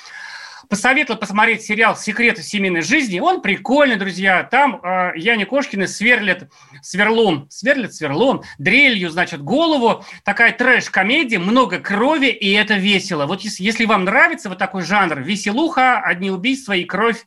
посоветовал 0.69 1.19
посмотреть 1.19 1.61
сериал 1.61 1.95
«Секреты 1.95 2.43
семейной 2.43 2.81
жизни». 2.81 3.19
Он 3.19 3.41
прикольный, 3.41 3.95
друзья. 3.95 4.43
Там 4.43 4.79
э, 4.83 5.13
Яне 5.15 5.45
Кошкина 5.45 5.87
сверлит 5.87 6.49
сверлом, 6.81 7.47
сверлит 7.49 7.93
сверлом, 7.93 8.43
дрелью, 8.57 9.09
значит, 9.09 9.41
голову. 9.41 10.03
Такая 10.23 10.51
трэш-комедия, 10.51 11.39
много 11.39 11.79
крови, 11.79 12.27
и 12.27 12.51
это 12.51 12.75
весело. 12.75 13.25
Вот 13.25 13.41
если 13.41 13.85
вам 13.85 14.03
нравится 14.03 14.49
вот 14.49 14.57
такой 14.57 14.83
жанр, 14.83 15.19
веселуха, 15.21 15.99
одни 15.99 16.31
убийства 16.31 16.73
и 16.73 16.83
кровь, 16.83 17.25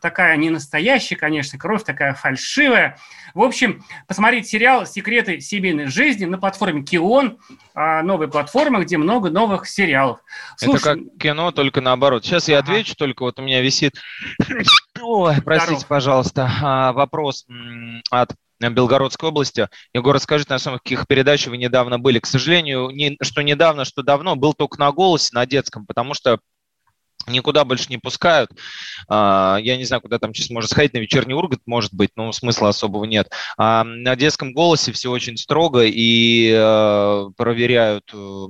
такая 0.00 0.36
не 0.36 0.50
настоящая, 0.50 1.16
конечно, 1.16 1.58
кровь 1.58 1.84
такая 1.84 2.14
фальшивая. 2.14 2.98
В 3.34 3.42
общем, 3.42 3.84
посмотрите 4.06 4.48
сериал 4.48 4.86
«Секреты 4.86 5.40
семейной 5.40 5.86
жизни» 5.86 6.24
на 6.24 6.38
платформе 6.38 6.82
Кион, 6.82 7.38
а, 7.74 8.02
новой 8.02 8.28
платформы, 8.28 8.82
где 8.84 8.96
много 8.96 9.30
новых 9.30 9.68
сериалов. 9.68 10.20
Слушай, 10.56 10.76
Это 10.76 10.84
как 10.84 11.18
кино, 11.18 11.50
только 11.52 11.80
наоборот. 11.80 12.24
Сейчас 12.24 12.48
я 12.48 12.58
отвечу, 12.58 12.94
только 12.96 13.22
вот 13.22 13.38
у 13.38 13.42
меня 13.42 13.60
висит... 13.60 13.94
Ой, 15.00 15.40
простите, 15.42 15.80
Здоров. 15.80 15.86
пожалуйста, 15.86 16.50
а, 16.62 16.92
вопрос 16.92 17.46
от 18.10 18.34
Белгородской 18.68 19.30
области. 19.30 19.68
Егор, 19.94 20.14
расскажите, 20.14 20.52
на 20.52 20.58
самом 20.58 20.78
каких 20.80 21.06
передачах 21.06 21.48
вы 21.48 21.56
недавно 21.56 21.98
были. 21.98 22.18
К 22.18 22.26
сожалению, 22.26 22.90
не, 22.90 23.16
что 23.22 23.40
недавно, 23.40 23.86
что 23.86 24.02
давно, 24.02 24.36
был 24.36 24.52
только 24.52 24.78
на 24.78 24.92
голосе, 24.92 25.30
на 25.32 25.46
детском, 25.46 25.86
потому 25.86 26.12
что 26.12 26.40
никуда 27.26 27.64
больше 27.64 27.86
не 27.88 27.98
пускают. 27.98 28.50
А, 29.08 29.58
я 29.60 29.76
не 29.76 29.84
знаю, 29.84 30.00
куда 30.00 30.18
там 30.18 30.34
сейчас 30.34 30.50
можно 30.50 30.68
сходить, 30.68 30.94
на 30.94 30.98
вечерний 30.98 31.34
Ургант, 31.34 31.62
может 31.66 31.92
быть, 31.94 32.10
но 32.16 32.32
смысла 32.32 32.68
особого 32.68 33.04
нет. 33.04 33.30
А 33.56 33.84
на 33.84 34.16
детском 34.16 34.52
голосе 34.52 34.92
все 34.92 35.10
очень 35.10 35.36
строго 35.36 35.84
и 35.84 36.52
э, 36.52 37.30
проверяют 37.36 38.10
э, 38.12 38.46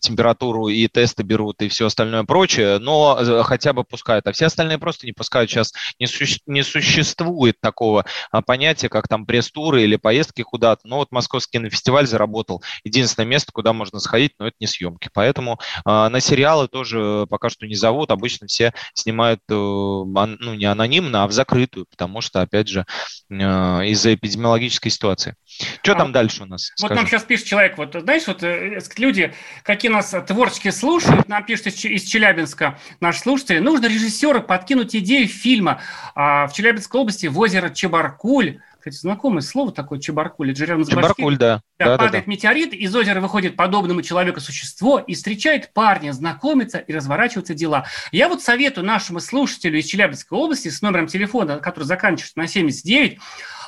температуру 0.00 0.68
и 0.68 0.88
тесты 0.88 1.22
берут 1.22 1.62
и 1.62 1.68
все 1.68 1.86
остальное 1.86 2.24
прочее, 2.24 2.78
но 2.78 3.18
э, 3.20 3.42
хотя 3.44 3.72
бы 3.72 3.84
пускают. 3.84 4.26
А 4.26 4.32
все 4.32 4.46
остальные 4.46 4.78
просто 4.78 5.06
не 5.06 5.12
пускают. 5.12 5.50
Сейчас 5.50 5.72
не, 5.98 6.06
суще- 6.06 6.40
не 6.46 6.62
существует 6.62 7.60
такого 7.60 8.04
а, 8.30 8.42
понятия, 8.42 8.88
как 8.88 9.08
там 9.08 9.26
пресс-туры 9.26 9.82
или 9.82 9.96
поездки 9.96 10.42
куда-то. 10.42 10.86
Но 10.86 10.96
вот 10.96 11.12
Московский 11.12 11.58
кинофестиваль 11.58 12.06
заработал. 12.06 12.62
Единственное 12.84 13.26
место, 13.26 13.52
куда 13.52 13.72
можно 13.72 14.00
сходить, 14.00 14.32
но 14.38 14.46
это 14.46 14.56
не 14.60 14.66
съемки. 14.66 15.10
Поэтому 15.12 15.58
э, 15.84 16.08
на 16.08 16.20
сериалы 16.20 16.68
тоже 16.68 17.26
пока 17.28 17.48
что 17.48 17.66
не 17.66 17.74
зовут. 17.74 18.10
Обычно 18.10 18.46
все 18.46 18.72
снимают 18.94 19.40
э, 19.48 19.54
ну, 19.54 20.54
не 20.54 20.64
анонимно, 20.64 21.24
а 21.24 21.26
в 21.26 21.32
закрытую, 21.32 21.86
потому 21.90 22.20
что, 22.20 22.40
опять 22.40 22.68
же, 22.68 22.86
э, 23.30 23.34
из-за 23.34 24.14
эпидемиологической 24.14 24.90
ситуации. 24.90 25.36
Что 25.82 25.92
А, 25.92 25.96
там 25.96 26.12
дальше 26.12 26.42
у 26.42 26.46
нас? 26.46 26.70
Вот 26.80 26.86
Скажи. 26.88 26.94
нам 26.94 27.06
сейчас 27.06 27.22
пишет 27.24 27.46
человек, 27.46 27.78
вот 27.78 27.94
знаешь, 27.94 28.26
вот 28.26 28.42
э, 28.42 28.80
люди, 28.96 29.32
какие 29.74 29.90
нас 29.90 30.14
творчески 30.26 30.70
слушают, 30.70 31.28
нам 31.28 31.44
пишет 31.44 31.66
из, 31.66 31.84
из 31.84 32.02
Челябинска 32.04 32.78
наши 33.00 33.20
слушатели, 33.20 33.58
нужно 33.58 33.86
режиссеру 33.86 34.42
подкинуть 34.42 34.94
идею 34.94 35.26
фильма 35.26 35.80
А, 36.14 36.46
в 36.46 36.52
Челябинской 36.52 37.00
области 37.00 37.26
в 37.26 37.38
озеро 37.38 37.70
Чебаркуль. 37.70 38.60
Кстати, 38.78 38.94
знакомое 38.96 39.40
слово 39.40 39.72
такое 39.72 39.98
Чебаркуль, 39.98 40.50
это 40.50 40.58
же 40.58 40.66
рядом 40.66 40.84
с 40.84 40.90
Чебаркуль, 40.90 41.36
да. 41.36 41.62
Да, 41.78 41.86
Да, 41.86 41.90
да, 41.96 41.98
падает 42.04 42.26
метеорит, 42.28 42.72
из 42.72 42.94
озера 42.94 43.20
выходит 43.20 43.56
подобному 43.56 44.02
человеку 44.02 44.40
существо 44.40 45.00
и 45.00 45.14
встречает 45.14 45.72
парня, 45.72 46.12
знакомится 46.12 46.78
и 46.78 46.92
разворачиваются 46.92 47.54
дела. 47.54 47.86
Я 48.12 48.28
вот 48.28 48.42
советую 48.42 48.86
нашему 48.86 49.18
слушателю 49.18 49.78
из 49.78 49.86
Челябинской 49.86 50.38
области 50.38 50.68
с 50.68 50.82
номером 50.82 51.08
телефона, 51.08 51.58
который 51.58 51.84
заканчивается 51.84 52.38
на 52.38 52.46
79, 52.46 53.18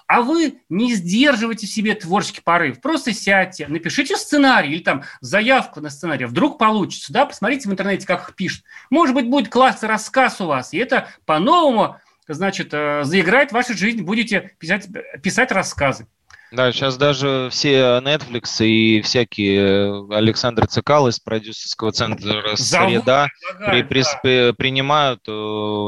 а 0.06 0.22
вы 0.22 0.60
не 0.68 0.94
сдерживайте 0.94 1.66
в 1.66 1.70
себе 1.70 1.94
творческий 1.94 2.40
порыв. 2.40 2.80
Просто 2.80 3.12
сядьте, 3.12 3.66
напишите 3.68 4.16
сценарий 4.16 4.72
или 4.72 4.82
там 4.82 5.02
заявку 5.20 5.80
на 5.80 5.90
сценарий. 5.90 6.26
Вдруг 6.26 6.58
получится, 6.58 7.12
да? 7.12 7.26
Посмотрите 7.26 7.68
в 7.68 7.72
интернете, 7.72 8.06
как 8.06 8.28
их 8.28 8.36
пишут. 8.36 8.64
Может 8.90 9.14
быть, 9.14 9.28
будет 9.28 9.48
классный 9.48 9.88
рассказ 9.88 10.40
у 10.40 10.46
вас, 10.46 10.72
и 10.72 10.78
это 10.78 11.08
по-новому, 11.24 11.96
значит, 12.28 12.68
э, 12.72 13.02
заиграет 13.04 13.50
в 13.50 13.54
вашу 13.54 13.74
жизнь, 13.74 14.02
будете 14.02 14.54
писать, 14.58 14.88
писать 15.22 15.52
рассказы. 15.52 16.06
Да, 16.52 16.70
сейчас 16.72 16.96
даже 16.96 17.48
все 17.50 17.98
Netflix 17.98 18.64
и 18.64 19.00
всякие 19.02 20.06
Александр 20.14 20.66
Цикал 20.66 21.08
из 21.08 21.18
продюсерского 21.18 21.90
центра 21.92 22.54
«Среда» 22.56 23.26
при- 23.66 23.82
да. 23.82 23.88
при- 24.22 24.52
принимают 24.52 25.22
э, 25.26 25.30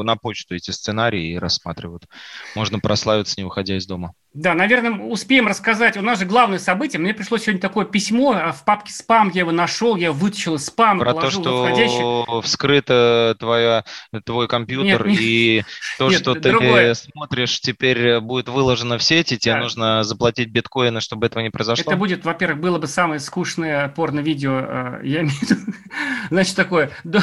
на 0.03 0.17
почту 0.17 0.57
эти 0.57 0.73
сценарии 0.73 1.33
и 1.33 1.39
рассматривают. 1.39 2.07
Можно 2.57 2.81
прославиться, 2.81 3.35
не 3.39 3.45
выходя 3.45 3.77
из 3.77 3.87
дома. 3.87 4.15
Да, 4.35 4.53
наверное, 4.55 4.93
успеем 4.93 5.47
рассказать. 5.49 5.97
У 5.97 6.03
нас 6.03 6.19
же 6.19 6.27
главное 6.27 6.59
событие. 6.59 7.01
Мне 7.01 7.15
пришло 7.15 7.39
сегодня 7.39 7.61
такое 7.61 7.87
письмо 7.87 8.33
а 8.33 8.53
в 8.53 8.63
папке 8.65 8.93
спам. 8.93 9.31
Я 9.33 9.41
его 9.41 9.53
нашел, 9.53 9.97
я 9.97 10.13
вытащил 10.13 10.57
из 10.57 10.67
спама, 10.67 11.01
Про 11.03 11.15
то, 11.15 11.31
входящий. 11.31 11.97
что 11.97 12.43
вскрыто 12.43 13.37
твоя, 13.39 13.85
твой 14.27 14.47
компьютер, 14.47 15.07
Нет, 15.07 15.13
нет. 15.19 15.21
и 15.23 15.65
то, 15.97 16.11
Нет, 16.11 16.21
что 16.21 16.35
ты 16.35 16.51
другое. 16.51 16.93
смотришь, 16.95 17.59
теперь 17.61 18.21
будет 18.21 18.49
выложено 18.51 18.99
в 18.99 19.03
сети, 19.03 19.39
тебе 19.39 19.55
Да. 19.55 19.61
нужно 19.61 20.05
заплатить 20.05 20.51
биткоины, 20.51 21.01
чтобы 21.01 21.27
этого 21.27 21.43
не 21.43 21.51
произошло. 21.51 21.85
Это 21.91 21.97
будет, 21.97 22.25
во-первых, 22.25 22.61
было 22.61 22.79
бы 22.79 22.87
самое 22.87 23.21
скучное 23.21 23.89
порно-видео, 23.89 24.59
э, 24.61 25.01
я 25.05 25.21
имею 25.21 25.31
в 25.31 25.43
виду, 25.43 25.57
значит, 26.31 26.55
такое, 26.55 26.91
да, 27.05 27.21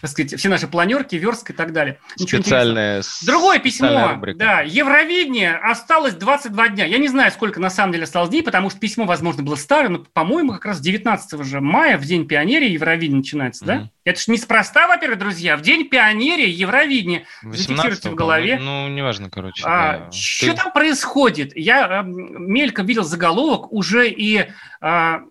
так 0.00 0.10
сказать, 0.10 0.38
все 0.38 0.48
наши 0.48 0.68
планерки, 0.68 1.16
верстка 1.16 1.52
и 1.52 1.56
так 1.56 1.72
далее. 1.72 1.98
Ничего. 2.18 2.40
Специальное, 2.40 3.02
Другое 3.26 3.58
письмо, 3.58 4.10
рубрика. 4.12 4.38
да, 4.38 4.60
Евровидение 4.60 5.56
осталось 5.56 6.03
22 6.12 6.68
дня. 6.68 6.84
Я 6.84 6.98
не 6.98 7.08
знаю, 7.08 7.32
сколько 7.32 7.58
на 7.58 7.70
самом 7.70 7.92
деле 7.92 8.04
осталось 8.04 8.28
дней, 8.30 8.42
потому 8.42 8.68
что 8.68 8.78
письмо, 8.78 9.04
возможно, 9.06 9.42
было 9.42 9.56
старое, 9.56 9.88
но, 9.88 10.04
по-моему, 10.12 10.52
как 10.52 10.66
раз 10.66 10.80
19 10.80 11.42
же 11.44 11.60
мая, 11.60 11.96
в 11.96 12.04
День 12.04 12.26
пионерии, 12.28 12.68
Евровидение 12.68 13.18
начинается, 13.18 13.64
да? 13.64 13.74
Мгм. 13.76 13.90
Это 14.04 14.20
ж 14.20 14.28
неспроста, 14.28 14.86
во-первых, 14.86 15.18
друзья, 15.18 15.56
в 15.56 15.62
День 15.62 15.88
пионерии 15.88 16.48
Евровидение. 16.48 17.24
18-го, 17.42 17.56
Зафиксируйте 17.56 18.10
в 18.10 18.14
голове. 18.14 18.58
Ну, 18.60 18.88
неважно, 18.88 19.30
короче. 19.30 19.62
А, 19.66 19.98
да. 19.98 20.12
что 20.12 20.46
Ты- 20.46 20.54
там 20.54 20.72
происходит? 20.72 21.56
Я 21.56 22.00
эм, 22.00 22.52
мельком 22.52 22.84
видел 22.84 23.04
заголовок, 23.04 23.72
уже 23.72 24.10
и 24.10 24.46
а, 24.80 25.22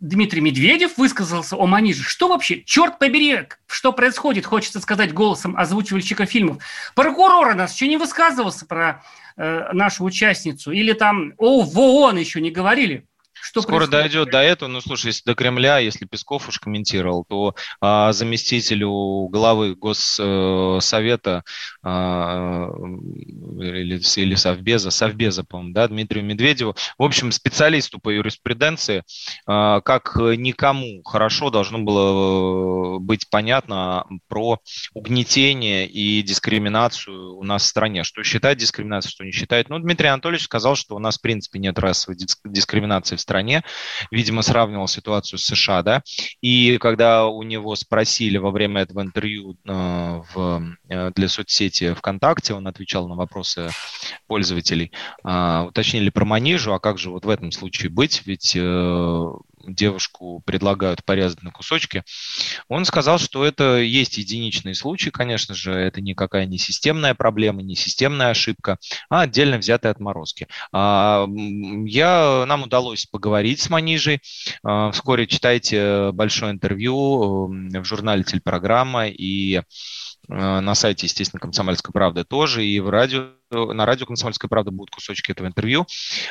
Дмитрий 0.00 0.40
Медведев 0.40 0.96
высказался 0.96 1.56
о 1.56 1.66
Маниже. 1.66 2.04
Что 2.04 2.28
вообще? 2.28 2.62
Черт 2.62 2.98
побери, 2.98 3.48
что 3.66 3.92
происходит, 3.92 4.46
хочется 4.46 4.80
сказать 4.80 5.12
голосом 5.12 5.56
озвучивальщика 5.56 6.24
фильмов. 6.24 6.62
Прокурор 6.94 7.48
у 7.48 7.54
нас 7.54 7.74
еще 7.74 7.88
не 7.88 7.96
высказывался 7.96 8.64
про 8.64 9.02
э, 9.36 9.72
нашу 9.72 10.04
участницу. 10.04 10.70
Или 10.70 10.92
там 10.92 11.34
о, 11.36 11.62
в 11.62 11.78
ООН 11.78 12.16
еще 12.18 12.40
не 12.40 12.52
говорили. 12.52 13.06
Что 13.48 13.62
Скоро 13.62 13.86
происходит? 13.86 14.12
дойдет 14.12 14.30
до 14.30 14.38
этого. 14.42 14.68
Ну, 14.68 14.80
слушай, 14.82 15.06
если 15.06 15.22
до 15.24 15.34
Кремля, 15.34 15.78
если 15.78 16.04
Песков 16.04 16.48
уж 16.48 16.58
комментировал, 16.58 17.24
то 17.24 17.54
а, 17.80 18.12
заместителю 18.12 19.28
главы 19.28 19.74
Госсовета 19.74 21.44
а, 21.82 22.68
или, 23.58 24.00
или 24.20 24.34
Совбеза, 24.34 24.90
Совбеза, 24.90 25.44
по-моему, 25.44 25.72
да, 25.72 25.88
Дмитрию 25.88 26.24
Медведеву, 26.26 26.76
в 26.98 27.02
общем, 27.02 27.32
специалисту 27.32 27.98
по 27.98 28.10
юриспруденции, 28.10 29.02
а, 29.46 29.80
как 29.80 30.16
никому 30.16 31.02
хорошо 31.04 31.48
должно 31.48 31.78
было 31.78 32.96
э, 32.96 32.98
быть 32.98 33.30
понятно 33.30 34.04
про 34.28 34.60
угнетение 34.92 35.86
и 35.86 36.20
дискриминацию 36.22 37.34
у 37.36 37.44
нас 37.44 37.62
в 37.62 37.66
стране. 37.66 38.04
Что 38.04 38.22
считает 38.22 38.58
дискриминацией, 38.58 39.12
что 39.12 39.24
не 39.24 39.32
считает. 39.32 39.70
Ну, 39.70 39.78
Дмитрий 39.78 40.08
Анатольевич 40.08 40.44
сказал, 40.44 40.76
что 40.76 40.96
у 40.96 40.98
нас, 40.98 41.16
в 41.16 41.22
принципе, 41.22 41.58
нет 41.58 41.78
расовой 41.78 42.16
диск- 42.18 42.40
дискриминации 42.44 43.16
в 43.16 43.20
стране. 43.20 43.37
Видимо, 44.10 44.42
сравнивал 44.42 44.88
ситуацию 44.88 45.38
с 45.38 45.44
США, 45.44 45.82
да. 45.82 46.02
И 46.40 46.78
когда 46.78 47.26
у 47.26 47.42
него 47.42 47.76
спросили 47.76 48.38
во 48.38 48.50
время 48.50 48.82
этого 48.82 49.02
интервью 49.02 49.56
э, 49.66 50.22
в, 50.34 50.62
э, 50.88 51.10
для 51.14 51.28
соцсети 51.28 51.94
ВКонтакте, 51.94 52.54
он 52.54 52.66
отвечал 52.66 53.08
на 53.08 53.14
вопросы 53.14 53.70
пользователей, 54.26 54.92
э, 55.24 55.64
уточнили 55.68 56.10
про 56.10 56.24
манежу, 56.24 56.72
а 56.72 56.80
как 56.80 56.98
же 56.98 57.10
вот 57.10 57.24
в 57.24 57.28
этом 57.28 57.52
случае 57.52 57.90
быть, 57.90 58.22
ведь 58.26 58.56
э, 58.56 59.30
девушку 59.74 60.42
предлагают 60.44 61.04
порезать 61.04 61.42
на 61.42 61.50
кусочки. 61.50 62.04
Он 62.68 62.84
сказал, 62.84 63.18
что 63.18 63.44
это 63.44 63.78
есть 63.78 64.18
единичные 64.18 64.74
случаи, 64.74 65.10
конечно 65.10 65.54
же, 65.54 65.72
это 65.72 66.00
никакая 66.00 66.46
не 66.46 66.58
системная 66.58 67.14
проблема, 67.14 67.62
не 67.62 67.76
системная 67.76 68.30
ошибка, 68.30 68.78
а 69.08 69.22
отдельно 69.22 69.58
взятые 69.58 69.92
отморозки. 69.92 70.48
А, 70.72 71.26
Я, 71.28 72.44
нам 72.46 72.62
удалось 72.64 73.06
поговорить 73.06 73.60
с 73.60 73.70
Манижей. 73.70 74.20
А, 74.62 74.90
Вскоре 74.90 75.26
читайте 75.26 76.10
большое 76.12 76.52
интервью 76.52 77.46
в 77.48 77.84
журнале 77.84 78.24
«Телепрограмма» 78.24 79.08
и 79.08 79.56
э, 79.56 79.62
на 80.28 80.74
сайте, 80.74 81.06
естественно, 81.06 81.40
«Комсомольской 81.40 81.92
правды» 81.92 82.24
тоже, 82.24 82.64
и 82.64 82.80
в 82.80 82.90
радио, 82.90 83.28
на 83.50 83.86
радио 83.86 84.06
«Комсомольская 84.06 84.48
правда» 84.48 84.70
будут 84.70 84.90
кусочки 84.90 85.32
этого 85.32 85.46
интервью, 85.46 85.86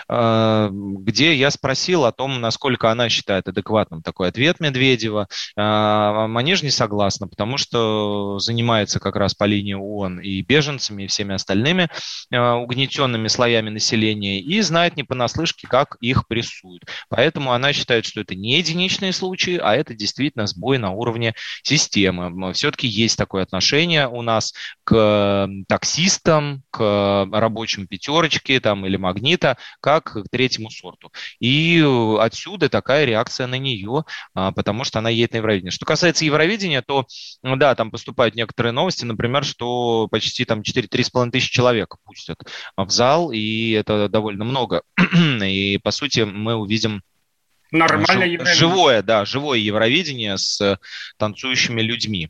э, 0.07 0.69
где 0.71 1.35
я 1.35 1.51
спросил 1.51 2.05
о 2.05 2.11
том, 2.11 2.39
насколько 2.39 2.91
она 2.91 3.09
считает 3.09 3.47
адекватным 3.47 4.01
такой 4.01 4.29
ответ 4.29 4.59
Медведева. 4.59 5.27
А, 5.55 6.27
Манеж 6.27 6.63
не 6.63 6.69
согласна, 6.69 7.27
потому 7.27 7.57
что 7.57 8.39
занимается 8.39 8.99
как 8.99 9.15
раз 9.15 9.33
по 9.33 9.45
линии 9.45 9.73
ООН 9.73 10.19
и 10.19 10.41
беженцами, 10.41 11.03
и 11.03 11.07
всеми 11.07 11.33
остальными 11.35 11.89
э, 12.31 12.39
угнетенными 12.39 13.27
слоями 13.27 13.69
населения, 13.69 14.39
и 14.39 14.61
знает 14.61 14.95
не 14.95 15.03
понаслышке, 15.03 15.67
как 15.67 15.97
их 15.99 16.27
прессуют. 16.27 16.83
Поэтому 17.09 17.51
она 17.51 17.73
считает, 17.73 18.05
что 18.05 18.21
это 18.21 18.35
не 18.35 18.57
единичные 18.57 19.13
случаи, 19.13 19.59
а 19.61 19.75
это 19.75 19.93
действительно 19.93 20.47
сбой 20.47 20.77
на 20.77 20.91
уровне 20.91 21.33
системы. 21.63 22.53
Все-таки 22.53 22.87
есть 22.87 23.17
такое 23.17 23.43
отношение 23.43 24.07
у 24.07 24.21
нас 24.21 24.53
к 24.83 24.93
э, 24.95 25.47
таксистам, 25.67 26.63
к 26.71 26.97
рабочим 27.31 27.87
пятерочки 27.87 28.59
там, 28.59 28.85
или 28.85 28.97
магнита, 28.97 29.57
как 29.79 30.13
к 30.13 30.23
третьему 30.29 30.69
сорту. 30.69 31.11
И 31.39 31.79
э, 31.79 32.17
отсюда 32.19 32.69
такая 32.69 33.05
реакция 33.05 33.47
на 33.47 33.57
нее, 33.57 34.03
а, 34.33 34.51
потому 34.51 34.83
что 34.83 34.99
она 34.99 35.09
едет 35.09 35.33
на 35.33 35.37
Евровидение. 35.37 35.71
Что 35.71 35.85
касается 35.85 36.25
Евровидения, 36.25 36.81
то 36.81 37.05
да, 37.43 37.75
там 37.75 37.91
поступают 37.91 38.35
некоторые 38.35 38.71
новости, 38.73 39.05
например, 39.05 39.43
что 39.45 40.07
почти 40.09 40.45
там 40.45 40.61
4-3,5 40.61 41.31
тысячи 41.31 41.51
человек 41.51 41.95
пустят 42.03 42.39
в 42.75 42.89
зал, 42.89 43.31
и 43.31 43.71
это 43.71 44.09
довольно 44.09 44.45
много. 44.45 44.83
И, 45.43 45.77
по 45.79 45.91
сути, 45.91 46.21
мы 46.21 46.55
увидим 46.55 47.01
Нормально 47.71 48.05
жив- 48.07 48.31
Евровидение. 48.31 48.55
живое, 48.55 49.01
да, 49.01 49.25
живое 49.25 49.57
Евровидение 49.59 50.37
с 50.37 50.61
э, 50.61 50.77
танцующими 51.17 51.81
людьми. 51.81 52.29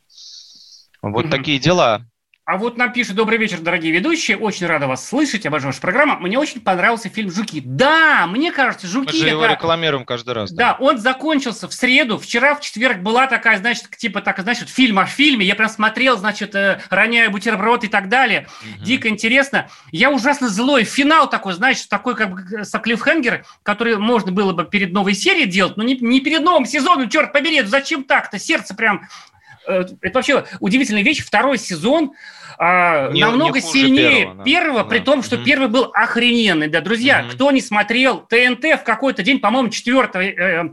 Вот 1.00 1.26
Мгм. 1.26 1.30
такие 1.30 1.58
дела. 1.60 2.04
А 2.48 2.56
вот 2.56 2.78
нам 2.78 2.94
пишет 2.94 3.14
«Добрый 3.14 3.36
вечер, 3.36 3.60
дорогие 3.60 3.92
ведущие. 3.92 4.38
Очень 4.38 4.68
рада 4.68 4.86
вас 4.86 5.06
слышать. 5.06 5.44
Обожаю 5.44 5.68
вашу 5.68 5.82
программу. 5.82 6.18
Мне 6.18 6.38
очень 6.38 6.62
понравился 6.62 7.10
фильм 7.10 7.30
«Жуки». 7.30 7.60
Да, 7.62 8.26
мне 8.26 8.52
кажется, 8.52 8.86
«Жуки» 8.86 9.12
Мы 9.12 9.18
же 9.18 9.28
его 9.28 9.44
это- 9.44 9.52
рекламируем 9.52 10.06
каждый 10.06 10.32
раз. 10.32 10.50
Да, 10.50 10.74
он 10.80 10.96
закончился 10.96 11.68
в 11.68 11.74
среду. 11.74 12.16
Вчера 12.16 12.54
в 12.54 12.62
четверг 12.62 13.00
была 13.00 13.26
такая, 13.26 13.58
значит, 13.58 13.90
типа 13.98 14.22
так, 14.22 14.38
значит, 14.38 14.70
фильм 14.70 14.98
о 14.98 15.04
фильме. 15.04 15.44
Я 15.44 15.56
прям 15.56 15.68
смотрел, 15.68 16.16
значит, 16.16 16.54
э, 16.54 16.80
роняя 16.88 17.28
бутерброд 17.28 17.84
и 17.84 17.88
так 17.88 18.08
далее. 18.08 18.48
Дико 18.78 19.10
интересно. 19.10 19.68
Я 19.92 20.10
ужасно 20.10 20.48
злой. 20.48 20.84
Финал 20.84 21.28
такой, 21.28 21.52
знаешь, 21.52 21.82
такой 21.82 22.16
как 22.16 22.30
бы 22.30 22.64
с 22.64 22.78
клиффхенгер, 22.78 23.44
который 23.62 23.98
можно 23.98 24.32
было 24.32 24.54
бы 24.54 24.64
перед 24.64 24.94
новой 24.94 25.12
серией 25.12 25.48
делать, 25.50 25.76
но 25.76 25.82
не, 25.82 25.98
не 25.98 26.22
перед 26.22 26.40
новым 26.40 26.64
сезоном, 26.64 27.10
черт 27.10 27.30
побери, 27.30 27.60
зачем 27.60 28.04
так-то? 28.04 28.38
Сердце 28.38 28.74
прям... 28.74 29.06
э, 29.68 29.84
Это 30.02 30.18
вообще 30.18 30.44
удивительная 30.60 31.02
вещь. 31.02 31.24
Второй 31.24 31.58
сезон 31.58 32.12
а, 32.60 33.10
Не- 33.12 33.20
намного 33.20 33.60
не 33.60 33.66
сильнее 33.66 34.10
первого, 34.22 34.34
да. 34.36 34.44
первого, 34.44 34.84
при 34.84 34.98
Да. 34.98 35.04
том, 35.04 35.22
что 35.22 35.36
Мгм. 35.36 35.44
первый 35.44 35.68
был 35.68 35.90
охрененный. 35.94 36.66
Да, 36.68 36.80
друзья, 36.80 37.24
кто 37.30 37.50
не 37.52 37.60
смотрел 37.60 38.18
ТНТ 38.28 38.64
в 38.80 38.82
какой-то 38.84 39.22
день, 39.22 39.38
по-моему, 39.38 39.68
4 39.68 40.30
э, 40.36 40.64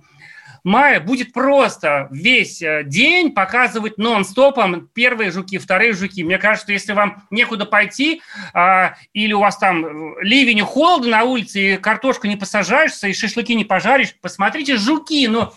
мая 0.64 1.00
будет 1.00 1.32
просто 1.32 2.08
весь 2.10 2.60
э, 2.64 2.82
день 2.86 3.32
показывать 3.34 4.00
нон-стопом 4.00 4.90
первые 4.96 5.30
жуки, 5.30 5.60
вторые 5.60 5.94
жуки. 5.94 6.24
Мне 6.24 6.40
кажется, 6.40 6.72
если 6.72 6.94
вам 6.94 7.22
некуда 7.30 7.66
пойти, 7.68 8.22
а, 8.56 8.96
или 9.14 9.34
у 9.34 9.40
вас 9.42 9.58
там 9.60 9.86
э, 9.86 10.24
ливень 10.24 10.58
и 10.58 10.62
холодно 10.62 11.10
на 11.12 11.24
улице, 11.24 11.74
и 11.76 11.78
картошку 11.78 12.26
не 12.26 12.36
посажаешься, 12.36 13.08
и 13.08 13.14
шашлыки 13.14 13.54
не 13.54 13.64
пожаришь, 13.64 14.16
посмотрите 14.20 14.78
«Жуки». 14.78 15.28
Ну, 15.28 15.52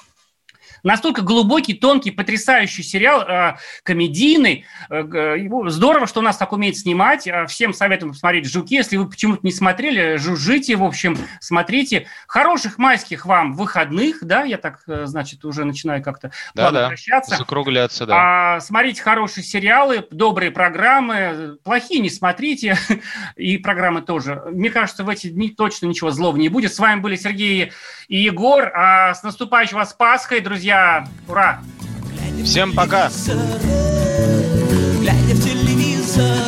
Настолько 0.88 1.20
глубокий, 1.20 1.74
тонкий, 1.74 2.10
потрясающий 2.10 2.82
сериал, 2.82 3.20
э, 3.20 3.56
комедийный. 3.82 4.64
Э, 4.88 5.36
здорово, 5.66 6.06
что 6.06 6.20
у 6.20 6.22
нас 6.22 6.38
так 6.38 6.50
умеет 6.54 6.78
снимать. 6.78 7.26
Э, 7.26 7.46
Всем 7.46 7.74
советую 7.74 8.12
посмотреть 8.12 8.50
«Жуки». 8.50 8.76
Если 8.76 8.96
вы 8.96 9.06
почему-то 9.06 9.40
не 9.42 9.52
смотрели, 9.52 10.16
жужжите, 10.16 10.76
в 10.76 10.82
общем, 10.82 11.18
смотрите. 11.40 12.06
Хороших 12.26 12.78
майских 12.78 13.26
вам 13.26 13.52
выходных, 13.52 14.20
да, 14.22 14.44
я 14.44 14.56
так, 14.56 14.80
э, 14.86 15.04
значит, 15.04 15.44
уже 15.44 15.66
начинаю 15.66 16.02
как-то 16.02 16.32
Да, 16.54 16.70
да. 16.70 16.88
прощаться. 16.88 17.36
Закругляться, 17.36 18.06
да. 18.06 18.54
А, 18.56 18.60
смотрите 18.60 19.02
хорошие 19.02 19.44
сериалы, 19.44 20.06
добрые 20.10 20.50
программы, 20.50 21.58
плохие 21.64 22.00
не 22.00 22.08
смотрите, 22.08 22.78
и 23.36 23.58
программы 23.58 24.00
тоже. 24.00 24.42
Мне 24.52 24.70
кажется, 24.70 25.04
в 25.04 25.10
эти 25.10 25.26
дни 25.26 25.50
точно 25.50 25.84
ничего 25.84 26.10
злого 26.10 26.38
не 26.38 26.48
будет. 26.48 26.72
С 26.72 26.78
вами 26.78 27.00
были 27.00 27.16
Сергей 27.16 27.72
и 28.08 28.16
Егор. 28.16 28.72
А 28.74 29.12
с 29.12 29.22
наступающей 29.22 29.74
вас 29.74 29.92
Пасхой, 29.92 30.40
друзья! 30.78 31.08
Ура! 31.26 31.60
Всем 32.44 32.72
пока! 32.72 33.10
Глядя 35.00 35.34
в 35.34 35.42
телевизор 35.42 36.47